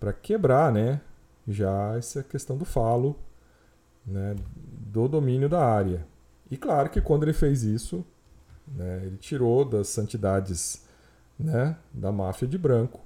para 0.01 0.13
quebrar, 0.13 0.73
né, 0.73 1.01
já 1.47 1.97
essa 1.97 2.23
questão 2.25 2.57
do 2.57 2.65
falo, 2.65 3.17
né, 4.05 4.35
do 4.57 5.07
domínio 5.07 5.49
da 5.49 5.65
área. 5.65 6.05
E 6.51 6.57
claro 6.57 6.91
que 6.91 7.01
quando 7.01 7.23
ele 7.23 7.33
fez 7.33 7.63
isso, 7.63 8.05
né? 8.75 9.03
Ele 9.05 9.17
tirou 9.17 9.65
das 9.65 9.89
santidades 9.89 10.85
né? 11.39 11.77
da 11.93 12.13
máfia 12.13 12.47
de 12.47 12.59
branco. 12.59 13.01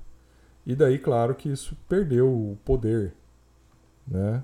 E 0.66 0.74
daí, 0.74 0.99
claro 0.99 1.34
que 1.34 1.49
isso 1.49 1.76
perdeu 1.88 2.28
o 2.28 2.59
poder, 2.64 3.14
né? 4.07 4.42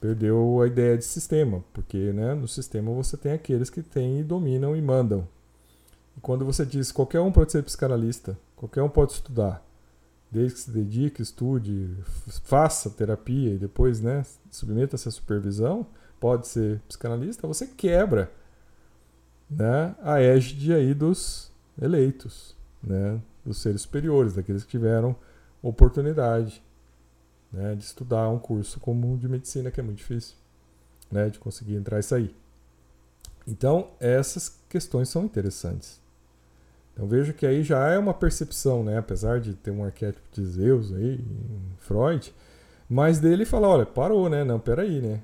Perdeu 0.00 0.60
a 0.62 0.66
ideia 0.66 0.96
de 0.96 1.04
sistema, 1.04 1.64
porque 1.72 2.12
né, 2.12 2.34
no 2.34 2.46
sistema 2.46 2.92
você 2.92 3.16
tem 3.16 3.32
aqueles 3.32 3.70
que 3.70 3.82
têm 3.82 4.20
e 4.20 4.24
dominam 4.24 4.76
e 4.76 4.82
mandam. 4.82 5.26
E 6.16 6.20
quando 6.20 6.44
você 6.44 6.64
diz 6.64 6.92
qualquer 6.92 7.20
um 7.20 7.32
pode 7.32 7.52
ser 7.52 7.62
psicanalista, 7.62 8.38
qualquer 8.54 8.82
um 8.82 8.88
pode 8.88 9.12
estudar, 9.12 9.65
desde 10.30 10.54
que 10.54 10.60
se 10.60 10.70
dedique, 10.70 11.22
estude, 11.22 11.96
faça 12.44 12.90
terapia 12.90 13.54
e 13.54 13.58
depois 13.58 14.00
né, 14.00 14.24
submeta-se 14.50 15.08
à 15.08 15.10
supervisão, 15.10 15.86
pode 16.18 16.48
ser 16.48 16.80
psicanalista, 16.88 17.46
você 17.46 17.66
quebra 17.66 18.30
né, 19.48 19.94
a 20.02 20.20
égide 20.20 20.72
aí 20.72 20.92
dos 20.92 21.52
eleitos, 21.80 22.56
né, 22.82 23.20
dos 23.44 23.58
seres 23.58 23.82
superiores, 23.82 24.34
daqueles 24.34 24.64
que 24.64 24.70
tiveram 24.70 25.14
oportunidade 25.62 26.62
né, 27.52 27.74
de 27.74 27.84
estudar 27.84 28.28
um 28.28 28.38
curso 28.38 28.80
como 28.80 29.16
de 29.16 29.28
medicina, 29.28 29.70
que 29.70 29.80
é 29.80 29.82
muito 29.82 29.98
difícil 29.98 30.34
né, 31.10 31.28
de 31.28 31.38
conseguir 31.38 31.76
entrar 31.76 31.98
e 31.98 32.02
sair. 32.02 32.36
Então, 33.46 33.90
essas 34.00 34.60
questões 34.68 35.08
são 35.08 35.24
interessantes. 35.24 36.00
Então, 36.96 37.06
vejo 37.06 37.34
que 37.34 37.44
aí 37.44 37.62
já 37.62 37.88
é 37.88 37.98
uma 37.98 38.14
percepção, 38.14 38.82
né, 38.82 38.96
apesar 38.96 39.38
de 39.38 39.52
ter 39.52 39.70
um 39.70 39.84
arquétipo 39.84 40.26
de 40.32 40.46
Zeus 40.46 40.94
aí, 40.94 41.22
Freud, 41.76 42.34
mas 42.88 43.20
dele 43.20 43.44
fala, 43.44 43.68
olha, 43.68 43.84
parou, 43.84 44.30
né? 44.30 44.44
Não, 44.44 44.58
peraí, 44.58 45.02
né? 45.02 45.20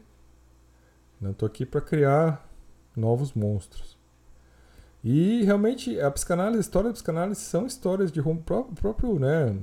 Não 1.18 1.30
estou 1.30 1.46
aqui 1.46 1.64
para 1.64 1.80
criar 1.80 2.46
novos 2.94 3.32
monstros. 3.32 3.96
E 5.02 5.42
realmente 5.44 5.98
a 5.98 6.10
psicanálise, 6.10 6.58
a 6.58 6.60
história 6.60 6.90
da 6.90 6.92
psicanálise 6.92 7.40
são 7.40 7.66
histórias 7.66 8.12
de 8.12 8.20
o 8.20 8.36
próprio 8.36 9.18
né, 9.18 9.56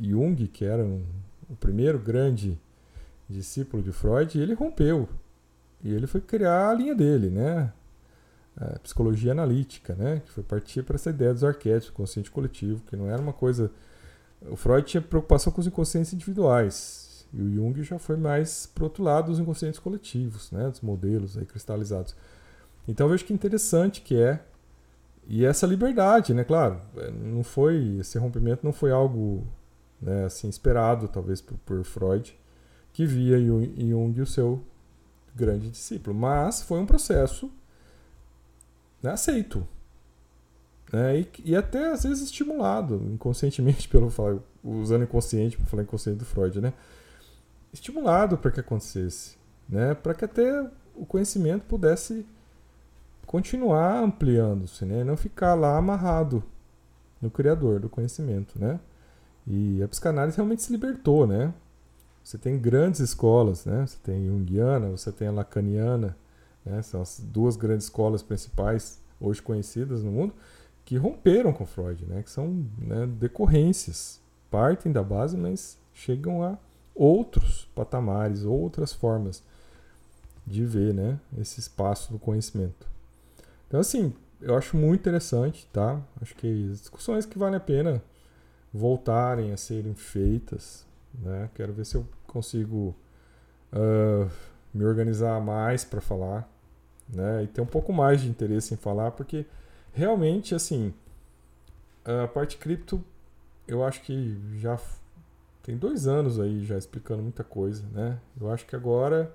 Jung, 0.00 0.48
que 0.48 0.64
era 0.64 0.82
um, 0.82 1.04
o 1.48 1.54
primeiro 1.54 2.00
grande 2.00 2.58
discípulo 3.28 3.80
de 3.80 3.92
Freud, 3.92 4.40
ele 4.40 4.54
rompeu. 4.54 5.08
E 5.84 5.94
ele 5.94 6.08
foi 6.08 6.20
criar 6.20 6.70
a 6.70 6.74
linha 6.74 6.96
dele, 6.96 7.30
né? 7.30 7.72
A 8.56 8.78
psicologia 8.78 9.32
analítica, 9.32 9.94
né? 9.94 10.22
Que 10.24 10.30
foi 10.30 10.44
partir 10.44 10.82
para 10.82 10.94
essa 10.94 11.10
ideia 11.10 11.32
dos 11.32 11.42
arquétipos, 11.42 11.90
consciente 11.90 12.30
coletivo, 12.30 12.82
que 12.86 12.96
não 12.96 13.10
era 13.10 13.20
uma 13.20 13.32
coisa. 13.32 13.70
O 14.48 14.56
Freud 14.56 14.86
tinha 14.86 15.00
preocupação 15.00 15.52
com 15.52 15.60
os 15.60 15.66
inconscientes 15.66 16.12
individuais. 16.12 17.26
E 17.32 17.42
o 17.42 17.52
Jung 17.52 17.82
já 17.82 17.98
foi 17.98 18.16
mais 18.16 18.66
para 18.66 18.84
outro 18.84 19.02
lado 19.02 19.26
dos 19.26 19.40
inconscientes 19.40 19.80
coletivos, 19.80 20.52
né? 20.52 20.68
Dos 20.70 20.80
modelos 20.80 21.36
aí 21.36 21.44
cristalizados. 21.44 22.14
Então 22.86 23.08
vejo 23.08 23.24
que 23.24 23.32
interessante 23.32 24.00
que 24.00 24.16
é 24.16 24.40
e 25.26 25.44
essa 25.44 25.66
liberdade, 25.66 26.34
né? 26.34 26.44
Claro, 26.44 26.80
é, 26.96 27.10
não 27.10 27.42
foi 27.42 27.96
esse 27.98 28.18
rompimento 28.18 28.64
não 28.64 28.72
foi 28.72 28.90
algo 28.90 29.46
né, 30.00 30.24
assim 30.26 30.48
esperado, 30.48 31.08
talvez 31.08 31.40
por, 31.40 31.56
por 31.64 31.82
Freud, 31.84 32.38
que 32.92 33.06
via 33.06 33.38
em 33.38 33.88
Jung 33.90 34.20
o 34.20 34.26
seu 34.26 34.62
grande 35.34 35.70
discípulo, 35.70 36.14
mas 36.14 36.62
foi 36.62 36.78
um 36.78 36.86
processo 36.86 37.50
né, 39.04 39.12
aceito, 39.12 39.68
né, 40.90 41.20
e, 41.20 41.28
e, 41.44 41.56
até 41.56 41.92
às 41.92 42.04
vezes 42.04 42.24
estimulado 42.24 42.96
inconscientemente 43.12 43.86
pelo 43.90 44.10
usando 44.64 45.04
inconsciente 45.04 45.58
para 45.58 45.66
falar 45.66 45.82
inconsciente 45.82 46.18
do 46.18 46.24
Freud, 46.24 46.60
né? 46.60 46.72
Estimulado 47.70 48.38
para 48.38 48.50
que 48.50 48.60
acontecesse, 48.60 49.36
né? 49.68 49.94
Para 49.94 50.14
que 50.14 50.24
até 50.24 50.70
o 50.94 51.04
conhecimento 51.04 51.64
pudesse 51.64 52.24
continuar 53.26 54.02
ampliando-se, 54.02 54.86
né? 54.86 55.04
Não 55.04 55.16
ficar 55.16 55.54
lá 55.54 55.76
amarrado 55.76 56.42
no 57.20 57.30
criador 57.30 57.80
do 57.80 57.90
conhecimento, 57.90 58.58
né? 58.58 58.80
E 59.46 59.82
a 59.82 59.88
psicanálise 59.88 60.36
realmente 60.36 60.62
se 60.62 60.72
libertou, 60.72 61.26
né? 61.26 61.52
Você 62.22 62.38
tem 62.38 62.58
grandes 62.58 63.00
escolas, 63.00 63.66
né? 63.66 63.86
Você 63.86 63.98
tem 64.02 64.26
Jungiana, 64.26 64.88
você 64.88 65.12
tem 65.12 65.28
a 65.28 65.32
Lacaniana, 65.32 66.16
né? 66.64 66.82
São 66.82 67.02
as 67.02 67.20
duas 67.20 67.56
grandes 67.56 67.86
escolas 67.86 68.22
principais 68.22 69.00
hoje 69.20 69.40
conhecidas 69.42 70.02
no 70.02 70.10
mundo 70.10 70.34
que 70.84 70.96
romperam 70.96 71.52
com 71.52 71.64
Freud, 71.64 72.04
né? 72.06 72.22
Que 72.22 72.30
são 72.30 72.66
né, 72.78 73.06
decorrências, 73.06 74.20
partem 74.50 74.92
da 74.92 75.02
base, 75.02 75.36
mas 75.36 75.78
chegam 75.92 76.42
a 76.42 76.58
outros 76.94 77.68
patamares, 77.74 78.44
outras 78.44 78.92
formas 78.92 79.42
de 80.46 80.64
ver, 80.64 80.92
né? 80.92 81.18
Esse 81.38 81.60
espaço 81.60 82.12
do 82.12 82.18
conhecimento. 82.18 82.86
Então, 83.66 83.80
assim, 83.80 84.12
eu 84.40 84.56
acho 84.56 84.76
muito 84.76 85.00
interessante, 85.00 85.66
tá? 85.72 86.00
Acho 86.20 86.34
que 86.36 86.68
discussões 86.68 87.24
que 87.24 87.38
valem 87.38 87.56
a 87.56 87.60
pena 87.60 88.02
voltarem 88.72 89.52
a 89.52 89.56
serem 89.56 89.94
feitas, 89.94 90.86
né? 91.14 91.48
Quero 91.54 91.72
ver 91.72 91.86
se 91.86 91.94
eu 91.94 92.06
consigo 92.26 92.94
uh, 93.72 94.30
me 94.72 94.84
organizar 94.84 95.40
mais 95.40 95.84
para 95.84 96.00
falar, 96.00 96.48
né? 97.08 97.44
E 97.44 97.46
ter 97.46 97.60
um 97.60 97.66
pouco 97.66 97.92
mais 97.92 98.20
de 98.20 98.28
interesse 98.28 98.74
em 98.74 98.76
falar, 98.76 99.10
porque 99.12 99.46
realmente, 99.92 100.54
assim, 100.54 100.92
a 102.04 102.26
parte 102.28 102.56
cripto, 102.56 103.02
eu 103.66 103.84
acho 103.84 104.02
que 104.02 104.38
já 104.58 104.78
tem 105.62 105.76
dois 105.76 106.06
anos 106.06 106.38
aí 106.38 106.64
já 106.64 106.76
explicando 106.76 107.22
muita 107.22 107.42
coisa, 107.42 107.84
né? 107.92 108.18
Eu 108.38 108.50
acho 108.50 108.66
que 108.66 108.76
agora 108.76 109.34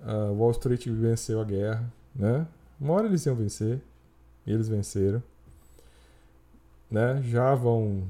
uh, 0.00 0.32
Wall 0.32 0.50
Street 0.50 0.86
venceu 0.88 1.40
a 1.40 1.44
guerra, 1.44 1.92
né? 2.14 2.46
Uma 2.80 2.94
hora 2.94 3.06
eles 3.06 3.24
iam 3.26 3.36
vencer. 3.36 3.80
Eles 4.44 4.68
venceram. 4.68 5.22
Né? 6.90 7.22
Já 7.22 7.54
vão 7.54 8.08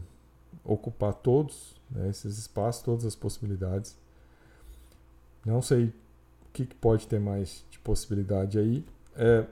ocupar 0.65 1.13
todos 1.13 1.77
né, 1.91 2.09
esses 2.09 2.39
espaços, 2.39 2.83
todas 2.83 3.05
as 3.05 3.15
possibilidades. 3.15 3.97
Não 5.45 5.61
sei 5.61 5.93
que, 6.53 6.67
que 6.67 6.75
pode 6.75 7.07
ter 7.07 7.21
mais 7.21 7.65
de 7.71 7.79
possibilidade 7.79 8.59
aí? 8.59 8.85
É, 9.17 9.45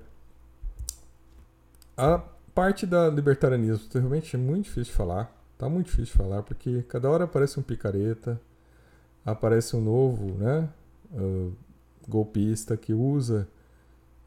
a 1.96 2.18
parte 2.55 2.86
da 2.86 3.09
libertarianismo 3.09 3.88
realmente 3.92 4.36
é 4.36 4.38
muito 4.38 4.64
difícil 4.64 4.92
de 4.92 4.92
falar. 4.92 5.36
Tá 5.59 5.68
muito 5.68 5.86
difícil 5.86 6.07
de 6.07 6.12
falar, 6.12 6.42
porque 6.42 6.82
cada 6.88 7.11
hora 7.11 7.24
aparece 7.24 7.61
um 7.61 7.62
picareta, 7.62 8.40
aparece 9.24 9.76
um 9.76 9.80
novo, 9.80 10.32
né? 10.38 10.68
Uh, 11.12 11.53
golpista 12.09 12.76
que 12.76 12.94
usa 12.94 13.46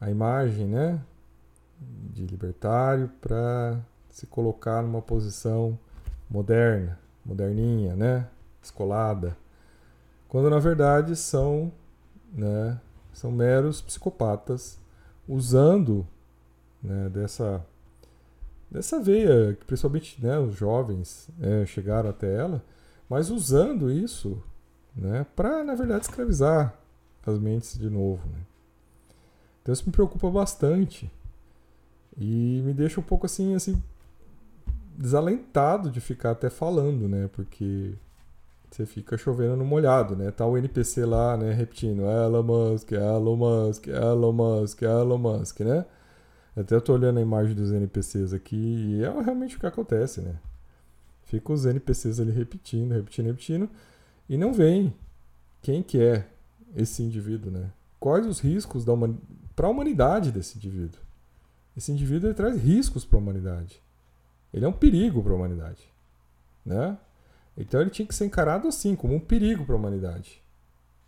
a 0.00 0.10
imagem, 0.10 0.66
né? 0.66 1.00
De 1.80 2.24
libertário 2.24 3.10
para 3.20 3.80
se 4.10 4.26
colocar 4.26 4.80
numa 4.82 5.02
posição 5.02 5.76
moderna, 6.30 6.98
moderninha, 7.24 7.96
né? 7.96 8.28
Descolada. 8.60 9.36
Quando 10.28 10.48
na 10.48 10.58
verdade 10.58 11.16
são, 11.16 11.72
né? 12.34 12.80
São 13.12 13.30
meros 13.30 13.80
psicopatas 13.80 14.78
usando 15.28 16.06
né, 16.82 17.08
dessa 17.08 17.64
dessa 18.70 19.00
veia 19.00 19.54
que 19.54 19.64
principalmente 19.64 20.22
né, 20.22 20.36
os 20.38 20.56
jovens 20.56 21.28
é, 21.40 21.64
chegaram 21.64 22.10
até 22.10 22.34
ela, 22.36 22.62
mas 23.08 23.30
usando 23.30 23.90
isso 23.90 24.42
né, 24.96 25.24
para 25.36 25.62
na 25.62 25.76
verdade 25.76 26.04
escravizar 26.04 26.76
as 27.24 27.38
mentes 27.38 27.78
de 27.78 27.88
novo. 27.88 28.26
Né? 28.28 28.40
Então 29.62 29.72
isso 29.72 29.84
me 29.86 29.92
preocupa 29.92 30.28
bastante 30.28 31.10
e 32.18 32.60
me 32.64 32.74
deixa 32.74 33.00
um 33.00 33.02
pouco 33.02 33.26
assim 33.26 33.54
assim 33.54 33.80
desalentado 34.96 35.90
de 35.90 36.00
ficar 36.00 36.32
até 36.32 36.48
falando, 36.48 37.08
né? 37.08 37.28
Porque 37.32 37.94
você 38.74 38.84
fica 38.84 39.16
chovendo 39.16 39.56
no 39.56 39.64
molhado, 39.64 40.16
né? 40.16 40.32
Tá 40.32 40.44
o 40.44 40.58
NPC 40.58 41.04
lá, 41.04 41.36
né, 41.36 41.52
repetindo 41.52 42.02
Elon 42.02 42.42
Musk, 42.42 42.90
Elon 42.92 43.36
Musk, 43.36 43.86
Elon 43.86 44.32
Musk, 44.32 44.82
Elon 44.82 45.18
Musk, 45.18 45.60
né? 45.60 45.86
Até 46.56 46.74
eu 46.74 46.80
tô 46.80 46.92
olhando 46.92 47.18
a 47.18 47.22
imagem 47.22 47.54
dos 47.54 47.70
NPCs 47.70 48.32
aqui 48.32 48.56
e 48.56 49.04
é 49.04 49.10
realmente 49.22 49.56
o 49.56 49.60
que 49.60 49.66
acontece, 49.66 50.20
né? 50.20 50.36
Fica 51.22 51.52
os 51.52 51.64
NPCs 51.64 52.18
ali 52.18 52.32
repetindo, 52.32 52.92
repetindo, 52.92 53.26
repetindo 53.26 53.70
e 54.28 54.36
não 54.36 54.52
vem 54.52 54.92
quem 55.62 55.82
que 55.82 56.00
é 56.00 56.26
esse 56.74 57.02
indivíduo, 57.02 57.52
né? 57.52 57.70
Quais 58.00 58.26
os 58.26 58.40
riscos 58.40 58.84
para 59.54 59.66
a 59.68 59.70
humanidade 59.70 60.32
desse 60.32 60.58
indivíduo? 60.58 61.00
Esse 61.76 61.92
indivíduo 61.92 62.34
traz 62.34 62.60
riscos 62.60 63.04
para 63.04 63.18
a 63.18 63.22
humanidade. 63.22 63.80
Ele 64.52 64.64
é 64.64 64.68
um 64.68 64.72
perigo 64.72 65.22
para 65.22 65.32
a 65.32 65.36
humanidade, 65.36 65.82
né? 66.64 66.98
Então 67.56 67.80
ele 67.80 67.90
tinha 67.90 68.06
que 68.06 68.14
ser 68.14 68.26
encarado 68.26 68.66
assim, 68.66 68.96
como 68.96 69.14
um 69.14 69.20
perigo 69.20 69.64
para 69.64 69.74
a 69.74 69.78
humanidade. 69.78 70.42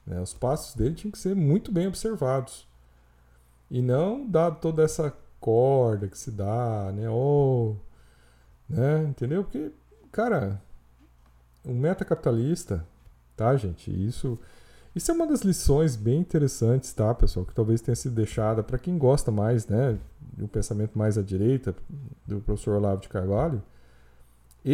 Né? 0.07 0.21
Os 0.21 0.33
passos 0.33 0.75
dele 0.75 0.95
tinham 0.95 1.11
que 1.11 1.19
ser 1.19 1.35
muito 1.35 1.73
bem 1.73 1.89
observados. 1.89 2.67
E 3.71 3.83
não 3.83 4.25
dar 4.25 4.53
toda 4.53 4.83
essa 4.83 5.13
corda 5.41 6.07
que 6.07 6.17
se 6.17 6.31
dá, 6.31 6.93
né? 6.95 7.11
Oh, 7.11 7.75
né? 8.69 9.03
Entendeu? 9.05 9.43
Porque, 9.43 9.73
cara, 10.13 10.63
o 11.65 11.73
metacapitalista, 11.73 12.87
tá, 13.37 13.57
gente? 13.57 13.91
Isso, 13.91 14.39
isso 14.95 15.11
é 15.11 15.15
uma 15.15 15.27
das 15.27 15.41
lições 15.41 15.97
bem 15.97 16.21
interessantes, 16.21 16.93
tá, 16.93 17.13
pessoal? 17.13 17.45
Que 17.45 17.55
talvez 17.55 17.81
tenha 17.81 17.97
sido 17.97 18.15
deixada 18.15 18.63
para 18.63 18.79
quem 18.79 18.97
gosta 18.97 19.33
mais, 19.33 19.67
né? 19.67 19.99
Um 20.39 20.47
pensamento 20.47 20.97
mais 20.97 21.19
à 21.19 21.23
direita, 21.23 21.75
do 22.25 22.41
professor 22.41 22.77
Olavo 22.77 23.01
de 23.01 23.09
Carvalho 23.09 23.61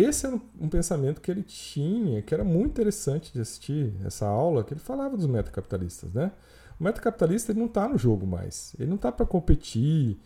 esse 0.01 0.27
era 0.27 0.41
um 0.59 0.69
pensamento 0.69 1.21
que 1.21 1.31
ele 1.31 1.43
tinha, 1.43 2.23
que 2.23 2.33
era 2.33 2.43
muito 2.43 2.71
interessante 2.71 3.33
de 3.33 3.41
assistir 3.41 3.93
essa 4.05 4.27
aula, 4.27 4.65
que 4.65 4.73
ele 4.73 4.81
falava 4.81 5.17
dos 5.17 5.27
metacapitalistas, 5.27 6.13
né? 6.15 6.33
O 6.81 6.85
metacapitalista 6.85 7.53
ele 7.53 7.61
não 7.61 7.67
está 7.67 7.87
no 7.87 7.99
jogo 7.99 8.27
mais. 8.27 8.75
Ele 8.79 8.89
não 8.89 8.97
está 8.97 9.13
para 9.13 9.27
competir 9.27 10.19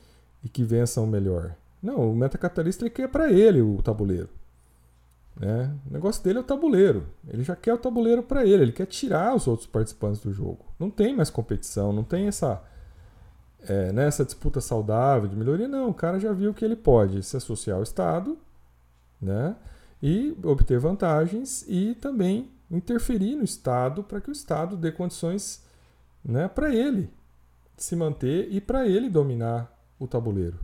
e 0.43 0.49
que 0.49 0.65
vença 0.65 1.01
o 1.01 1.07
melhor. 1.07 1.55
Não, 1.83 2.11
o 2.11 2.15
metacapitalista 2.17 2.85
ele 2.85 2.91
quer 2.91 3.09
para 3.09 3.31
ele 3.31 3.61
o 3.61 3.83
tabuleiro. 3.83 4.29
Né? 5.39 5.71
O 5.91 5.93
negócio 5.93 6.23
dele 6.25 6.39
é 6.39 6.41
o 6.41 6.45
tabuleiro. 6.45 7.07
Ele 7.29 7.43
já 7.43 7.55
quer 7.55 7.75
o 7.75 7.79
tabuleiro 7.79 8.23
para 8.23 8.47
ele. 8.47 8.63
Ele 8.63 8.73
quer 8.73 8.87
tirar 8.87 9.35
os 9.35 9.47
outros 9.47 9.67
participantes 9.67 10.23
do 10.23 10.33
jogo. 10.33 10.65
Não 10.79 10.89
tem 10.89 11.15
mais 11.15 11.29
competição, 11.29 11.93
não 11.93 12.05
tem 12.05 12.27
essa, 12.29 12.63
é, 13.63 13.93
né, 13.93 14.07
essa 14.07 14.25
disputa 14.25 14.61
saudável 14.61 15.29
de 15.29 15.37
melhoria. 15.37 15.69
Não, 15.69 15.91
o 15.91 15.95
cara 15.95 16.19
já 16.19 16.33
viu 16.33 16.55
que 16.55 16.65
ele 16.65 16.77
pode 16.77 17.23
se 17.23 17.37
associar 17.37 17.77
ao 17.77 17.83
Estado 17.83 18.39
né? 19.21 19.57
e 20.03 20.37
obter 20.43 20.79
vantagens 20.79 21.65
e 21.69 21.95
também 21.95 22.51
interferir 22.71 23.37
no 23.37 23.45
Estado 23.45 24.03
para 24.03 24.21
que 24.21 24.31
o 24.31 24.33
Estado 24.33 24.77
dê 24.77 24.93
condições 24.93 25.65
né, 26.25 26.49
para 26.49 26.75
ele 26.75 27.11
se 27.77 27.95
manter 27.95 28.53
e 28.53 28.61
para 28.61 28.87
ele 28.87 29.09
dominar 29.09 29.73
o 29.99 30.07
tabuleiro. 30.07 30.59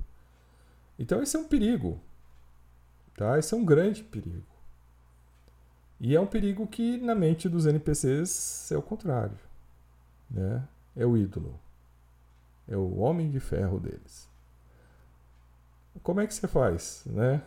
Então 0.99 1.23
esse 1.23 1.37
é 1.37 1.39
um 1.39 1.49
perigo. 1.49 2.01
Tá? 3.17 3.39
Esse 3.39 3.55
é 3.55 3.57
um 3.57 3.65
grande 3.65 4.03
perigo. 4.03 4.47
E 6.01 6.17
é 6.17 6.21
um 6.21 6.27
perigo 6.27 6.67
que 6.67 6.99
na 6.99 7.15
mente 7.15 7.49
dos 7.49 7.67
NPCs 7.67 8.73
é 8.73 8.77
o 8.77 8.83
contrário. 8.83 9.39
Né? 10.31 10.67
É 10.97 11.07
o 11.07 11.17
ídolo. 11.17 11.61
É 12.67 12.77
o 12.77 12.99
homem 12.99 13.31
de 13.31 13.39
ferro 13.39 13.79
deles. 13.79 14.29
Como 16.03 16.21
é 16.21 16.27
que 16.27 16.35
você 16.35 16.49
faz? 16.49 17.05
Né? 17.07 17.43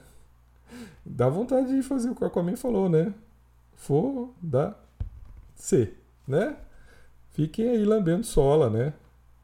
Dá 1.05 1.29
vontade 1.29 1.75
de 1.75 1.81
fazer 1.83 2.09
o 2.09 2.15
que 2.15 2.23
o 2.23 2.27
Aquaman 2.27 2.55
falou, 2.55 2.89
né? 2.89 3.13
For 3.75 4.33
da 4.41 4.75
C, 5.53 5.93
né? 6.27 6.55
Fiquem 7.31 7.69
aí 7.69 7.85
lambendo 7.85 8.25
sola, 8.25 8.69
né? 8.69 8.93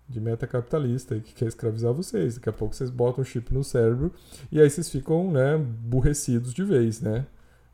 De 0.07 0.19
meta 0.19 0.47
capitalista 0.47 1.19
que 1.19 1.34
quer 1.34 1.47
escravizar 1.47 1.93
vocês. 1.93 2.36
Daqui 2.36 2.49
a 2.49 2.53
pouco 2.53 2.76
vocês 2.76 2.89
botam 2.89 3.22
o 3.22 3.26
chip 3.26 3.53
no 3.53 3.63
cérebro 3.63 4.13
e 4.51 4.59
aí 4.59 4.69
vocês 4.69 4.89
ficam, 4.89 5.32
né, 5.32 5.57
burrecidos 5.57 6.53
de 6.53 6.63
vez, 6.63 7.01
né? 7.01 7.26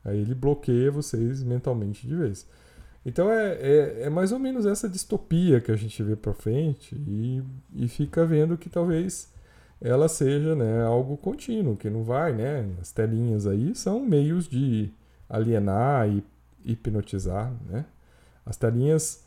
Aí 0.04 0.20
ele 0.20 0.36
bloqueia 0.36 0.92
vocês 0.92 1.44
mentalmente 1.44 2.08
de 2.08 2.16
vez. 2.16 2.48
Então 3.06 3.32
é, 3.32 3.54
é, 3.54 4.02
é, 4.04 4.10
mais 4.10 4.32
ou 4.32 4.40
menos 4.40 4.66
essa 4.66 4.90
distopia 4.90 5.62
que 5.62 5.72
a 5.72 5.76
gente 5.76 6.02
vê 6.04 6.16
para 6.16 6.34
frente 6.34 6.94
e, 7.08 7.42
e 7.74 7.88
fica 7.88 8.26
vendo 8.26 8.58
que 8.58 8.70
talvez 8.70 9.32
ela 9.80 10.08
seja 10.08 10.56
né, 10.56 10.84
algo 10.84 11.18
contínuo, 11.18 11.78
que 11.78 11.90
não 11.90 12.04
vai, 12.04 12.34
né? 12.34 12.68
As 12.82 12.92
telinhas 12.92 13.46
aí 13.46 13.76
são 13.76 14.00
meios 14.00 14.48
de 14.48 14.92
alienar 15.30 16.10
e 16.10 16.24
hipnotizar, 16.66 17.54
né? 17.70 17.86
As 18.46 18.58
telinhas, 18.58 19.24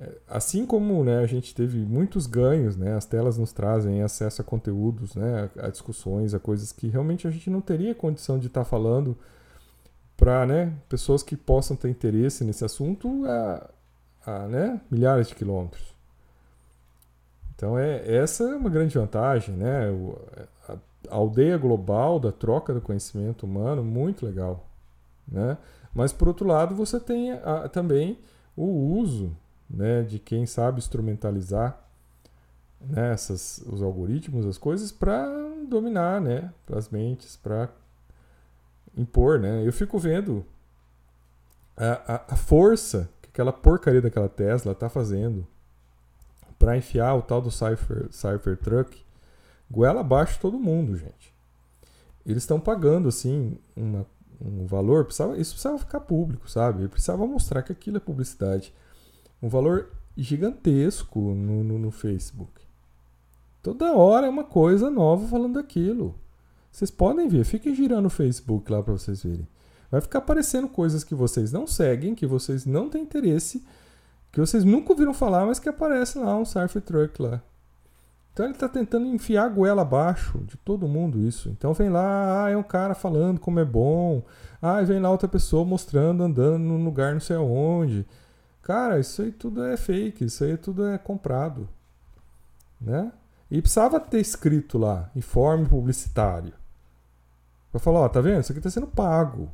é, 0.00 0.10
assim 0.28 0.64
como 0.64 1.04
né, 1.04 1.18
a 1.18 1.26
gente 1.26 1.54
teve 1.54 1.78
muitos 1.78 2.26
ganhos, 2.26 2.76
né? 2.76 2.94
As 2.94 3.04
telas 3.04 3.36
nos 3.36 3.52
trazem 3.52 4.02
acesso 4.02 4.40
a 4.40 4.44
conteúdos, 4.44 5.14
né? 5.14 5.50
A, 5.58 5.68
discussões, 5.68 6.32
a 6.32 6.38
coisas 6.38 6.72
que 6.72 6.88
realmente 6.88 7.26
a 7.28 7.30
gente 7.30 7.50
não 7.50 7.60
teria 7.60 7.94
condição 7.94 8.38
de 8.38 8.46
estar 8.46 8.64
tá 8.64 8.68
falando 8.68 9.16
para 10.16 10.46
né, 10.46 10.72
pessoas 10.88 11.22
que 11.22 11.36
possam 11.36 11.76
ter 11.76 11.88
interesse 11.88 12.44
nesse 12.44 12.64
assunto 12.64 13.24
a, 13.26 13.70
a 14.24 14.46
né, 14.46 14.80
milhares 14.90 15.28
de 15.28 15.34
quilômetros. 15.34 15.91
Então 17.62 17.78
é, 17.78 18.12
essa 18.12 18.42
é 18.42 18.56
uma 18.56 18.68
grande 18.68 18.98
vantagem, 18.98 19.54
né? 19.54 19.88
O, 19.88 20.18
a, 20.68 20.76
aldeia 21.08 21.56
global 21.56 22.18
da 22.18 22.32
troca 22.32 22.74
do 22.74 22.80
conhecimento 22.80 23.46
humano, 23.46 23.84
muito 23.84 24.26
legal. 24.26 24.66
Né? 25.28 25.56
Mas 25.94 26.12
por 26.12 26.26
outro 26.26 26.44
lado, 26.44 26.74
você 26.74 26.98
tem 26.98 27.30
a, 27.30 27.68
também 27.68 28.18
o 28.56 28.64
uso 28.64 29.36
né, 29.70 30.02
de 30.02 30.18
quem 30.18 30.44
sabe 30.44 30.78
instrumentalizar 30.78 31.78
né, 32.80 33.12
essas, 33.12 33.58
os 33.58 33.80
algoritmos, 33.80 34.44
as 34.44 34.58
coisas, 34.58 34.90
para 34.90 35.24
dominar 35.68 36.20
né, 36.20 36.52
as 36.72 36.88
mentes, 36.88 37.36
para 37.36 37.68
impor. 38.96 39.38
Né? 39.38 39.64
Eu 39.64 39.72
fico 39.72 40.00
vendo 40.00 40.44
a, 41.76 42.14
a, 42.14 42.24
a 42.30 42.36
força 42.36 43.08
que 43.22 43.28
aquela 43.28 43.52
porcaria 43.52 44.02
daquela 44.02 44.28
Tesla 44.28 44.72
está 44.72 44.88
fazendo 44.88 45.46
para 46.62 46.76
enfiar 46.76 47.16
o 47.16 47.22
tal 47.22 47.42
do 47.42 47.50
Cypher, 47.50 48.06
Cyphertruck 48.12 48.96
goela 49.68 50.00
abaixo 50.00 50.38
todo 50.40 50.60
mundo, 50.60 50.96
gente. 50.96 51.34
Eles 52.24 52.44
estão 52.44 52.60
pagando, 52.60 53.08
assim, 53.08 53.58
uma, 53.74 54.06
um 54.40 54.64
valor, 54.64 55.04
precisava, 55.04 55.36
isso 55.36 55.54
precisava 55.54 55.76
ficar 55.78 55.98
público, 55.98 56.48
sabe? 56.48 56.86
Precisava 56.86 57.26
mostrar 57.26 57.64
que 57.64 57.72
aquilo 57.72 57.96
é 57.96 58.00
publicidade. 58.00 58.72
Um 59.42 59.48
valor 59.48 59.90
gigantesco 60.16 61.18
no, 61.18 61.64
no, 61.64 61.78
no 61.80 61.90
Facebook. 61.90 62.62
Toda 63.60 63.96
hora 63.96 64.28
é 64.28 64.30
uma 64.30 64.44
coisa 64.44 64.88
nova 64.88 65.26
falando 65.26 65.54
daquilo. 65.54 66.14
Vocês 66.70 66.92
podem 66.92 67.26
ver, 67.26 67.42
fiquem 67.42 67.74
girando 67.74 68.06
o 68.06 68.10
Facebook 68.10 68.70
lá 68.70 68.80
para 68.80 68.92
vocês 68.92 69.20
verem. 69.20 69.48
Vai 69.90 70.00
ficar 70.00 70.20
aparecendo 70.20 70.68
coisas 70.68 71.02
que 71.02 71.14
vocês 71.14 71.50
não 71.50 71.66
seguem, 71.66 72.14
que 72.14 72.24
vocês 72.24 72.64
não 72.64 72.88
têm 72.88 73.02
interesse 73.02 73.64
que 74.32 74.40
vocês 74.40 74.64
nunca 74.64 74.92
ouviram 74.92 75.12
falar, 75.12 75.46
mas 75.46 75.58
que 75.58 75.68
aparece 75.68 76.18
lá 76.18 76.36
um 76.36 76.44
surf 76.44 76.80
truck 76.80 77.20
lá. 77.20 77.42
Então 78.32 78.46
ele 78.46 78.54
está 78.54 78.66
tentando 78.66 79.06
enfiar 79.06 79.44
a 79.44 79.48
goela 79.48 79.82
abaixo 79.82 80.38
de 80.38 80.56
todo 80.56 80.88
mundo 80.88 81.20
isso. 81.20 81.50
Então 81.50 81.74
vem 81.74 81.90
lá, 81.90 82.46
ah, 82.46 82.50
é 82.50 82.56
um 82.56 82.62
cara 82.62 82.94
falando 82.94 83.38
como 83.38 83.60
é 83.60 83.64
bom. 83.64 84.22
Ah, 84.60 84.80
vem 84.80 85.00
lá 85.00 85.10
outra 85.10 85.28
pessoa 85.28 85.66
mostrando, 85.66 86.22
andando 86.22 86.58
num 86.58 86.82
lugar 86.82 87.12
não 87.12 87.20
sei 87.20 87.36
aonde. 87.36 88.06
Cara, 88.62 88.98
isso 88.98 89.20
aí 89.20 89.30
tudo 89.32 89.62
é 89.64 89.76
fake, 89.76 90.24
isso 90.24 90.44
aí 90.44 90.56
tudo 90.56 90.86
é 90.86 90.96
comprado. 90.96 91.68
Né? 92.80 93.12
E 93.50 93.60
precisava 93.60 94.00
ter 94.00 94.20
escrito 94.20 94.78
lá, 94.78 95.10
informe 95.14 95.68
publicitário. 95.68 96.54
Pra 97.70 97.78
falar, 97.78 98.00
ó, 98.00 98.08
tá 98.08 98.20
vendo? 98.20 98.40
Isso 98.40 98.52
aqui 98.52 98.60
está 98.60 98.70
sendo 98.70 98.86
pago. 98.86 99.50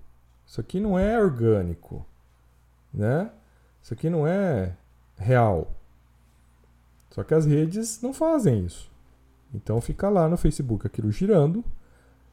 Isso 0.47 0.61
aqui 0.61 0.79
não 0.79 0.97
é 0.97 1.21
orgânico. 1.21 2.07
Né? 2.95 3.31
Isso 3.83 3.95
aqui 3.95 4.11
não 4.11 4.27
é 4.27 4.75
real. 5.17 5.73
Só 7.11 7.23
que 7.23 7.35
as 7.35 7.47
redes 7.47 8.01
não 8.03 8.13
fazem 8.13 8.65
isso. 8.65 8.91
Então 9.55 9.81
fica 9.81 10.09
lá 10.09 10.29
no 10.29 10.37
Facebook 10.37 10.87
aquilo 10.87 11.11
girando, 11.11 11.65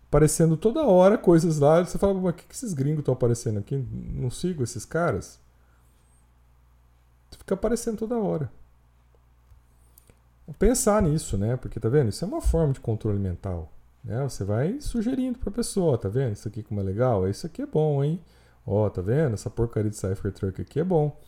aparecendo 0.07 0.57
toda 0.57 0.85
hora 0.85 1.17
coisas 1.17 1.59
lá. 1.59 1.83
Você 1.83 1.97
fala, 1.97 2.13
mas 2.13 2.33
o 2.33 2.33
que, 2.33 2.45
que 2.45 2.55
esses 2.55 2.73
gringos 2.73 2.99
estão 2.99 3.13
aparecendo 3.13 3.59
aqui? 3.59 3.77
Não 3.77 4.29
sigo 4.29 4.63
esses 4.63 4.85
caras? 4.85 5.39
Fica 7.37 7.53
aparecendo 7.53 7.97
toda 7.97 8.17
hora. 8.17 8.51
Pensar 10.59 11.01
nisso, 11.01 11.37
né? 11.37 11.55
Porque 11.57 11.79
tá 11.79 11.89
vendo? 11.89 12.09
Isso 12.09 12.23
é 12.23 12.27
uma 12.27 12.41
forma 12.41 12.73
de 12.73 12.79
controle 12.79 13.19
mental. 13.19 13.71
Né? 14.03 14.21
Você 14.23 14.43
vai 14.43 14.79
sugerindo 14.79 15.39
para 15.39 15.49
a 15.49 15.53
pessoa, 15.53 15.97
tá 15.97 16.07
vendo? 16.07 16.33
Isso 16.33 16.47
aqui 16.47 16.61
como 16.61 16.79
é 16.79 16.83
legal, 16.83 17.27
isso 17.27 17.47
aqui 17.47 17.63
é 17.63 17.65
bom, 17.65 18.03
hein? 18.03 18.21
Ó, 18.65 18.87
tá 18.89 19.01
vendo? 19.01 19.33
Essa 19.33 19.49
porcaria 19.49 19.89
de 19.89 19.97
Cyphertruck 19.97 20.61
aqui 20.61 20.79
é 20.79 20.83
bom. 20.83 21.19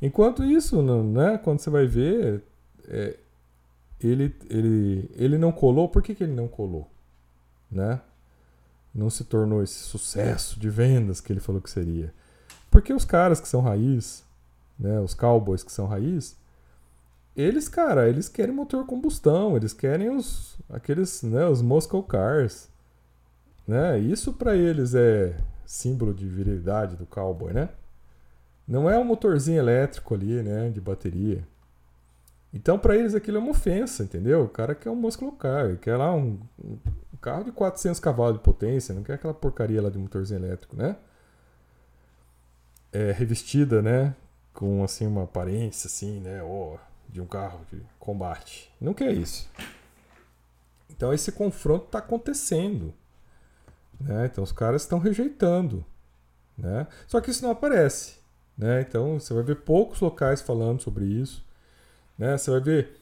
Enquanto 0.00 0.44
isso, 0.44 0.82
né? 0.82 1.38
Quando 1.38 1.58
você 1.58 1.70
vai 1.70 1.86
ver, 1.86 2.42
é, 2.88 3.16
ele, 4.00 4.34
ele, 4.48 5.10
ele 5.14 5.38
não 5.38 5.52
colou. 5.52 5.88
Por 5.88 6.02
que, 6.02 6.14
que 6.14 6.24
ele 6.24 6.34
não 6.34 6.48
colou? 6.48 6.90
Né? 7.70 8.00
Não 8.94 9.10
se 9.10 9.24
tornou 9.24 9.62
esse 9.62 9.78
sucesso 9.80 10.58
de 10.58 10.68
vendas 10.70 11.20
que 11.20 11.32
ele 11.32 11.40
falou 11.40 11.60
que 11.60 11.70
seria. 11.70 12.12
Porque 12.70 12.92
os 12.92 13.04
caras 13.04 13.40
que 13.40 13.48
são 13.48 13.60
raiz, 13.60 14.24
né? 14.78 14.98
Os 15.00 15.14
cowboys 15.14 15.62
que 15.62 15.72
são 15.72 15.86
raiz, 15.86 16.36
eles, 17.36 17.68
cara, 17.68 18.08
eles 18.08 18.28
querem 18.28 18.54
motor 18.54 18.84
combustão, 18.86 19.56
eles 19.56 19.72
querem 19.72 20.10
os 20.10 20.58
aqueles, 20.68 21.22
né, 21.22 21.46
os 21.46 21.62
muscle 21.62 22.02
cars, 22.02 22.68
né? 23.66 23.98
Isso 23.98 24.32
para 24.32 24.56
eles 24.56 24.94
é 24.94 25.36
símbolo 25.64 26.12
de 26.12 26.26
virilidade 26.26 26.96
do 26.96 27.06
cowboy, 27.06 27.52
né? 27.52 27.68
Não 28.70 28.88
é 28.88 28.96
um 28.96 29.04
motorzinho 29.04 29.58
elétrico 29.58 30.14
ali, 30.14 30.44
né, 30.44 30.70
de 30.70 30.80
bateria. 30.80 31.44
Então 32.54 32.78
para 32.78 32.96
eles 32.96 33.16
aquilo 33.16 33.38
é 33.38 33.40
uma 33.40 33.50
ofensa, 33.50 34.04
entendeu? 34.04 34.44
O 34.44 34.48
cara 34.48 34.76
quer 34.76 34.90
um 34.90 34.94
muscle 34.94 35.32
car, 35.32 35.76
quer 35.78 35.96
lá 35.96 36.14
um, 36.14 36.38
um 36.64 37.16
carro 37.20 37.42
de 37.42 37.50
400 37.50 37.98
cavalos 37.98 38.34
de 38.34 38.44
potência, 38.44 38.94
não 38.94 39.02
quer 39.02 39.14
aquela 39.14 39.34
porcaria 39.34 39.82
lá 39.82 39.90
de 39.90 39.98
motorzinho 39.98 40.38
elétrico, 40.38 40.76
né? 40.76 40.94
É 42.92 43.10
revestida, 43.10 43.82
né, 43.82 44.14
com 44.54 44.84
assim 44.84 45.04
uma 45.04 45.24
aparência 45.24 45.88
assim, 45.88 46.20
né, 46.20 46.40
de 47.08 47.20
um 47.20 47.26
carro 47.26 47.66
de 47.72 47.82
combate. 47.98 48.72
Não 48.80 48.94
quer 48.94 49.12
isso. 49.12 49.50
Então 50.88 51.12
esse 51.12 51.32
confronto 51.32 51.86
está 51.86 51.98
acontecendo. 51.98 52.94
Né? 53.98 54.26
Então 54.26 54.44
os 54.44 54.52
caras 54.52 54.82
estão 54.82 55.00
rejeitando. 55.00 55.84
Né? 56.56 56.86
Só 57.08 57.20
que 57.20 57.32
isso 57.32 57.42
não 57.42 57.50
aparece. 57.50 58.19
Né? 58.60 58.82
Então 58.82 59.18
você 59.18 59.32
vai 59.32 59.42
ver 59.42 59.56
poucos 59.56 60.00
locais 60.00 60.42
falando 60.42 60.80
sobre 60.82 61.06
isso. 61.06 61.42
Né? 62.18 62.36
Você 62.36 62.50
vai 62.50 62.60
ver 62.60 62.96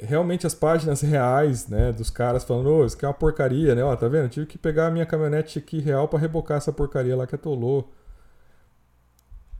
realmente 0.00 0.46
as 0.46 0.54
páginas 0.54 1.02
reais 1.02 1.68
né, 1.68 1.92
dos 1.92 2.08
caras 2.08 2.44
falando: 2.44 2.70
oh, 2.70 2.86
isso 2.86 2.96
aqui 2.96 3.04
é 3.04 3.08
uma 3.08 3.14
porcaria, 3.14 3.74
né? 3.74 3.84
Ó, 3.84 3.94
tá 3.94 4.08
vendo? 4.08 4.24
Eu 4.24 4.30
tive 4.30 4.46
que 4.46 4.56
pegar 4.56 4.86
a 4.86 4.90
minha 4.90 5.04
caminhonete 5.04 5.58
aqui 5.58 5.80
real 5.80 6.08
para 6.08 6.18
rebocar 6.18 6.56
essa 6.56 6.72
porcaria 6.72 7.14
lá 7.14 7.26
que 7.26 7.34
atolou. 7.34 7.92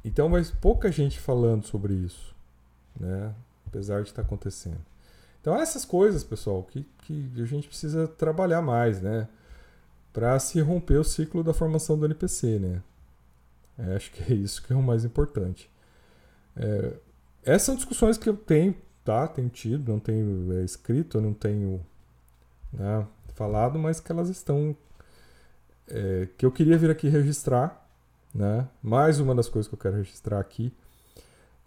Então, 0.03 0.29
mas 0.29 0.51
pouca 0.51 0.91
gente 0.91 1.21
falando 1.21 1.67
sobre 1.67 1.93
isso. 1.93 2.35
Né? 2.99 3.35
apesar 3.77 4.03
de 4.03 4.09
estar 4.09 4.23
tá 4.23 4.27
acontecendo. 4.27 4.81
Então, 5.41 5.55
essas 5.57 5.85
coisas, 5.85 6.25
pessoal, 6.25 6.63
que, 6.63 6.87
que 7.03 7.31
a 7.41 7.45
gente 7.45 7.69
precisa 7.69 8.09
trabalhar 8.09 8.63
mais, 8.63 9.01
né? 9.01 9.29
Para 10.13 10.39
se 10.39 10.61
romper 10.61 10.97
o 10.97 11.05
ciclo 11.05 11.45
da 11.45 11.53
formação 11.53 11.99
do 11.99 12.07
NPC, 12.07 12.59
né? 12.59 12.83
É, 13.79 13.97
acho 13.97 14.11
que 14.11 14.33
é 14.33 14.37
isso 14.37 14.63
que 14.63 14.73
é 14.73 14.77
o 14.77 14.83
mais 14.83 15.05
importante. 15.05 15.71
É, 16.57 16.95
essas 17.45 17.63
são 17.63 17.77
discussões 17.77 18.17
que 18.19 18.29
eu 18.29 18.37
tenho, 18.37 18.75
tá? 19.05 19.27
Tenho 19.29 19.49
tido, 19.49 19.93
não 19.93 20.01
tenho 20.01 20.53
é, 20.55 20.65
escrito, 20.65 21.21
não 21.21 21.33
tenho 21.33 21.85
né, 22.73 23.07
falado, 23.35 23.79
mas 23.79 24.01
que 24.01 24.11
elas 24.11 24.29
estão. 24.29 24.77
É, 25.89 26.29
que 26.37 26.45
eu 26.45 26.51
queria 26.51 26.77
vir 26.77 26.91
aqui 26.91 27.09
registrar, 27.09 27.89
né? 28.35 28.69
Mais 28.83 29.21
uma 29.21 29.35
das 29.35 29.49
coisas 29.49 29.69
que 29.69 29.75
eu 29.75 29.79
quero 29.79 29.97
registrar 29.97 30.41
aqui 30.41 30.73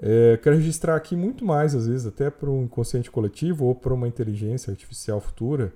é, 0.01 0.37
quero 0.37 0.55
registrar 0.55 0.95
aqui 0.95 1.13
muito 1.13 1.43
mais, 1.43 1.75
às 1.75 1.85
vezes, 1.85 2.07
até 2.07 2.29
para 2.29 2.49
um 2.49 2.63
inconsciente 2.63 3.11
coletivo 3.11 3.65
ou 3.65 3.75
para 3.75 3.93
uma 3.93 4.07
inteligência 4.07 4.71
artificial 4.71 5.19
futura 5.19 5.73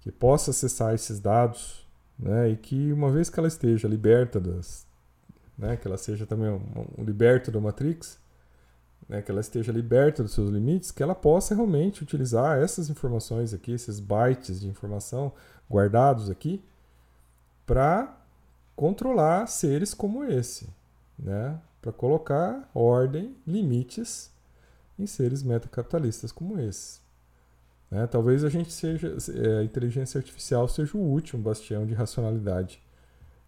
que 0.00 0.12
possa 0.12 0.52
acessar 0.52 0.94
esses 0.94 1.18
dados 1.18 1.84
né, 2.16 2.50
e 2.50 2.56
que, 2.56 2.92
uma 2.92 3.10
vez 3.10 3.28
que 3.28 3.38
ela 3.40 3.48
esteja 3.48 3.88
liberta 3.88 4.40
das. 4.40 4.86
Né, 5.56 5.76
que 5.76 5.86
ela 5.86 5.98
seja 5.98 6.26
também 6.26 6.48
um, 6.48 6.62
um 6.98 7.04
liberta 7.04 7.50
da 7.50 7.60
Matrix, 7.60 8.18
né, 9.08 9.20
que 9.20 9.30
ela 9.30 9.40
esteja 9.40 9.70
liberta 9.70 10.22
dos 10.22 10.32
seus 10.32 10.50
limites, 10.50 10.90
que 10.90 11.02
ela 11.02 11.14
possa 11.14 11.54
realmente 11.54 12.02
utilizar 12.02 12.58
essas 12.58 12.88
informações 12.88 13.52
aqui, 13.52 13.72
esses 13.72 14.00
bytes 14.00 14.60
de 14.60 14.68
informação 14.68 15.32
guardados 15.70 16.30
aqui, 16.30 16.64
para 17.66 18.18
controlar 18.74 19.46
seres 19.46 19.92
como 19.92 20.24
esse. 20.24 20.68
Né? 21.18 21.58
para 21.82 21.92
colocar 21.92 22.70
ordem, 22.72 23.36
limites 23.44 24.30
em 24.96 25.04
seres 25.04 25.42
metacapitalistas 25.42 26.30
como 26.30 26.58
esses. 26.60 27.02
Né? 27.90 28.06
Talvez 28.06 28.44
a 28.44 28.48
gente 28.48 28.72
seja, 28.72 29.16
é, 29.34 29.58
a 29.58 29.64
inteligência 29.64 30.16
artificial 30.16 30.68
seja 30.68 30.96
o 30.96 31.00
último 31.00 31.42
bastião 31.42 31.84
de 31.84 31.92
racionalidade 31.92 32.80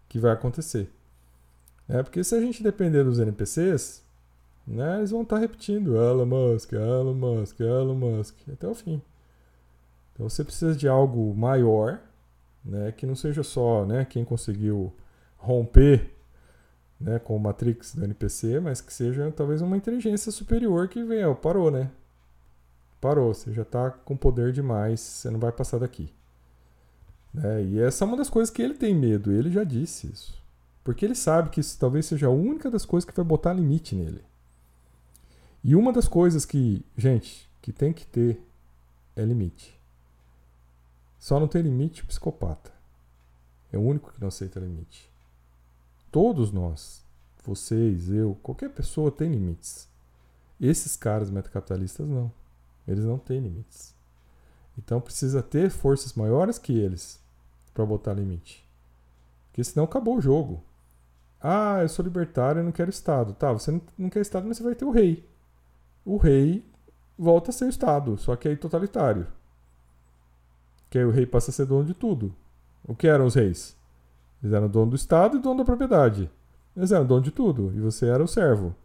que 0.09 0.19
vai 0.19 0.33
acontecer. 0.33 0.91
É, 1.87 2.01
porque 2.01 2.23
se 2.23 2.35
a 2.35 2.41
gente 2.41 2.63
depender 2.63 3.03
dos 3.03 3.19
NPCs, 3.19 4.03
né, 4.65 4.97
eles 4.97 5.11
vão 5.11 5.21
estar 5.21 5.37
repetindo 5.37 5.95
Elon 5.95 6.25
Musk, 6.25 6.73
Elon 6.73 7.13
Musk, 7.13 7.59
Elon 7.59 7.95
Musk, 7.95 8.35
até 8.51 8.67
o 8.67 8.73
fim. 8.73 9.01
Então 10.13 10.27
você 10.27 10.43
precisa 10.43 10.75
de 10.75 10.87
algo 10.87 11.33
maior, 11.35 11.99
né, 12.63 12.91
que 12.91 13.05
não 13.05 13.15
seja 13.15 13.43
só 13.43 13.85
né, 13.85 14.05
quem 14.05 14.25
conseguiu 14.25 14.91
romper 15.37 16.11
né, 16.99 17.19
com 17.19 17.35
o 17.35 17.39
Matrix 17.39 17.93
do 17.93 18.03
NPC, 18.03 18.59
mas 18.59 18.81
que 18.81 18.93
seja 18.93 19.31
talvez 19.31 19.61
uma 19.61 19.77
inteligência 19.77 20.31
superior 20.31 20.87
que 20.87 21.03
venha, 21.03 21.33
parou, 21.35 21.69
né? 21.69 21.91
Parou, 22.99 23.33
você 23.33 23.53
já 23.53 23.61
está 23.61 23.91
com 23.91 24.17
poder 24.17 24.51
demais, 24.51 24.99
você 24.99 25.29
não 25.29 25.39
vai 25.39 25.51
passar 25.51 25.77
daqui. 25.77 26.11
Né? 27.33 27.63
E 27.63 27.79
essa 27.79 28.03
é 28.03 28.07
uma 28.07 28.17
das 28.17 28.29
coisas 28.29 28.49
que 28.49 28.61
ele 28.61 28.73
tem 28.73 28.95
medo, 28.95 29.31
ele 29.31 29.51
já 29.51 29.63
disse 29.63 30.07
isso. 30.07 30.44
Porque 30.85 31.03
ele 31.03 31.15
sabe 31.15 31.49
que 31.49 31.59
isso 31.59 31.79
talvez 31.79 32.05
seja 32.05 32.27
a 32.27 32.29
única 32.29 32.69
das 32.69 32.85
coisas 32.85 33.09
que 33.09 33.15
vai 33.15 33.25
botar 33.25 33.51
limite 33.51 33.95
nele. 33.95 34.23
E 35.63 35.75
uma 35.75 35.91
das 35.91 36.07
coisas 36.07 36.45
que, 36.45 36.85
gente, 36.95 37.49
que 37.59 37.73
tem 37.73 37.91
que 37.91 38.05
ter 38.05 38.39
é 39.15 39.25
limite. 39.25 39.75
Só 41.17 41.39
não 41.39 41.47
tem 41.47 41.63
limite 41.63 42.03
o 42.03 42.05
psicopata. 42.05 42.71
É 43.73 43.77
o 43.79 43.81
único 43.81 44.13
que 44.13 44.21
não 44.21 44.27
aceita 44.27 44.59
limite. 44.59 45.09
Todos 46.11 46.51
nós, 46.51 47.03
vocês, 47.43 48.11
eu, 48.11 48.37
qualquer 48.43 48.69
pessoa 48.69 49.09
tem 49.09 49.31
limites. 49.31 49.89
Esses 50.61 50.95
caras 50.95 51.31
metacapitalistas 51.31 52.07
não. 52.07 52.31
Eles 52.87 53.05
não 53.05 53.17
têm 53.17 53.39
limites. 53.39 53.95
Então 54.77 55.01
precisa 55.01 55.41
ter 55.41 55.71
forças 55.71 56.13
maiores 56.13 56.59
que 56.59 56.77
eles 56.77 57.19
para 57.73 57.83
botar 57.87 58.13
limite. 58.13 58.63
Porque 59.47 59.63
senão 59.63 59.85
acabou 59.85 60.17
o 60.17 60.21
jogo. 60.21 60.63
Ah, 61.47 61.83
eu 61.83 61.89
sou 61.89 62.03
libertário 62.03 62.59
e 62.59 62.63
não 62.63 62.71
quero 62.71 62.89
Estado. 62.89 63.31
Tá, 63.35 63.53
você 63.53 63.79
não 63.95 64.09
quer 64.09 64.19
Estado, 64.21 64.47
mas 64.47 64.57
você 64.57 64.63
vai 64.63 64.73
ter 64.73 64.83
o 64.83 64.89
rei. 64.89 65.23
O 66.03 66.17
rei 66.17 66.65
volta 67.15 67.51
a 67.51 67.53
ser 67.53 67.65
o 67.65 67.69
Estado, 67.69 68.17
só 68.17 68.35
que 68.35 68.47
aí 68.47 68.57
totalitário. 68.57 69.27
Que 70.89 70.97
aí 70.97 71.05
o 71.05 71.11
rei 71.11 71.27
passa 71.27 71.51
a 71.51 71.53
ser 71.53 71.67
dono 71.67 71.85
de 71.85 71.93
tudo. 71.93 72.35
O 72.83 72.95
que 72.95 73.07
eram 73.07 73.27
os 73.27 73.35
reis? 73.35 73.77
Eles 74.41 74.55
eram 74.55 74.67
dono 74.67 74.89
do 74.89 74.95
Estado 74.95 75.37
e 75.37 75.39
dono 75.39 75.59
da 75.59 75.65
propriedade. 75.65 76.31
Eles 76.75 76.91
eram 76.91 77.05
dono 77.05 77.21
de 77.21 77.29
tudo. 77.29 77.71
E 77.75 77.79
você 77.79 78.07
era 78.07 78.23
o 78.23 78.27
servo. 78.27 78.75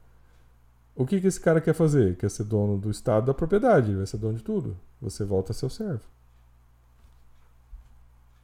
O 0.95 1.07
que, 1.07 1.19
que 1.19 1.29
esse 1.29 1.41
cara 1.41 1.63
quer 1.63 1.73
fazer? 1.73 2.19
Quer 2.19 2.31
ser 2.31 2.45
dono 2.45 2.77
do 2.77 2.91
Estado 2.91 3.25
da 3.25 3.33
propriedade. 3.33 3.95
Vai 3.95 4.05
ser 4.05 4.19
dono 4.19 4.35
de 4.35 4.45
tudo. 4.45 4.77
Você 5.01 5.25
volta 5.25 5.53
a 5.53 5.55
ser 5.55 5.65
o 5.65 5.71
servo. 5.71 6.05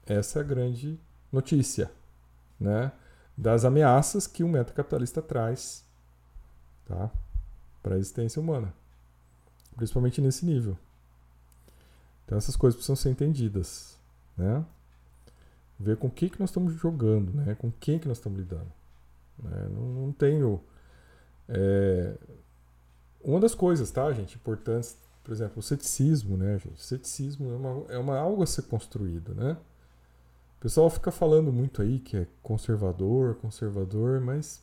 Essa 0.07 0.39
é 0.39 0.41
a 0.41 0.45
grande 0.45 0.99
notícia. 1.31 1.91
Né? 2.59 2.91
Das 3.37 3.65
ameaças 3.65 4.27
que 4.27 4.43
o 4.43 4.49
metacapitalista 4.49 5.21
traz 5.21 5.85
tá? 6.87 7.11
para 7.83 7.97
a 7.97 7.99
existência 7.99 8.41
humana. 8.41 8.73
Principalmente 9.77 10.21
nesse 10.21 10.47
nível. 10.47 10.77
Então 12.25 12.39
essas 12.39 12.57
coisas 12.57 12.77
precisam 12.77 12.97
ser 12.97 13.11
entendidas. 13.11 13.97
Né? 14.37 14.65
ver 15.79 15.97
com 15.97 16.07
o 16.07 16.11
que, 16.11 16.31
que 16.31 16.41
nós 16.41 16.51
estamos 16.51 16.75
jogando, 16.75 17.33
né? 17.33 17.55
com 17.55 17.71
quem 17.71 17.99
que 17.99 18.09
nós 18.09 18.19
estamos 18.19 18.39
lidando. 18.39 18.73
Né? 19.43 19.69
Não, 19.71 19.83
não 19.83 20.13
tenho. 20.13 20.61
É, 21.49 22.15
uma 23.23 23.39
das 23.41 23.55
coisas, 23.55 23.91
tá, 23.91 24.11
gente, 24.13 24.37
importantes, 24.37 24.97
por 25.23 25.33
exemplo, 25.33 25.59
o 25.59 25.63
ceticismo, 25.63 26.37
né, 26.37 26.59
gente? 26.59 26.81
O 26.81 26.83
ceticismo 26.83 27.53
é, 27.53 27.57
uma, 27.57 27.93
é 27.93 27.99
uma, 27.99 28.19
algo 28.19 28.43
a 28.43 28.47
ser 28.47 28.63
construído, 28.63 29.35
né? 29.35 29.57
Pessoal 30.67 30.91
fica 30.91 31.13
falando 31.13 31.53
muito 31.53 31.81
aí 31.81 32.01
que 32.01 32.17
é 32.17 32.27
conservador, 32.43 33.37
conservador, 33.37 34.21
mas 34.21 34.61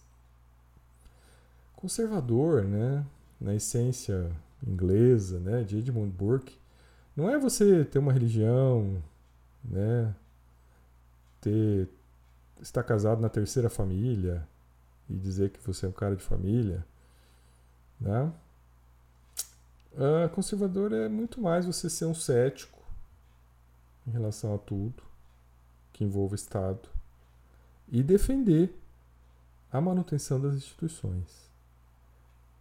conservador, 1.78 2.66
né, 2.66 3.06
na 3.40 3.56
essência 3.56 4.30
inglesa, 4.68 5.40
né, 5.40 5.64
de 5.64 5.78
Edmund 5.78 6.12
Burke, 6.12 6.58
não 7.16 7.30
é 7.30 7.40
você 7.40 7.86
ter 7.86 8.00
uma 8.00 8.12
religião, 8.12 9.02
né, 9.64 10.14
ter 11.40 11.88
estar 12.62 12.84
casado 12.84 13.22
na 13.22 13.30
terceira 13.30 13.70
família 13.70 14.46
e 15.10 15.14
dizer 15.14 15.52
que 15.52 15.66
você 15.66 15.86
é 15.86 15.90
um 15.90 15.94
cara 15.94 16.18
de 16.18 16.24
família, 16.24 16.86
né? 17.98 18.30
Uh, 19.94 20.28
conservador 20.36 20.92
é 20.92 21.08
muito 21.08 21.40
mais 21.40 21.66
você 21.66 21.90
ser 21.90 22.08
um 22.08 22.14
cético 22.14 22.82
em 24.06 24.12
relação 24.12 24.54
a 24.54 24.58
tudo 24.58 25.13
que 25.94 26.04
envolva 26.04 26.36
Estado 26.36 26.90
e 27.88 28.04
defender 28.04 28.76
a 29.72 29.80
manutenção 29.80 30.42
das 30.42 30.56
instituições. 30.56 31.50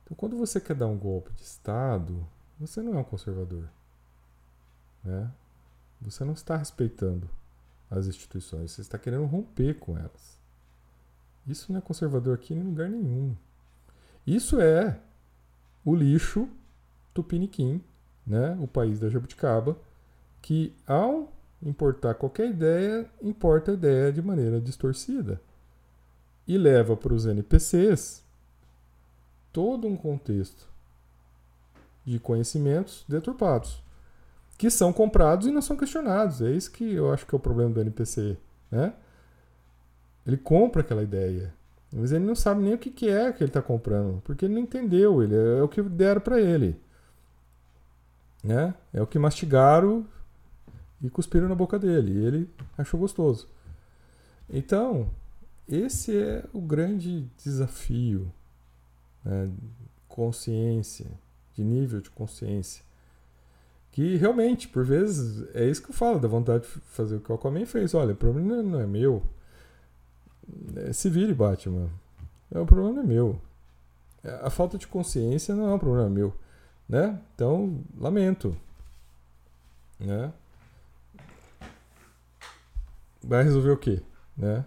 Então, 0.04 0.16
quando 0.16 0.36
você 0.36 0.60
quer 0.60 0.76
dar 0.76 0.86
um 0.86 0.98
golpe 0.98 1.32
de 1.32 1.42
Estado, 1.42 2.26
você 2.58 2.82
não 2.82 2.94
é 2.94 2.98
um 2.98 3.04
conservador. 3.04 3.68
Né? 5.02 5.30
Você 6.00 6.24
não 6.24 6.34
está 6.34 6.56
respeitando 6.56 7.28
as 7.90 8.06
instituições, 8.06 8.72
você 8.72 8.80
está 8.80 8.98
querendo 8.98 9.26
romper 9.26 9.74
com 9.78 9.96
elas. 9.96 10.38
Isso 11.46 11.72
não 11.72 11.78
é 11.78 11.82
conservador 11.82 12.34
aqui 12.34 12.54
em 12.54 12.62
lugar 12.62 12.88
nenhum. 12.88 13.34
Isso 14.26 14.60
é 14.60 15.00
o 15.84 15.94
lixo 15.94 16.48
tupiniquim, 17.12 17.82
né? 18.26 18.56
o 18.60 18.66
país 18.66 19.00
da 19.00 19.08
jabuticaba, 19.08 19.76
que 20.40 20.74
ao 20.86 21.32
importar 21.62 22.14
qualquer 22.14 22.48
ideia, 22.48 23.08
importa 23.22 23.70
a 23.70 23.74
ideia 23.74 24.12
de 24.12 24.20
maneira 24.20 24.60
distorcida. 24.60 25.40
E 26.46 26.58
leva 26.58 26.96
para 26.96 27.14
os 27.14 27.24
NPCs 27.24 28.22
todo 29.52 29.86
um 29.86 29.96
contexto 29.96 30.68
de 32.04 32.18
conhecimentos 32.18 33.04
deturpados, 33.08 33.82
que 34.58 34.68
são 34.68 34.92
comprados 34.92 35.46
e 35.46 35.52
não 35.52 35.62
são 35.62 35.76
questionados. 35.76 36.42
É 36.42 36.50
isso 36.50 36.70
que 36.72 36.92
eu 36.92 37.12
acho 37.12 37.24
que 37.26 37.34
é 37.34 37.36
o 37.36 37.40
problema 37.40 37.70
do 37.70 37.80
NPC. 37.80 38.36
Né? 38.70 38.92
Ele 40.26 40.36
compra 40.36 40.82
aquela 40.82 41.02
ideia, 41.02 41.54
mas 41.92 42.10
ele 42.10 42.24
não 42.24 42.34
sabe 42.34 42.62
nem 42.62 42.74
o 42.74 42.78
que 42.78 43.08
é 43.08 43.32
que 43.32 43.42
ele 43.42 43.50
está 43.50 43.62
comprando, 43.62 44.20
porque 44.24 44.46
ele 44.46 44.54
não 44.54 44.62
entendeu. 44.62 45.22
Ele 45.22 45.34
é 45.34 45.62
o 45.62 45.68
que 45.68 45.80
deram 45.82 46.20
para 46.20 46.40
ele. 46.40 46.80
Né? 48.42 48.74
É 48.92 49.00
o 49.00 49.06
que 49.06 49.18
mastigaram 49.18 50.04
e 51.02 51.10
cuspiram 51.10 51.48
na 51.48 51.54
boca 51.54 51.78
dele. 51.78 52.12
E 52.12 52.24
ele 52.24 52.50
achou 52.78 52.98
gostoso. 53.00 53.48
Então, 54.48 55.10
esse 55.68 56.16
é 56.16 56.44
o 56.52 56.60
grande 56.60 57.28
desafio. 57.42 58.32
Né? 59.24 59.50
Consciência, 60.08 61.10
de 61.54 61.64
nível 61.64 62.00
de 62.00 62.10
consciência. 62.10 62.84
Que 63.90 64.16
realmente, 64.16 64.68
por 64.68 64.84
vezes, 64.84 65.46
é 65.54 65.68
isso 65.68 65.82
que 65.82 65.90
eu 65.90 65.94
falo, 65.94 66.18
da 66.18 66.28
vontade 66.28 66.64
de 66.64 66.68
fazer 66.68 67.16
o 67.16 67.20
que 67.20 67.30
o 67.30 67.34
Aquaman 67.34 67.66
fez. 67.66 67.94
Olha, 67.94 68.12
o 68.12 68.16
problema 68.16 68.62
não 68.62 68.80
é 68.80 68.86
meu. 68.86 69.22
É, 70.76 70.92
se 70.92 71.10
vire, 71.10 71.34
Batman. 71.34 71.90
É, 72.50 72.58
o 72.58 72.66
problema 72.66 72.94
não 72.94 73.02
é 73.02 73.06
meu. 73.06 73.40
A 74.42 74.50
falta 74.50 74.78
de 74.78 74.86
consciência 74.86 75.54
não 75.54 75.68
é 75.68 75.74
um 75.74 75.78
problema 75.78 76.08
meu. 76.08 76.34
Né? 76.88 77.18
Então, 77.34 77.82
lamento. 77.98 78.56
Né? 79.98 80.32
Vai 83.22 83.42
resolver 83.42 83.70
o 83.70 83.76
quê? 83.76 84.02
Né? 84.36 84.64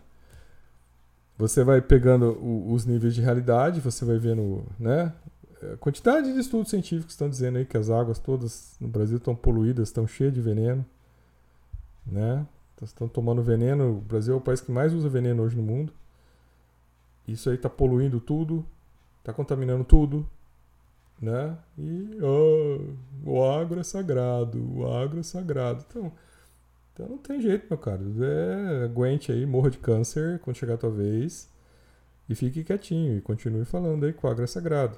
Você 1.37 1.63
vai 1.63 1.81
pegando 1.81 2.31
o, 2.41 2.71
os 2.71 2.85
níveis 2.85 3.13
de 3.13 3.21
realidade, 3.21 3.81
você 3.81 4.05
vai 4.05 4.17
vendo 4.17 4.65
né, 4.79 5.13
a 5.73 5.77
quantidade 5.77 6.31
de 6.31 6.39
estudos 6.39 6.69
científicos 6.69 7.13
estão 7.13 7.29
dizendo 7.29 7.57
aí 7.57 7.65
que 7.65 7.77
as 7.77 7.89
águas 7.89 8.19
todas 8.19 8.75
no 8.79 8.87
Brasil 8.87 9.17
estão 9.17 9.35
poluídas, 9.35 9.89
estão 9.89 10.05
cheias 10.07 10.33
de 10.33 10.41
veneno. 10.41 10.85
Né? 12.05 12.45
Estão 12.81 13.07
tomando 13.07 13.41
veneno. 13.41 13.97
O 13.97 14.01
Brasil 14.01 14.33
é 14.33 14.37
o 14.37 14.41
país 14.41 14.61
que 14.61 14.71
mais 14.71 14.93
usa 14.93 15.09
veneno 15.09 15.43
hoje 15.43 15.55
no 15.55 15.63
mundo. 15.63 15.93
Isso 17.27 17.49
aí 17.49 17.55
está 17.55 17.69
poluindo 17.69 18.19
tudo, 18.19 18.65
está 19.19 19.33
contaminando 19.33 19.83
tudo. 19.83 20.27
Né? 21.19 21.57
E 21.77 22.17
oh, 22.21 22.93
o 23.25 23.43
agro 23.43 23.79
é 23.79 23.83
sagrado, 23.83 24.61
o 24.77 24.91
agro 24.93 25.19
é 25.19 25.23
sagrado. 25.23 25.83
Então, 25.89 26.11
então 26.95 27.09
não 27.09 27.17
tem 27.17 27.41
jeito, 27.41 27.67
meu 27.69 27.77
caro. 27.77 28.05
É, 28.23 28.85
aguente 28.85 29.29
aí, 29.29 29.45
morra 29.45 29.69
de 29.69 29.77
câncer 29.77 30.39
quando 30.39 30.55
chegar 30.55 30.75
a 30.75 30.77
tua 30.77 30.89
vez. 30.89 31.49
E 32.29 32.33
fique 32.33 32.63
quietinho 32.63 33.17
e 33.17 33.21
continue 33.21 33.65
falando 33.65 34.05
aí 34.05 34.13
com 34.13 34.29
a 34.29 34.33
graça 34.33 34.53
sagrado. 34.53 34.97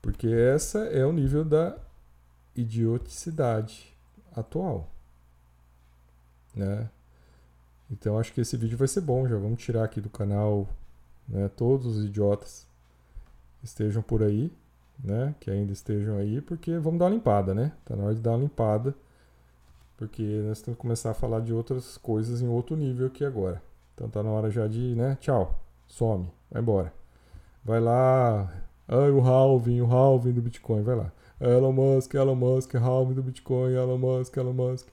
Porque 0.00 0.28
essa 0.28 0.78
é 0.84 1.04
o 1.04 1.12
nível 1.12 1.44
da 1.44 1.76
idioticidade 2.54 3.92
atual. 4.34 4.88
Né? 6.54 6.88
Então 7.90 8.16
acho 8.16 8.32
que 8.32 8.40
esse 8.40 8.56
vídeo 8.56 8.78
vai 8.78 8.86
ser 8.86 9.00
bom. 9.00 9.26
Já 9.26 9.36
vamos 9.36 9.60
tirar 9.60 9.82
aqui 9.82 10.00
do 10.00 10.08
canal 10.08 10.68
né, 11.28 11.50
todos 11.56 11.96
os 11.96 12.04
idiotas 12.04 12.64
que 13.58 13.66
estejam 13.66 14.00
por 14.00 14.22
aí, 14.22 14.52
né? 15.02 15.34
Que 15.40 15.50
ainda 15.50 15.72
estejam 15.72 16.16
aí, 16.16 16.40
porque 16.40 16.78
vamos 16.78 17.00
dar 17.00 17.06
uma 17.06 17.14
limpada, 17.16 17.52
né? 17.52 17.72
Tá 17.84 17.96
na 17.96 18.04
hora 18.04 18.14
de 18.14 18.20
dar 18.20 18.30
uma 18.30 18.38
limpada 18.38 18.94
porque 19.98 20.22
nós 20.46 20.62
temos 20.62 20.76
que 20.76 20.80
começar 20.80 21.10
a 21.10 21.14
falar 21.14 21.40
de 21.40 21.52
outras 21.52 21.98
coisas 21.98 22.40
em 22.40 22.46
outro 22.46 22.76
nível 22.76 23.08
aqui 23.08 23.24
agora. 23.24 23.60
Então 23.94 24.08
tá 24.08 24.22
na 24.22 24.30
hora 24.30 24.48
já 24.48 24.68
de, 24.68 24.94
né? 24.94 25.18
Tchau. 25.20 25.60
Some. 25.88 26.28
Vai 26.48 26.62
embora. 26.62 26.92
Vai 27.64 27.80
lá. 27.80 28.48
Ai, 28.86 29.10
o 29.10 29.20
halving, 29.20 29.80
o 29.80 29.92
halving 29.92 30.32
do 30.32 30.40
Bitcoin. 30.40 30.82
Vai 30.82 30.94
lá. 30.94 31.12
Elon 31.40 31.72
Musk, 31.72 32.14
Elon 32.14 32.36
Musk, 32.36 32.76
halving 32.76 33.14
do 33.14 33.22
Bitcoin, 33.24 33.72
Elon 33.72 33.98
Musk, 33.98 34.36
Elon 34.36 34.52
Musk. 34.52 34.86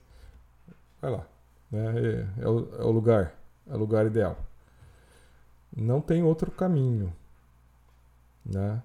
Vai 1.00 1.12
lá. 1.12 1.26
Né? 1.70 2.26
É, 2.38 2.42
é, 2.42 2.48
o, 2.48 2.68
é 2.76 2.84
o 2.84 2.90
lugar. 2.90 3.32
É 3.68 3.74
o 3.74 3.78
lugar 3.78 4.06
ideal. 4.06 4.36
Não 5.74 6.00
tem 6.00 6.24
outro 6.24 6.50
caminho. 6.50 7.12
Né? 8.44 8.82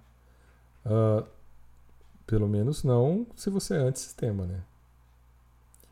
Uh, 0.85 1.25
pelo 2.27 2.47
menos 2.47 2.83
não 2.83 3.25
se 3.35 3.49
você 3.49 3.73
é 3.75 3.79
antissistema, 3.79 4.45
né? 4.45 4.61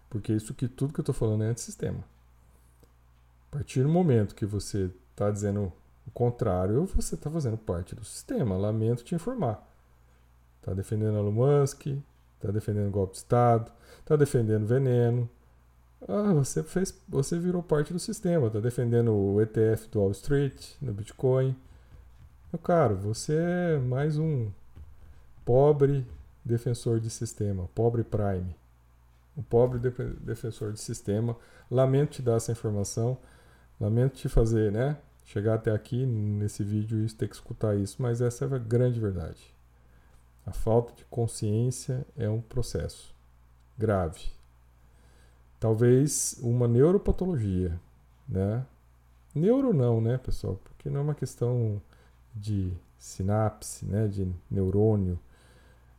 Porque 0.09 0.33
isso 0.33 0.53
que 0.53 0.67
tudo 0.67 0.93
que 0.93 0.99
eu 0.99 1.03
estou 1.03 1.13
falando 1.13 1.43
é 1.43 1.47
antissistema. 1.47 2.03
A 3.49 3.55
partir 3.55 3.83
do 3.83 3.89
momento 3.89 4.35
que 4.35 4.45
você 4.45 4.91
está 5.11 5.29
dizendo 5.29 5.71
o 6.07 6.11
contrário, 6.11 6.85
você 6.85 7.15
está 7.15 7.29
fazendo 7.29 7.57
parte 7.57 7.95
do 7.95 8.03
sistema. 8.03 8.57
Lamento 8.57 9.03
te 9.03 9.13
informar. 9.13 9.67
Está 10.59 10.73
defendendo 10.73 11.17
Elon 11.17 11.31
Musk, 11.31 11.87
está 12.35 12.51
defendendo 12.51 12.91
golpe 12.91 13.13
de 13.13 13.19
Estado, 13.19 13.71
está 13.99 14.15
defendendo 14.15 14.65
veneno. 14.65 15.29
Ah, 16.07 16.33
você, 16.33 16.63
fez, 16.63 16.97
você 17.07 17.37
virou 17.37 17.61
parte 17.61 17.93
do 17.93 17.99
sistema. 17.99 18.47
Está 18.47 18.59
defendendo 18.59 19.13
o 19.13 19.41
ETF 19.41 19.89
do 19.89 19.99
Wall 19.99 20.11
Street, 20.11 20.73
no 20.81 20.93
Bitcoin. 20.93 21.55
Meu 22.51 22.59
caro, 22.59 22.95
você 22.95 23.35
é 23.35 23.77
mais 23.77 24.17
um 24.17 24.49
pobre 25.45 26.05
defensor 26.43 26.99
de 26.99 27.09
sistema, 27.09 27.69
pobre 27.75 28.03
Prime 28.03 28.58
o 29.39 29.43
pobre 29.43 29.79
defensor 30.19 30.73
de 30.73 30.81
sistema. 30.81 31.35
Lamento 31.71 32.11
te 32.11 32.21
dar 32.21 32.35
essa 32.35 32.51
informação, 32.51 33.17
lamento 33.79 34.17
te 34.17 34.27
fazer, 34.27 34.69
né? 34.69 34.97
Chegar 35.23 35.55
até 35.55 35.71
aqui 35.71 36.05
nesse 36.05 36.63
vídeo 36.63 37.05
e 37.05 37.09
ter 37.13 37.29
que 37.29 37.35
escutar 37.35 37.75
isso, 37.77 38.01
mas 38.01 38.19
essa 38.19 38.43
é 38.43 38.53
a 38.53 38.57
grande 38.57 38.99
verdade. 38.99 39.53
A 40.45 40.51
falta 40.51 40.93
de 40.93 41.05
consciência 41.05 42.05
é 42.17 42.29
um 42.29 42.41
processo 42.41 43.15
grave. 43.77 44.25
Talvez 45.59 46.37
uma 46.41 46.67
neuropatologia, 46.67 47.79
né? 48.27 48.65
Neuro 49.33 49.73
não, 49.73 50.01
né, 50.01 50.17
pessoal? 50.17 50.59
Porque 50.63 50.89
não 50.89 51.01
é 51.01 51.03
uma 51.03 51.15
questão 51.15 51.81
de 52.35 52.73
sinapse, 52.97 53.85
né, 53.85 54.07
de 54.07 54.27
neurônio. 54.49 55.19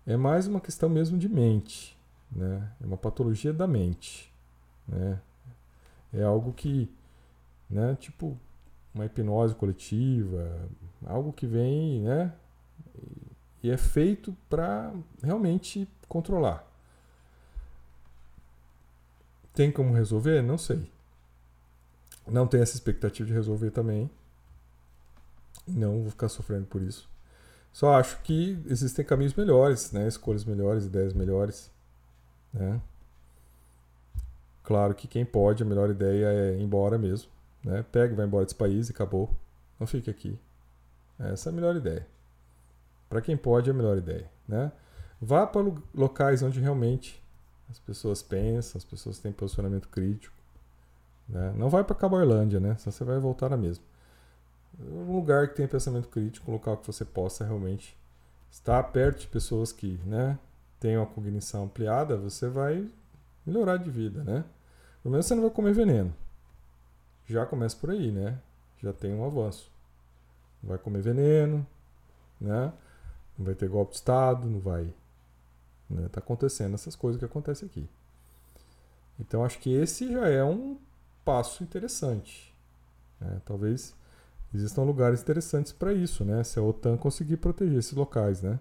É 0.04 0.16
mais 0.16 0.46
uma 0.46 0.60
questão 0.60 0.88
mesmo 0.88 1.16
de 1.16 1.28
mente. 1.28 1.99
Né? 2.30 2.70
É 2.80 2.86
uma 2.86 2.96
patologia 2.96 3.52
da 3.52 3.66
mente. 3.66 4.32
Né? 4.86 5.20
É 6.12 6.22
algo 6.22 6.52
que, 6.52 6.90
né, 7.68 7.96
tipo 8.00 8.36
uma 8.92 9.06
hipnose 9.06 9.54
coletiva, 9.54 10.68
algo 11.06 11.32
que 11.32 11.46
vem, 11.46 12.00
né, 12.00 12.34
e 13.62 13.70
é 13.70 13.76
feito 13.76 14.36
para 14.48 14.92
realmente 15.22 15.88
controlar. 16.08 16.66
Tem 19.54 19.70
como 19.70 19.94
resolver? 19.94 20.42
Não 20.42 20.56
sei. 20.56 20.90
Não 22.26 22.46
tenho 22.46 22.62
essa 22.62 22.74
expectativa 22.74 23.26
de 23.26 23.34
resolver 23.34 23.70
também. 23.70 24.10
Não 25.66 26.02
vou 26.02 26.10
ficar 26.10 26.28
sofrendo 26.28 26.66
por 26.66 26.80
isso. 26.80 27.08
Só 27.72 27.94
acho 27.94 28.20
que 28.22 28.60
existem 28.66 29.04
caminhos 29.04 29.34
melhores, 29.34 29.92
né? 29.92 30.08
Escolhas 30.08 30.44
melhores, 30.44 30.86
ideias 30.86 31.12
melhores, 31.12 31.70
né? 32.52 32.80
Claro 34.62 34.94
que 34.94 35.08
quem 35.08 35.24
pode, 35.24 35.62
a 35.62 35.66
melhor 35.66 35.90
ideia 35.90 36.26
é 36.26 36.56
ir 36.56 36.62
embora 36.62 36.96
mesmo, 36.96 37.30
né? 37.64 37.84
Pega 37.90 38.12
e 38.12 38.16
vai 38.16 38.26
embora 38.26 38.44
desse 38.44 38.54
país 38.54 38.88
e 38.88 38.92
acabou. 38.92 39.30
Não 39.78 39.86
fique 39.86 40.10
aqui. 40.10 40.38
Essa 41.18 41.48
é 41.48 41.52
a 41.52 41.54
melhor 41.54 41.76
ideia. 41.76 42.06
Para 43.08 43.20
quem 43.20 43.36
pode, 43.36 43.68
é 43.68 43.72
a 43.72 43.76
melhor 43.76 43.98
ideia, 43.98 44.30
né? 44.46 44.70
Vá 45.20 45.46
para 45.46 45.62
locais 45.94 46.42
onde 46.42 46.60
realmente 46.60 47.22
as 47.70 47.78
pessoas 47.78 48.22
pensam, 48.22 48.78
as 48.78 48.84
pessoas 48.84 49.18
têm 49.18 49.32
posicionamento 49.32 49.88
crítico. 49.88 50.34
Né? 51.28 51.52
Não 51.56 51.68
vai 51.68 51.84
para 51.84 51.94
Caboerlândia, 51.94 52.58
né? 52.58 52.76
Senão 52.78 52.92
você 52.92 53.04
vai 53.04 53.18
voltar 53.18 53.48
na 53.48 53.56
mesma. 53.56 53.84
Um 54.78 55.12
lugar 55.12 55.48
que 55.48 55.56
tem 55.56 55.66
pensamento 55.68 56.08
crítico, 56.08 56.50
um 56.50 56.54
local 56.54 56.76
que 56.76 56.86
você 56.86 57.04
possa 57.04 57.44
realmente 57.44 57.96
estar 58.50 58.82
perto 58.84 59.20
de 59.20 59.26
pessoas 59.28 59.72
que 59.72 60.00
né, 60.04 60.38
tenham 60.80 61.02
a 61.02 61.06
cognição 61.06 61.64
ampliada, 61.64 62.16
você 62.16 62.48
vai 62.48 62.88
melhorar 63.46 63.76
de 63.76 63.90
vida, 63.90 64.24
né? 64.24 64.44
Pelo 65.02 65.12
menos 65.12 65.26
você 65.26 65.34
não 65.34 65.42
vai 65.42 65.50
comer 65.50 65.72
veneno. 65.72 66.12
Já 67.26 67.46
começa 67.46 67.76
por 67.76 67.90
aí, 67.90 68.10
né? 68.10 68.40
Já 68.82 68.92
tem 68.92 69.14
um 69.14 69.24
avanço. 69.24 69.70
Não 70.62 70.70
vai 70.70 70.78
comer 70.78 71.02
veneno, 71.02 71.64
né? 72.40 72.72
Não 73.38 73.46
vai 73.46 73.54
ter 73.54 73.68
golpe 73.68 73.92
de 73.92 73.98
Estado, 73.98 74.48
não 74.48 74.58
vai 74.58 74.92
né? 75.90 76.08
Tá 76.08 76.20
acontecendo 76.20 76.74
essas 76.74 76.94
coisas 76.94 77.18
que 77.18 77.24
acontecem 77.24 77.66
aqui. 77.66 77.88
Então 79.18 79.44
acho 79.44 79.58
que 79.58 79.72
esse 79.72 80.10
já 80.10 80.28
é 80.28 80.42
um 80.44 80.78
passo 81.24 81.62
interessante. 81.62 82.54
Né? 83.20 83.42
Talvez 83.44 83.94
existam 84.54 84.82
lugares 84.82 85.20
interessantes 85.20 85.72
para 85.72 85.92
isso, 85.92 86.24
né? 86.24 86.42
Se 86.44 86.58
a 86.58 86.62
OTAN 86.62 86.96
conseguir 86.96 87.36
proteger 87.36 87.78
esses 87.78 87.92
locais, 87.92 88.40
né? 88.40 88.58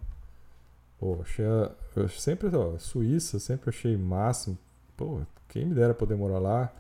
Pô, 1.00 1.20
achei 1.22 1.46
a, 1.46 1.72
eu 1.96 2.10
sempre, 2.10 2.54
ó, 2.56 2.78
Suíça, 2.78 3.40
sempre 3.40 3.70
achei 3.70 3.96
máximo. 3.98 4.58
Pô, 4.98 5.22
quem 5.48 5.66
me 5.66 5.74
dera 5.74 5.94
poder 5.94 6.16
morar 6.16 6.40
lá. 6.40 6.74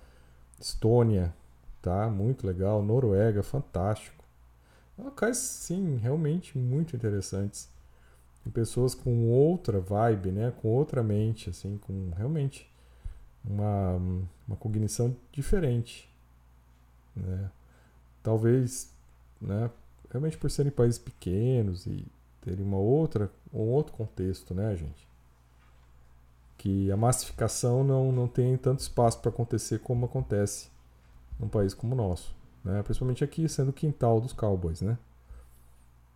Estônia, 0.60 1.34
tá? 1.82 2.10
Muito 2.10 2.46
legal. 2.46 2.84
Noruega, 2.84 3.42
fantástico. 3.42 4.24
Locais, 4.98 5.38
sim, 5.38 5.98
realmente 5.98 6.58
muito 6.58 6.96
interessantes 6.96 7.70
com 8.44 8.52
pessoas 8.52 8.96
com 8.96 9.30
outra 9.30 9.80
vibe, 9.80 10.32
né? 10.32 10.52
Com 10.62 10.70
outra 10.70 11.04
mente, 11.04 11.50
assim, 11.50 11.78
com 11.78 12.12
realmente 12.16 12.70
uma, 13.46 13.96
uma 14.48 14.58
cognição 14.58 15.16
diferente, 15.32 16.10
né? 17.16 17.50
Talvez, 18.24 18.92
né? 19.40 19.70
Realmente 20.10 20.38
por 20.38 20.50
serem 20.50 20.72
países 20.72 20.98
pequenos 21.00 21.86
e 21.86 22.06
terem 22.50 22.66
uma 22.66 22.78
outra, 22.78 23.32
um 23.54 23.70
outro 23.70 23.94
contexto, 23.94 24.54
né, 24.54 24.76
gente? 24.76 25.08
Que 26.58 26.92
a 26.92 26.98
massificação 26.98 27.84
não, 27.84 28.12
não 28.12 28.28
tem 28.28 28.58
tanto 28.58 28.80
espaço 28.80 29.20
para 29.20 29.30
acontecer 29.30 29.80
como 29.80 30.06
acontece 30.06 30.70
num 31.40 31.48
país 31.48 31.74
como 31.74 31.94
o 31.94 31.98
nosso, 31.98 32.36
né? 32.64 32.82
Principalmente 32.84 33.24
aqui 33.24 33.48
sendo 33.48 33.70
o 33.70 33.74
quintal 33.74 34.20
dos 34.20 34.34
cowboys, 34.34 34.82
né? 34.82 34.98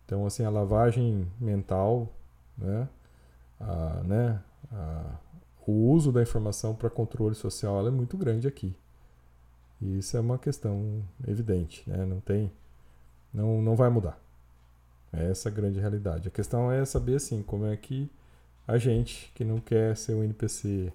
Então, 0.04 0.26
assim, 0.26 0.44
a 0.44 0.50
lavagem 0.50 1.26
mental, 1.40 2.12
né? 2.58 2.88
A, 3.58 4.02
né? 4.02 4.42
A, 4.72 5.16
o 5.66 5.72
uso 5.90 6.12
da 6.12 6.20
informação 6.20 6.74
para 6.74 6.90
controle 6.90 7.34
social 7.34 7.86
é 7.86 7.90
muito 7.90 8.18
grande 8.18 8.46
aqui. 8.46 8.76
E 9.80 9.98
isso 9.98 10.16
é 10.16 10.20
uma 10.20 10.38
questão 10.38 11.02
evidente, 11.26 11.88
né? 11.88 12.04
Não 12.04 12.20
tem, 12.20 12.52
não, 13.32 13.62
não 13.62 13.74
vai 13.76 13.88
mudar. 13.88 14.23
É 15.16 15.30
essa 15.30 15.48
a 15.48 15.52
grande 15.52 15.78
realidade. 15.78 16.28
A 16.28 16.30
questão 16.30 16.70
é 16.70 16.84
saber 16.84 17.16
assim, 17.16 17.42
como 17.42 17.66
é 17.66 17.76
que 17.76 18.10
a 18.66 18.78
gente 18.78 19.30
que 19.34 19.44
não 19.44 19.60
quer 19.60 19.96
ser 19.96 20.14
um 20.14 20.24
NPC 20.24 20.92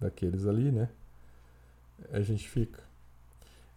daqueles 0.00 0.46
ali, 0.46 0.70
né? 0.70 0.88
A 2.12 2.20
gente 2.20 2.48
fica. 2.48 2.86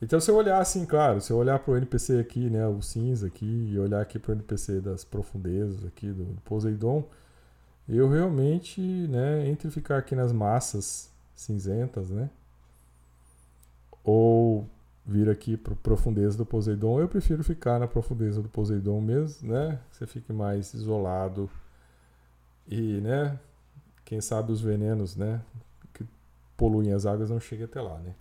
Então, 0.02 0.20
se 0.20 0.32
eu 0.32 0.36
olhar 0.36 0.60
assim, 0.60 0.86
claro, 0.86 1.20
se 1.20 1.32
eu 1.32 1.38
olhar 1.38 1.60
para 1.60 1.74
o 1.74 1.78
NPC 1.78 2.20
aqui, 2.20 2.50
né, 2.50 2.66
o 2.68 2.82
cinza 2.82 3.28
aqui, 3.28 3.46
e 3.46 3.78
olhar 3.78 4.02
aqui 4.02 4.18
para 4.18 4.32
o 4.32 4.36
NPC 4.36 4.80
das 4.80 5.04
profundezas 5.04 5.86
aqui 5.86 6.08
do, 6.08 6.24
do 6.24 6.42
Poseidon, 6.42 7.04
eu 7.88 8.10
realmente, 8.10 8.80
né, 8.82 9.48
entre 9.48 9.70
ficar 9.70 9.98
aqui 9.98 10.16
nas 10.16 10.32
massas 10.32 11.10
cinzentas, 11.36 12.10
né, 12.10 12.30
ou 14.04 14.70
vir 15.10 15.30
aqui 15.30 15.58
para 15.58 15.76
profundeza 15.76 16.38
do 16.38 16.46
Poseidon, 16.46 17.00
eu 17.00 17.08
prefiro 17.08 17.44
ficar 17.44 17.80
na 17.80 17.88
profundeza 17.88 18.42
do 18.42 18.50
Poseidon 18.50 19.02
mesmo, 19.02 19.52
né, 19.52 19.80
você 19.92 20.06
fique 20.06 20.32
mais 20.32 20.74
isolado 20.74 21.50
e, 22.68 23.02
né, 23.02 23.40
quem 24.06 24.22
sabe 24.22 24.52
os 24.52 24.62
venenos, 24.62 25.16
né, 25.16 25.42
que 25.94 26.06
poluem 26.56 26.94
as 26.94 27.06
águas 27.06 27.30
não 27.30 27.40
cheguem 27.40 27.66
até 27.66 27.82
lá, 27.82 27.98
né. 28.00 28.14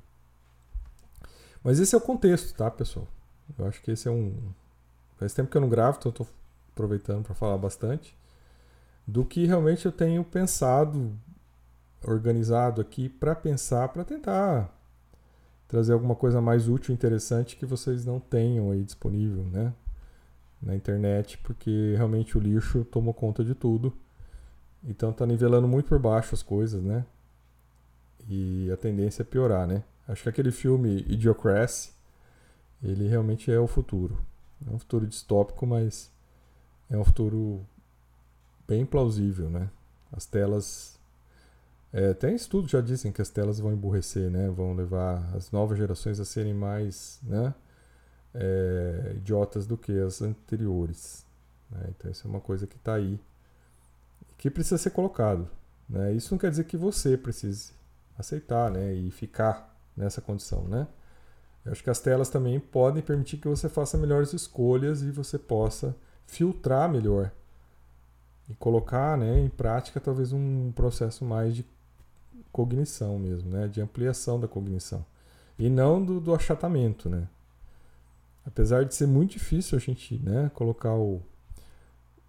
Mas 1.63 1.79
esse 1.79 1.95
é 1.95 1.99
o 1.99 2.01
contexto, 2.01 2.57
tá, 2.57 2.71
pessoal? 2.71 3.07
Eu 3.59 3.67
acho 3.67 3.83
que 3.83 3.91
esse 3.91 4.07
é 4.07 4.11
um. 4.11 4.35
Faz 5.17 5.35
tempo 5.35 5.51
que 5.51 5.57
eu 5.57 5.61
não 5.61 5.69
gravo, 5.69 5.99
então 5.99 6.11
eu 6.11 6.15
tô 6.15 6.27
aproveitando 6.73 7.25
para 7.25 7.35
falar 7.35 7.59
bastante 7.59 8.17
do 9.07 9.25
que 9.25 9.47
realmente 9.47 9.87
eu 9.87 9.91
tenho 9.91 10.23
pensado, 10.23 11.19
organizado 12.05 12.81
aqui 12.81 13.09
para 13.09 13.35
pensar, 13.35 13.89
para 13.89 14.05
tentar 14.05 14.71
trazer 15.69 15.93
alguma 15.93 16.15
coisa 16.17 16.41
mais 16.41 16.69
útil, 16.69 16.95
interessante 16.95 17.57
que 17.57 17.67
vocês 17.67 18.05
não 18.05 18.19
tenham 18.19 18.71
aí 18.71 18.83
disponível, 18.83 19.45
né? 19.45 19.73
Na 20.61 20.75
internet, 20.75 21.39
porque 21.39 21.95
realmente 21.95 22.37
o 22.37 22.41
lixo 22.41 22.85
tomou 22.87 23.15
conta 23.15 23.45
de 23.45 23.55
tudo. 23.55 23.93
Então 24.83 25.13
tá 25.13 25.27
nivelando 25.27 25.69
muito 25.69 25.87
por 25.89 25.99
baixo 25.99 26.35
as 26.35 26.43
coisas, 26.43 26.83
né? 26.83 27.05
E 28.29 28.71
a 28.73 28.77
tendência 28.77 29.23
é 29.23 29.25
piorar, 29.25 29.67
né? 29.67 29.85
Acho 30.09 30.23
que 30.23 30.29
aquele 30.31 30.51
filme 30.51 31.05
Idiocracy, 31.07 31.93
ele 32.83 33.07
realmente 33.07 33.53
é 33.53 33.61
o 33.61 33.67
futuro. 33.67 34.19
É 34.67 34.75
um 34.75 34.79
futuro 34.79 35.07
distópico, 35.07 35.67
mas 35.67 36.11
é 36.91 36.97
um 36.97 37.05
futuro 37.05 37.65
bem 38.67 38.87
plausível, 38.87 39.51
né? 39.51 39.69
As 40.11 40.25
telas... 40.25 40.98
É, 41.93 42.11
até 42.11 42.33
estudos 42.33 42.71
já 42.71 42.81
dizem 42.81 43.11
que 43.11 43.23
as 43.23 43.31
telas 43.31 43.59
vão 43.59 43.73
emburrecer, 43.73 44.31
né? 44.31 44.49
Vão 44.51 44.75
levar 44.75 45.35
as 45.35 45.51
novas 45.51 45.79
gerações 45.79 46.21
a 46.21 46.25
serem 46.25 46.55
mais 46.55 47.19
né? 47.23 47.55
É, 48.35 49.15
idiotas 49.17 49.67
do 49.67 49.77
que 49.77 49.99
as 49.99 50.21
anteriores. 50.21 51.25
Né? 51.71 51.87
Então 51.91 52.11
isso 52.11 52.27
é 52.27 52.31
uma 52.31 52.41
coisa 52.41 52.67
que 52.67 52.77
está 52.77 52.95
aí 52.95 53.19
que 54.37 54.51
precisa 54.51 54.79
ser 54.79 54.91
colocado. 54.91 55.49
Né? 55.89 56.13
Isso 56.13 56.33
não 56.33 56.39
quer 56.39 56.51
dizer 56.51 56.65
que 56.65 56.77
você 56.77 57.17
precise 57.17 57.73
aceitar 58.19 58.71
né? 58.71 58.93
e 58.95 59.11
ficar 59.11 59.75
nessa 59.97 60.21
condição, 60.21 60.63
né? 60.69 60.87
Eu 61.65 61.73
acho 61.73 61.83
que 61.83 61.91
as 61.91 62.01
telas 62.01 62.31
também 62.31 62.59
podem 62.61 63.03
permitir 63.03 63.39
que 63.39 63.49
você 63.49 63.69
faça 63.69 63.99
melhores 63.99 64.33
escolhas 64.33 65.03
e 65.03 65.11
você 65.11 65.39
possa 65.39 65.95
filtrar 66.27 66.89
melhor 66.89 67.33
e 68.49 68.55
colocar, 68.55 69.19
né, 69.19 69.41
em 69.41 69.49
prática 69.49 70.01
talvez 70.01 70.33
um 70.33 70.73
processo 70.73 71.25
mais 71.25 71.55
de 71.55 71.67
cognição 72.53 73.19
mesmo, 73.19 73.51
né, 73.51 73.69
de 73.69 73.81
ampliação 73.81 74.39
da 74.41 74.49
cognição 74.49 75.05
e 75.59 75.69
não 75.69 76.03
do, 76.03 76.21
do 76.21 76.35
achatamento, 76.35 77.09
né? 77.09 77.27
Apesar 78.47 78.85
de 78.85 78.95
ser 78.95 79.07
muito 79.07 79.33
difícil 79.33 79.77
a 79.77 79.81
gente, 79.81 80.17
né, 80.23 80.51
colocar 80.55 80.95
o, 80.95 81.21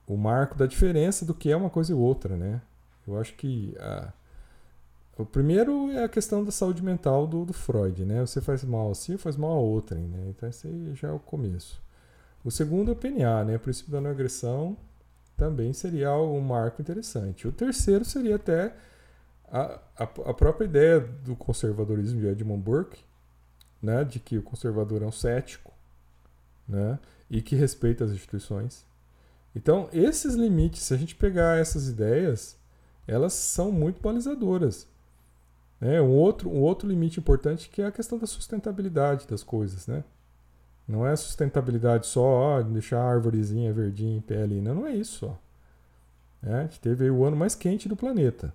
o 0.08 0.18
marco 0.18 0.58
da 0.58 0.66
diferença 0.66 1.26
do 1.26 1.34
que 1.34 1.52
é 1.52 1.56
uma 1.56 1.70
coisa 1.70 1.92
e 1.92 1.96
outra, 1.96 2.36
né? 2.36 2.62
Eu 3.08 3.20
acho 3.20 3.36
que 3.36 3.76
a, 3.80 4.12
o 5.18 5.26
primeiro 5.26 5.92
é 5.92 6.04
a 6.04 6.10
questão 6.10 6.44
da 6.44 6.52
saúde 6.52 6.84
mental 6.84 7.28
do, 7.28 7.46
do 7.46 7.54
Freud, 7.54 8.04
né? 8.04 8.22
Você 8.22 8.42
faz 8.42 8.64
mal 8.64 8.92
a 8.92 8.96
si, 8.96 9.18
faz 9.18 9.38
mal 9.38 9.52
a 9.52 9.60
outrem, 9.60 10.04
né? 10.04 10.28
Então 10.30 10.50
esse 10.50 10.94
já 10.96 11.10
é 11.10 11.12
o 11.12 11.20
começo. 11.20 11.82
O 12.44 12.50
segundo 12.50 12.90
é 12.90 12.94
o 12.94 12.96
PNA, 12.96 13.44
né? 13.46 13.56
O 13.56 13.60
princípio 13.60 13.92
da 13.92 14.02
não 14.02 14.10
agressão 14.10 14.76
também 15.38 15.72
seria 15.72 16.14
um 16.18 16.42
marco 16.42 16.82
interessante. 16.82 17.48
O 17.48 17.52
terceiro 17.52 18.04
seria 18.04 18.36
até 18.36 18.74
a, 19.52 19.80
a, 20.04 20.34
própria 20.34 20.66
ideia 20.66 21.00
do 21.00 21.36
conservadorismo 21.36 22.20
de 22.20 22.28
Edmund 22.28 22.62
Burke, 22.62 23.04
né? 23.82 24.04
De 24.04 24.20
que 24.20 24.38
o 24.38 24.44
conservador 24.44 25.02
é 25.02 25.06
um 25.06 25.12
cético, 25.12 25.74
né? 26.68 27.00
E 27.30 27.42
que 27.42 27.56
respeita 27.56 28.04
as 28.04 28.12
instituições. 28.12 28.86
Então, 29.56 29.90
esses 29.92 30.36
limites, 30.36 30.84
se 30.84 30.94
a 30.94 30.98
gente 30.98 31.16
pegar 31.16 31.58
essas 31.58 31.88
ideias, 31.88 32.58
elas 33.08 33.34
são 33.34 33.72
muito 33.72 34.02
balizadoras. 34.02 34.88
É, 35.82 36.02
um, 36.02 36.12
outro, 36.12 36.50
um 36.50 36.62
outro 36.62 36.88
limite 36.88 37.20
importante 37.20 37.70
que 37.70 37.82
é 37.82 37.86
a 37.88 37.92
questão 37.92 38.18
da 38.18 38.28
sustentabilidade 38.28 39.26
das 39.28 39.44
coisas, 39.44 39.88
né? 39.88 40.04
Não 40.88 41.06
é 41.06 41.16
sustentabilidade 41.16 42.08
só 42.08 42.22
ó, 42.22 42.62
deixar 42.62 43.00
a 43.00 43.12
árvorezinha 43.12 43.72
verdinha 43.72 44.18
em 44.18 44.22
pé 44.22 44.42
ali. 44.42 44.60
Não, 44.60 44.76
não 44.76 44.88
é 44.88 44.96
isso 44.96 45.20
só. 45.20 45.40
É, 46.44 46.54
a 46.54 46.62
gente 46.64 46.80
teve 46.80 47.10
o 47.10 47.24
ano 47.24 47.38
mais 47.38 47.56
quente 47.56 47.88
do 47.88 47.96
planeta. 47.96 48.54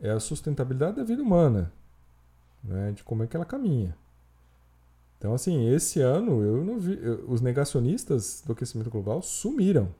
É 0.00 0.10
a 0.10 0.20
sustentabilidade 0.20 0.96
da 0.96 1.04
vida 1.04 1.22
humana. 1.22 1.72
Né, 2.62 2.92
de 2.92 3.02
como 3.02 3.22
é 3.22 3.26
que 3.26 3.34
ela 3.34 3.44
caminha. 3.44 3.96
Então, 5.20 5.34
assim, 5.34 5.68
esse 5.68 6.00
ano 6.00 6.42
eu 6.42 6.64
não 6.64 6.78
vi. 6.78 6.98
Eu, 7.02 7.26
os 7.28 7.42
negacionistas 7.42 8.42
do 8.44 8.52
aquecimento 8.52 8.90
global 8.90 9.20
sumiram. 9.20 9.94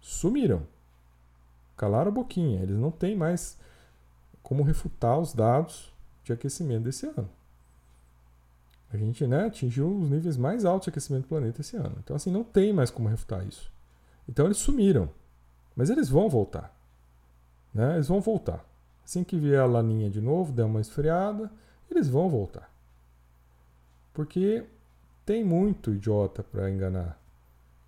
Sumiram. 0.00 0.66
Calaram 1.76 2.08
a 2.08 2.14
boquinha. 2.14 2.62
Eles 2.62 2.78
não 2.78 2.90
têm 2.90 3.14
mais 3.14 3.58
como 4.42 4.62
refutar 4.62 5.18
os 5.18 5.34
dados 5.34 5.92
de 6.22 6.32
aquecimento 6.32 6.84
desse 6.84 7.06
ano. 7.06 7.28
A 8.90 8.96
gente 8.96 9.26
né, 9.26 9.46
atingiu 9.46 9.94
os 9.94 10.08
níveis 10.08 10.36
mais 10.36 10.64
altos 10.64 10.84
de 10.84 10.90
aquecimento 10.90 11.24
do 11.24 11.28
planeta 11.28 11.60
esse 11.60 11.76
ano. 11.76 11.96
Então, 12.02 12.16
assim, 12.16 12.30
não 12.30 12.44
tem 12.44 12.72
mais 12.72 12.90
como 12.90 13.08
refutar 13.08 13.46
isso. 13.46 13.70
Então, 14.26 14.46
eles 14.46 14.58
sumiram. 14.58 15.10
Mas 15.76 15.90
eles 15.90 16.08
vão 16.08 16.30
voltar. 16.30 16.74
Né? 17.74 17.94
Eles 17.96 18.08
vão 18.08 18.20
voltar. 18.20 18.64
Assim 19.04 19.22
que 19.22 19.38
vier 19.38 19.60
a 19.60 19.66
laninha 19.66 20.08
de 20.08 20.20
novo, 20.20 20.52
der 20.52 20.64
uma 20.64 20.80
esfriada, 20.80 21.50
eles 21.90 22.08
vão 22.08 22.28
voltar. 22.28 22.72
Porque 24.12 24.64
tem 25.26 25.44
muito 25.44 25.92
idiota 25.92 26.42
para 26.42 26.70
enganar. 26.70 27.18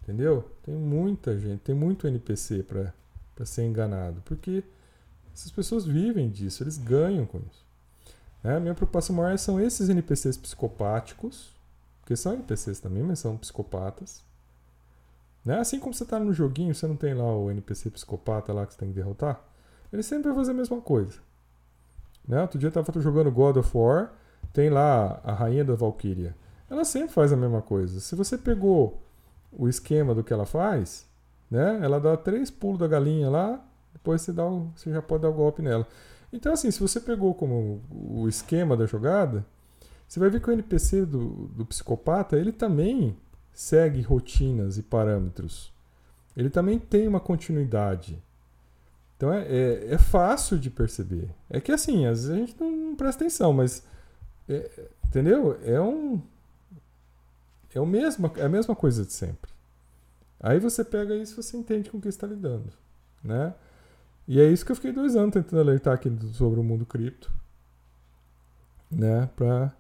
Entendeu? 0.03 0.51
Tem 0.63 0.75
muita 0.75 1.39
gente, 1.39 1.61
tem 1.61 1.75
muito 1.75 2.07
NPC 2.07 2.63
para 2.63 2.93
ser 3.45 3.65
enganado. 3.65 4.23
Porque 4.25 4.63
essas 5.35 5.51
pessoas 5.51 5.85
vivem 5.85 6.31
disso, 6.31 6.63
eles 6.63 6.79
ganham 6.79 7.27
com 7.27 7.39
isso. 7.39 7.65
Né? 8.43 8.61
Minha 8.61 8.75
preocupação 8.75 9.17
maior 9.17 9.37
são 9.39 9.61
esses 9.61 9.89
NPCs 9.89 10.37
psicopáticos, 10.37 11.53
porque 12.01 12.15
são 12.15 12.35
NPCs 12.35 12.79
também, 12.79 13.03
mas 13.03 13.19
são 13.19 13.37
psicopatas. 13.37 14.23
Né? 15.45 15.59
Assim 15.59 15.81
como 15.81 15.93
você 15.93 16.05
está 16.05 16.19
no 16.19 16.33
joguinho, 16.33 16.75
você 16.75 16.87
não 16.87 16.97
tem 16.97 17.15
lá 17.15 17.37
o 17.37 17.51
NPC 17.51 17.91
psicopata 17.91 18.53
lá 18.53 18.67
que 18.67 18.75
você 18.75 18.79
tem 18.79 18.89
que 18.89 18.95
derrotar. 18.95 19.43
Ele 19.93 20.03
sempre 20.03 20.29
vai 20.29 20.35
fazer 20.35 20.53
a 20.53 20.55
mesma 20.55 20.81
coisa. 20.81 21.19
Né? 22.27 22.41
Outro 22.43 22.59
dia 22.59 22.67
eu 22.67 22.81
estava 22.81 23.01
jogando 23.01 23.31
God 23.31 23.57
of 23.57 23.77
War, 23.77 24.13
tem 24.53 24.69
lá 24.71 25.21
a 25.23 25.33
Rainha 25.33 25.65
da 25.65 25.75
Valkyria. 25.75 26.35
Ela 26.69 26.85
sempre 26.85 27.13
faz 27.13 27.33
a 27.33 27.37
mesma 27.37 27.63
coisa. 27.63 28.01
Se 28.01 28.15
você 28.17 28.37
pegou 28.37 29.03
o 29.53 29.69
esquema 29.69 30.15
do 30.15 30.25
que 30.25 30.33
ela 30.33 30.45
faz, 30.45 31.07
né? 31.51 31.79
ela 31.83 32.01
dá 32.01 32.17
três 32.17 32.51
pulos 32.51 32.79
da 32.79 32.89
galinha 32.89 33.31
lá, 33.31 33.65
depois 33.93 34.23
você, 34.23 34.33
dá 34.33 34.45
o, 34.45 34.71
você 34.75 34.91
já 34.91 35.01
pode 35.01 35.23
dar 35.23 35.31
o 35.31 35.35
golpe 35.35 35.63
nela. 35.63 35.87
Então, 36.33 36.53
assim, 36.53 36.71
se 36.71 36.81
você 36.81 37.01
pegou 37.01 37.35
como 37.35 37.81
o 37.91 38.29
esquema 38.29 38.77
da 38.77 38.85
jogada, 38.87 39.45
você 40.07 40.21
vai 40.21 40.29
ver 40.29 40.41
que 40.41 40.51
o 40.51 40.53
NPC 40.53 41.07
do, 41.07 41.49
do 41.49 41.65
psicopata, 41.65 42.37
ele 42.37 42.53
também 42.53 43.17
segue 43.53 44.03
rotinas 44.03 44.77
e 44.77 44.83
parâmetros. 44.83 45.73
Ele 46.37 46.51
também 46.51 46.79
tem 46.79 47.09
uma 47.09 47.21
continuidade. 47.21 48.23
Então 49.17 49.33
é, 49.33 49.43
é, 49.43 49.95
é, 49.95 49.99
fácil 49.99 50.59
de 50.59 50.71
perceber. 50.71 51.31
É 51.49 51.61
que 51.61 51.73
assim, 51.73 52.07
às 52.07 52.27
vezes 52.27 52.31
a 52.31 52.37
gente 52.37 52.61
não 52.61 52.95
presta 52.95 53.25
atenção, 53.25 53.53
mas. 53.53 53.83
É, 54.49 54.89
entendeu? 55.07 55.59
É 55.65 55.81
um. 55.81 56.21
É, 57.75 57.81
o 57.81 57.87
mesmo, 57.87 58.31
é 58.37 58.43
a 58.43 58.49
mesma 58.49 58.77
coisa 58.77 59.05
de 59.05 59.13
sempre. 59.13 59.51
Aí 60.39 60.61
você 60.61 60.85
pega 60.85 61.15
isso 61.15 61.33
e 61.33 61.43
você 61.43 61.57
entende 61.57 61.91
com 61.91 61.99
o 61.99 62.01
que 62.01 62.09
está 62.09 62.27
lidando. 62.27 62.73
Né? 63.25 63.55
E 64.29 64.41
é 64.41 64.47
isso 64.49 64.65
que 64.65 64.73
eu 64.73 64.77
fiquei 64.77 64.93
dois 64.93 65.17
anos 65.17 65.33
tentando 65.33 65.61
alertar 65.61 65.95
aqui 65.95 66.15
sobre 66.33 66.61
o 66.61 66.63
mundo 66.63 66.85
cripto. 66.85 67.33
Né? 68.91 69.29
Pra 69.35 69.73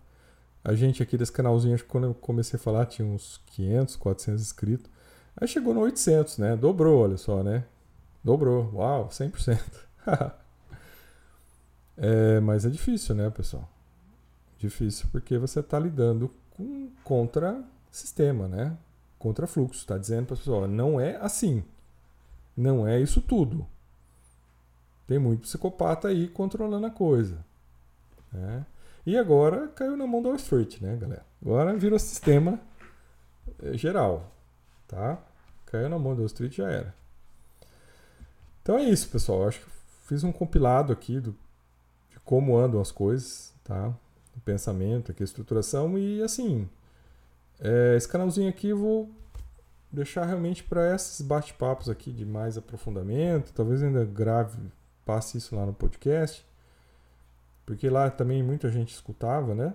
a 0.65 0.75
gente 0.75 1.03
aqui 1.03 1.17
desse 1.17 1.31
canalzinho, 1.31 1.75
acho 1.75 1.85
que 1.85 1.91
quando 1.91 2.05
eu 2.05 2.15
comecei 2.15 2.59
a 2.59 2.63
falar 2.63 2.87
tinha 2.87 3.07
uns 3.07 3.41
500, 3.47 3.97
400 3.97 4.43
inscritos. 4.43 4.91
Aí 5.37 5.47
chegou 5.47 5.73
no 5.73 5.81
800, 5.81 6.39
né? 6.39 6.57
Dobrou, 6.57 7.03
olha 7.03 7.17
só, 7.17 7.43
né? 7.43 7.65
Dobrou. 8.27 8.73
Uau, 8.75 9.07
100%. 9.07 9.57
é, 11.97 12.41
mas 12.41 12.67
é 12.67 12.69
difícil, 12.69 13.15
né, 13.15 13.31
pessoal? 13.31 13.71
Difícil 14.59 15.07
porque 15.13 15.39
você 15.39 15.61
está 15.61 15.79
lidando 15.79 16.35
com 16.51 16.91
contra 17.05 17.63
sistema, 17.89 18.49
né? 18.49 18.77
Contra 19.17 19.47
fluxo. 19.47 19.79
Está 19.79 19.97
dizendo 19.97 20.27
para 20.27 20.35
as 20.35 20.41
pessoas, 20.41 20.69
não 20.69 21.01
é 21.01 21.15
assim. 21.19 21.63
Não 22.57 22.85
é 22.85 22.99
isso 22.99 23.21
tudo. 23.21 23.65
Tem 25.07 25.21
muito 25.21 25.43
psicopata 25.43 26.09
aí 26.09 26.27
controlando 26.27 26.87
a 26.89 26.91
coisa. 26.91 27.45
Né? 28.33 28.67
E 29.07 29.17
agora 29.17 29.69
caiu 29.69 29.97
na 29.97 30.05
mão 30.05 30.21
do 30.21 30.31
Wall 30.31 30.37
Street, 30.37 30.81
né, 30.81 30.97
galera? 30.97 31.25
Agora 31.41 31.77
virou 31.77 31.97
sistema 31.97 32.59
eh, 33.63 33.79
geral, 33.79 34.33
tá? 34.89 35.17
Caiu 35.67 35.89
na 35.89 35.97
mão 35.97 36.13
do 36.17 36.23
Wall 36.23 36.27
Street 36.27 36.57
já 36.57 36.69
era. 36.69 37.06
Então 38.67 38.81
é 38.81 38.83
isso, 38.83 39.09
pessoal. 39.09 39.47
acho 39.47 39.61
que 39.61 39.71
fiz 40.09 40.25
um 40.25 40.33
compilado 40.33 40.93
aqui 40.93 41.21
do, 41.21 41.31
de 42.11 42.19
como 42.25 42.59
andam 42.59 42.81
as 42.81 42.91
coisas, 42.91 43.55
tá? 43.63 43.95
O 44.37 44.41
pensamento, 44.41 45.13
aqui 45.13 45.23
a 45.23 45.25
estruturação 45.25 45.97
e 45.97 46.21
assim, 46.21 46.69
é, 47.61 47.95
esse 47.97 48.09
canalzinho 48.09 48.49
aqui 48.49 48.71
eu 48.71 48.77
vou 48.77 49.11
deixar 49.93 50.25
realmente 50.25 50.65
para 50.65 50.93
esses 50.93 51.21
bate-papos 51.21 51.89
aqui 51.89 52.11
de 52.11 52.27
mais 52.27 52.59
aprofundamento. 52.59 53.53
Talvez 53.53 53.85
ainda 53.85 54.05
grave 54.05 54.59
passe 55.05 55.39
isso 55.39 55.55
lá 55.55 55.65
no 55.65 55.73
podcast, 55.73 56.45
porque 57.65 57.89
lá 57.89 58.11
também 58.11 58.43
muita 58.43 58.69
gente 58.69 58.93
escutava, 58.93 59.55
né? 59.55 59.75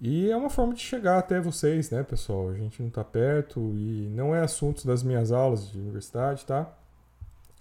E 0.00 0.30
é 0.30 0.36
uma 0.36 0.48
forma 0.48 0.72
de 0.72 0.80
chegar 0.80 1.18
até 1.18 1.42
vocês, 1.42 1.90
né, 1.90 2.02
pessoal? 2.02 2.48
A 2.48 2.54
gente 2.54 2.80
não 2.80 2.88
está 2.88 3.04
perto 3.04 3.60
e 3.76 4.08
não 4.14 4.34
é 4.34 4.40
assunto 4.40 4.86
das 4.86 5.02
minhas 5.02 5.30
aulas 5.30 5.70
de 5.70 5.78
universidade, 5.78 6.46
tá? 6.46 6.74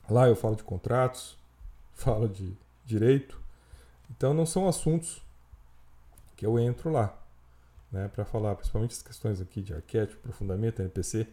Lá 0.09 0.27
eu 0.27 0.35
falo 0.35 0.55
de 0.55 0.63
contratos, 0.63 1.37
falo 1.93 2.27
de 2.27 2.55
direito, 2.85 3.39
então 4.11 4.33
não 4.33 4.45
são 4.45 4.67
assuntos 4.67 5.23
que 6.35 6.45
eu 6.45 6.59
entro 6.59 6.91
lá, 6.91 7.17
né, 7.91 8.09
para 8.09 8.25
falar, 8.25 8.55
principalmente 8.55 8.91
as 8.91 9.01
questões 9.01 9.41
aqui 9.41 9.61
de 9.61 9.73
arquétipo, 9.73 10.19
aprofundamento, 10.19 10.81
NPC. 10.81 11.27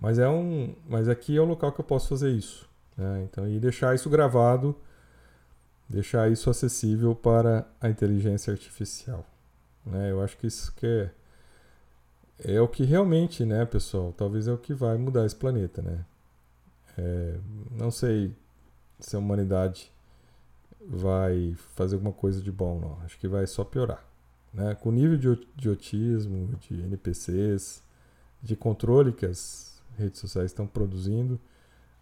Mas 0.00 0.18
é 0.18 0.28
um, 0.28 0.74
mas 0.86 1.08
aqui 1.08 1.36
é 1.36 1.40
o 1.40 1.44
local 1.44 1.72
que 1.72 1.80
eu 1.80 1.84
posso 1.84 2.08
fazer 2.08 2.30
isso. 2.30 2.68
Né? 2.96 3.22
Então, 3.24 3.48
e 3.48 3.58
deixar 3.58 3.94
isso 3.94 4.08
gravado, 4.08 4.76
deixar 5.88 6.30
isso 6.30 6.48
acessível 6.48 7.14
para 7.14 7.66
a 7.80 7.88
inteligência 7.88 8.52
artificial. 8.52 9.26
Né? 9.84 10.10
Eu 10.10 10.22
acho 10.22 10.36
que 10.36 10.46
isso 10.46 10.72
que 10.74 10.86
é, 10.86 11.10
é 12.56 12.60
o 12.60 12.68
que 12.68 12.84
realmente, 12.84 13.44
né, 13.44 13.64
pessoal, 13.64 14.12
talvez 14.16 14.46
é 14.46 14.52
o 14.52 14.58
que 14.58 14.72
vai 14.72 14.96
mudar 14.96 15.26
esse 15.26 15.34
planeta, 15.34 15.82
né? 15.82 16.04
É, 16.98 17.38
não 17.70 17.92
sei 17.92 18.34
se 18.98 19.14
a 19.14 19.20
humanidade 19.20 19.92
vai 20.80 21.54
fazer 21.74 21.94
alguma 21.94 22.12
coisa 22.12 22.42
de 22.42 22.50
bom, 22.50 22.80
não. 22.80 22.98
Acho 23.04 23.16
que 23.18 23.28
vai 23.28 23.46
só 23.46 23.62
piorar. 23.64 24.04
Né? 24.52 24.74
Com 24.74 24.88
o 24.88 24.92
nível 24.92 25.16
de 25.16 25.28
idiotismo, 25.56 26.56
de 26.56 26.74
NPCs, 26.82 27.82
de 28.42 28.56
controle 28.56 29.12
que 29.12 29.26
as 29.26 29.80
redes 29.96 30.20
sociais 30.20 30.50
estão 30.50 30.66
produzindo, 30.66 31.38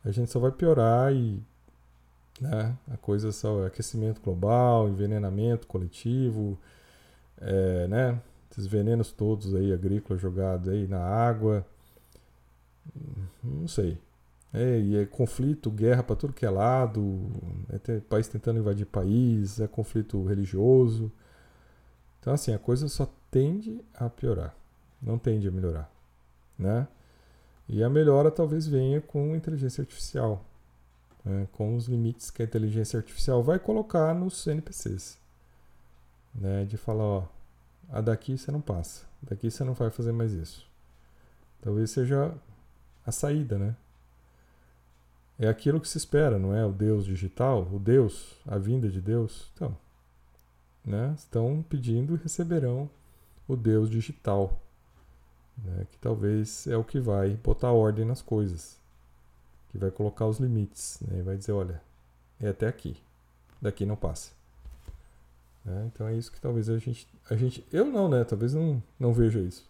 a 0.04 0.10
gente 0.10 0.30
só 0.30 0.38
vai 0.38 0.52
piorar 0.52 1.12
e 1.12 1.42
né, 2.40 2.76
a 2.90 2.96
coisa 2.96 3.32
só 3.32 3.64
é 3.64 3.66
aquecimento 3.66 4.20
global, 4.20 4.88
envenenamento 4.88 5.66
coletivo, 5.66 6.58
é, 7.38 7.88
né, 7.88 8.20
esses 8.50 8.66
venenos 8.66 9.10
todos 9.12 9.54
aí 9.54 9.72
agrícolas 9.72 10.20
jogados 10.20 10.68
aí 10.68 10.86
na 10.86 11.00
água, 11.00 11.66
não 13.42 13.66
sei. 13.66 13.98
É, 14.58 14.80
e 14.80 14.96
é 14.96 15.04
conflito, 15.04 15.70
guerra 15.70 16.02
para 16.02 16.16
tudo 16.16 16.32
que 16.32 16.46
é 16.46 16.48
lado, 16.48 17.30
é 17.68 18.00
país 18.00 18.26
tentando 18.26 18.58
invadir 18.58 18.86
país, 18.86 19.60
é 19.60 19.68
conflito 19.68 20.24
religioso. 20.24 21.12
Então 22.18 22.32
assim, 22.32 22.54
a 22.54 22.58
coisa 22.58 22.88
só 22.88 23.06
tende 23.30 23.84
a 23.92 24.08
piorar, 24.08 24.56
não 25.02 25.18
tende 25.18 25.46
a 25.46 25.50
melhorar, 25.50 25.92
né? 26.58 26.88
E 27.68 27.82
a 27.82 27.90
melhora 27.90 28.30
talvez 28.30 28.66
venha 28.66 28.98
com 28.98 29.36
inteligência 29.36 29.82
artificial, 29.82 30.42
né, 31.22 31.46
com 31.52 31.76
os 31.76 31.86
limites 31.86 32.30
que 32.30 32.40
a 32.40 32.46
inteligência 32.46 32.96
artificial 32.96 33.42
vai 33.42 33.58
colocar 33.58 34.14
nos 34.14 34.46
NPCs. 34.46 35.18
Né, 36.34 36.64
de 36.64 36.78
falar, 36.78 37.04
ó, 37.04 37.28
a 37.90 38.00
daqui 38.00 38.38
você 38.38 38.50
não 38.50 38.62
passa, 38.62 39.04
daqui 39.22 39.50
você 39.50 39.64
não 39.64 39.74
vai 39.74 39.90
fazer 39.90 40.12
mais 40.12 40.32
isso. 40.32 40.66
Talvez 41.60 41.90
seja 41.90 42.32
a 43.04 43.12
saída, 43.12 43.58
né? 43.58 43.76
É 45.38 45.48
aquilo 45.48 45.80
que 45.80 45.88
se 45.88 45.98
espera, 45.98 46.38
não 46.38 46.54
é? 46.54 46.64
O 46.64 46.72
Deus 46.72 47.04
digital, 47.04 47.68
o 47.72 47.78
Deus, 47.78 48.36
a 48.46 48.56
vinda 48.58 48.88
de 48.88 49.00
Deus. 49.00 49.50
Então, 49.54 49.76
né? 50.84 51.14
Estão 51.16 51.64
pedindo 51.68 52.14
e 52.14 52.18
receberão 52.18 52.88
o 53.46 53.54
Deus 53.56 53.90
digital 53.90 54.60
né, 55.64 55.86
que 55.90 55.98
talvez 55.98 56.66
é 56.66 56.76
o 56.76 56.84
que 56.84 57.00
vai 57.00 57.30
botar 57.34 57.72
ordem 57.72 58.04
nas 58.04 58.20
coisas, 58.20 58.78
que 59.70 59.78
vai 59.78 59.90
colocar 59.90 60.26
os 60.26 60.38
limites, 60.38 60.98
né, 61.00 61.22
vai 61.22 61.36
dizer, 61.36 61.52
olha, 61.52 61.80
é 62.40 62.48
até 62.48 62.66
aqui, 62.66 62.96
daqui 63.60 63.86
não 63.86 63.96
passa. 63.96 64.32
Né, 65.64 65.90
então 65.92 66.06
é 66.06 66.14
isso 66.14 66.30
que 66.30 66.40
talvez 66.40 66.68
a 66.68 66.78
gente, 66.78 67.08
a 67.28 67.36
gente, 67.36 67.66
eu 67.72 67.86
não, 67.86 68.08
né, 68.08 68.24
talvez 68.24 68.54
não, 68.54 68.82
não 68.98 69.12
veja 69.12 69.40
isso. 69.40 69.68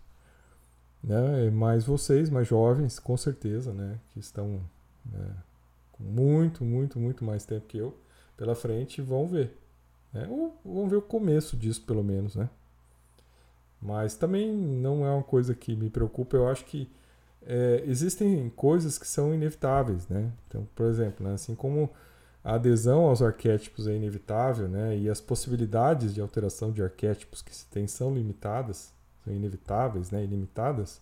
Né, 1.03 1.51
mais 1.51 1.85
vocês, 1.85 2.29
mais 2.31 2.49
jovens, 2.49 2.99
com 2.99 3.17
certeza, 3.17 3.73
né, 3.73 3.99
que 4.13 4.19
estão 4.19 4.61
né, 5.05 5.37
muito, 5.99 6.65
muito, 6.65 6.99
muito 6.99 7.25
mais 7.25 7.45
tempo 7.45 7.67
que 7.67 7.79
eu 7.79 7.97
pela 8.37 8.55
frente, 8.55 9.01
vão 9.01 9.27
ver. 9.27 9.57
Né, 10.13 10.27
ou 10.31 10.57
vão 10.65 10.89
ver 10.89 10.97
o 10.97 11.03
começo 11.03 11.57
disso, 11.57 11.83
pelo 11.83 12.05
menos, 12.05 12.37
né. 12.37 12.49
Mas 13.81 14.17
também 14.17 14.53
não 14.53 15.07
é 15.07 15.11
uma 15.11 15.23
coisa 15.23 15.55
que 15.55 15.77
me 15.77 15.91
preocupa. 15.91 16.37
Eu 16.37 16.49
acho 16.49 16.65
que 16.65 16.91
é, 17.47 17.83
existem 17.87 18.51
coisas 18.51 18.99
que 18.99 19.07
são 19.07 19.35
inevitáveis, 19.35 20.09
né? 20.09 20.33
Então, 20.49 20.67
por 20.75 20.87
exemplo, 20.87 21.27
né, 21.27 21.35
assim 21.35 21.55
como 21.55 21.91
a 22.43 22.55
adesão 22.55 23.07
aos 23.07 23.23
arquétipos 23.23 23.87
é 23.87 23.95
inevitável, 23.95 24.69
né? 24.69 24.97
E 24.97 25.09
as 25.09 25.21
possibilidades 25.21 26.15
de 26.15 26.21
alteração 26.21 26.73
de 26.73 26.83
arquétipos 26.83 27.43
que 27.43 27.55
se 27.55 27.67
tem 27.67 27.87
são 27.87 28.15
limitadas, 28.15 28.93
são 29.25 29.33
inevitáveis, 29.35 30.11
né? 30.11 30.25
Ilimitadas. 30.25 31.01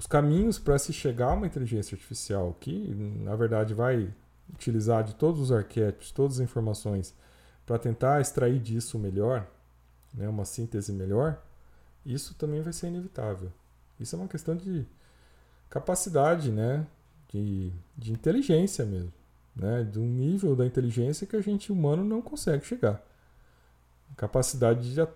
Os 0.00 0.06
caminhos 0.06 0.58
para 0.58 0.78
se 0.78 0.94
chegar 0.94 1.26
a 1.26 1.34
uma 1.34 1.46
inteligência 1.46 1.94
artificial 1.94 2.56
que, 2.58 2.94
na 2.94 3.36
verdade, 3.36 3.74
vai 3.74 4.10
utilizar 4.48 5.04
de 5.04 5.14
todos 5.14 5.38
os 5.38 5.52
arquétipos, 5.52 6.10
todas 6.10 6.40
as 6.40 6.40
informações, 6.40 7.14
para 7.66 7.78
tentar 7.78 8.18
extrair 8.18 8.58
disso 8.60 8.98
melhor, 8.98 9.46
né, 10.14 10.26
uma 10.26 10.46
síntese 10.46 10.90
melhor, 10.90 11.38
isso 12.06 12.32
também 12.32 12.62
vai 12.62 12.72
ser 12.72 12.86
inevitável. 12.86 13.52
Isso 14.00 14.16
é 14.16 14.18
uma 14.18 14.26
questão 14.26 14.56
de 14.56 14.86
capacidade, 15.68 16.50
né, 16.50 16.86
de, 17.28 17.70
de 17.94 18.10
inteligência 18.10 18.86
mesmo, 18.86 19.12
né, 19.54 19.84
de 19.84 19.98
um 19.98 20.06
nível 20.06 20.56
da 20.56 20.64
inteligência 20.64 21.26
que 21.26 21.36
a 21.36 21.42
gente 21.42 21.70
humano 21.70 22.02
não 22.02 22.22
consegue 22.22 22.64
chegar. 22.64 23.02
Capacidade 24.16 24.94
de, 24.94 25.06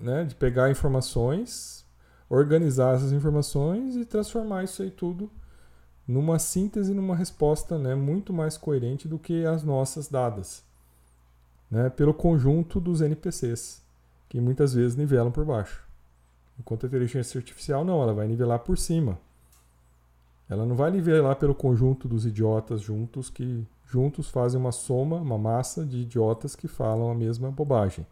né, 0.00 0.24
de 0.24 0.34
pegar 0.34 0.70
informações, 0.70 1.85
organizar 2.28 2.94
essas 2.94 3.12
informações 3.12 3.96
e 3.96 4.04
transformar 4.04 4.64
isso 4.64 4.82
aí 4.82 4.90
tudo 4.90 5.30
numa 6.06 6.38
síntese, 6.38 6.94
numa 6.94 7.16
resposta 7.16 7.78
né, 7.78 7.94
muito 7.94 8.32
mais 8.32 8.56
coerente 8.56 9.08
do 9.08 9.18
que 9.18 9.44
as 9.44 9.64
nossas 9.64 10.08
dadas, 10.08 10.64
né, 11.70 11.90
pelo 11.90 12.14
conjunto 12.14 12.80
dos 12.80 13.00
NPCs, 13.00 13.82
que 14.28 14.40
muitas 14.40 14.74
vezes 14.74 14.96
nivelam 14.96 15.32
por 15.32 15.44
baixo. 15.44 15.84
Enquanto 16.58 16.84
a 16.84 16.86
inteligência 16.86 17.38
artificial 17.38 17.84
não, 17.84 18.02
ela 18.02 18.14
vai 18.14 18.26
nivelar 18.26 18.60
por 18.60 18.78
cima. 18.78 19.18
Ela 20.48 20.64
não 20.64 20.76
vai 20.76 20.90
nivelar 20.90 21.36
pelo 21.36 21.54
conjunto 21.54 22.06
dos 22.06 22.24
idiotas 22.24 22.80
juntos 22.80 23.28
que 23.28 23.66
juntos 23.84 24.28
fazem 24.28 24.60
uma 24.60 24.72
soma, 24.72 25.16
uma 25.16 25.36
massa 25.36 25.84
de 25.84 25.98
idiotas 25.98 26.56
que 26.56 26.68
falam 26.68 27.10
a 27.10 27.14
mesma 27.14 27.50
bobagem 27.50 28.06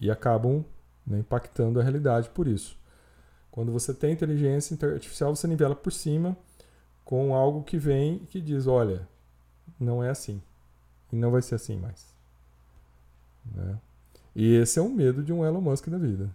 e 0.00 0.10
acabam 0.10 0.64
né, 1.06 1.18
impactando 1.18 1.80
a 1.80 1.82
realidade 1.82 2.28
por 2.30 2.46
isso. 2.46 2.77
Quando 3.50 3.72
você 3.72 3.92
tem 3.92 4.12
inteligência 4.12 4.76
artificial, 4.88 5.34
você 5.34 5.46
nivela 5.46 5.74
por 5.74 5.92
cima 5.92 6.36
com 7.04 7.34
algo 7.34 7.62
que 7.62 7.78
vem 7.78 8.16
e 8.16 8.26
que 8.26 8.40
diz: 8.40 8.66
olha, 8.66 9.08
não 9.78 10.02
é 10.02 10.10
assim. 10.10 10.42
E 11.12 11.16
não 11.16 11.30
vai 11.30 11.42
ser 11.42 11.54
assim 11.54 11.78
mais. 11.78 12.14
Né? 13.54 13.78
E 14.34 14.54
esse 14.56 14.78
é 14.78 14.82
um 14.82 14.90
medo 14.90 15.22
de 15.22 15.32
um 15.32 15.44
Elon 15.44 15.60
Musk 15.60 15.88
da 15.88 15.98
vida. 15.98 16.30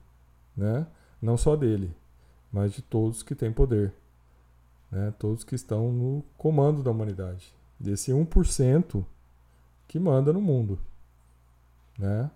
Né? 0.57 0.85
Não 1.21 1.37
só 1.37 1.55
dele, 1.55 1.95
mas 2.51 2.73
de 2.73 2.81
todos 2.81 3.23
que 3.23 3.35
têm 3.35 3.53
poder. 3.53 3.93
Né? 4.91 5.13
Todos 5.17 5.43
que 5.43 5.55
estão 5.55 5.91
no 5.91 6.23
comando 6.37 6.83
da 6.83 6.91
humanidade. 6.91 7.53
Desse 7.79 8.11
1% 8.11 9.05
que 9.87 9.99
manda 9.99 10.33
no 10.33 10.41
mundo. 10.41 10.79
Né? 11.97 12.29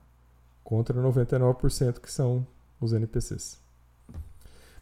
Contra 0.63 1.01
99% 1.01 1.99
que 1.99 2.11
são 2.11 2.45
os 2.79 2.93
NPCs. 2.93 3.59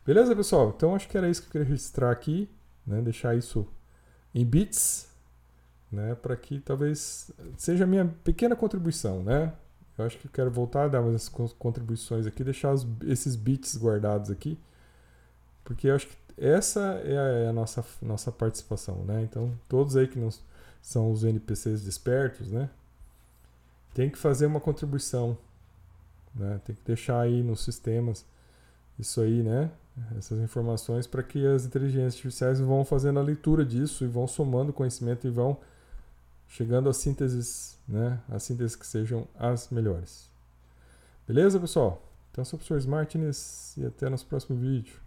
Beleza, 0.05 0.35
pessoal? 0.35 0.73
Então 0.75 0.95
acho 0.95 1.07
que 1.07 1.17
era 1.17 1.29
isso 1.29 1.41
que 1.41 1.47
eu 1.47 1.51
queria 1.51 1.67
registrar 1.67 2.11
aqui 2.11 2.49
né? 2.85 3.01
deixar 3.01 3.35
isso 3.35 3.67
em 4.33 4.45
bits, 4.45 5.07
né? 5.91 6.15
para 6.15 6.35
que 6.35 6.59
talvez 6.59 7.31
seja 7.57 7.85
a 7.85 7.87
minha 7.87 8.05
pequena 8.23 8.55
contribuição. 8.55 9.23
Né? 9.23 9.53
Eu 9.97 10.05
acho 10.05 10.17
que 10.17 10.27
eu 10.27 10.31
quero 10.31 10.51
voltar 10.51 10.85
a 10.85 10.87
dar 10.87 11.01
umas 11.01 11.29
contribuições 11.29 12.27
aqui, 12.27 12.43
deixar 12.43 12.73
os, 12.73 12.85
esses 13.05 13.35
bits 13.35 13.77
guardados 13.77 14.29
aqui, 14.29 14.59
porque 15.63 15.87
eu 15.87 15.95
acho 15.95 16.07
que 16.07 16.15
essa 16.37 16.81
é 17.03 17.17
a, 17.17 17.27
é 17.45 17.47
a, 17.47 17.53
nossa, 17.53 17.83
nossa 18.01 18.31
participação. 18.31 19.03
Né? 19.05 19.23
Então, 19.23 19.53
todos 19.69 19.95
aí 19.95 20.07
que 20.07 20.19
não 20.19 20.29
são 20.81 21.11
os 21.11 21.23
NPCs 21.23 21.81
despertos, 21.81 22.51
né? 22.51 22.69
tem 23.93 24.09
que 24.09 24.17
fazer 24.17 24.45
uma 24.45 24.59
contribuição. 24.59 25.37
Né? 26.35 26.59
Tem 26.65 26.75
que 26.75 26.81
deixar 26.85 27.21
aí 27.21 27.41
nos 27.41 27.63
sistemas 27.63 28.25
isso 28.99 29.21
aí, 29.21 29.41
né? 29.41 29.71
Essas 30.17 30.39
informações 30.39 31.07
para 31.07 31.23
que 31.23 31.45
as 31.45 31.65
inteligências 31.65 32.15
artificiais 32.15 32.59
vão 32.59 32.83
fazendo 32.83 33.19
a 33.19 33.23
leitura 33.23 33.65
disso 33.65 34.03
e 34.03 34.07
vão 34.07 34.27
somando 34.27 34.73
conhecimento 34.73 35.25
e 35.25 35.29
vão 35.29 35.57
chegando 36.47 36.89
a 36.89 36.93
sínteses, 36.93 37.77
né, 37.87 38.19
a 38.29 38.39
sínteses 38.39 38.75
que 38.75 38.85
sejam 38.85 39.27
as 39.37 39.69
melhores. 39.69 40.29
Beleza, 41.27 41.59
pessoal? 41.59 42.01
Então, 42.31 42.41
eu 42.41 42.45
sou 42.45 42.57
o 42.57 42.63
professor 42.63 42.89
Martins 42.89 43.75
e 43.77 43.85
até 43.85 44.09
nosso 44.09 44.25
próximo 44.25 44.57
vídeo. 44.57 45.04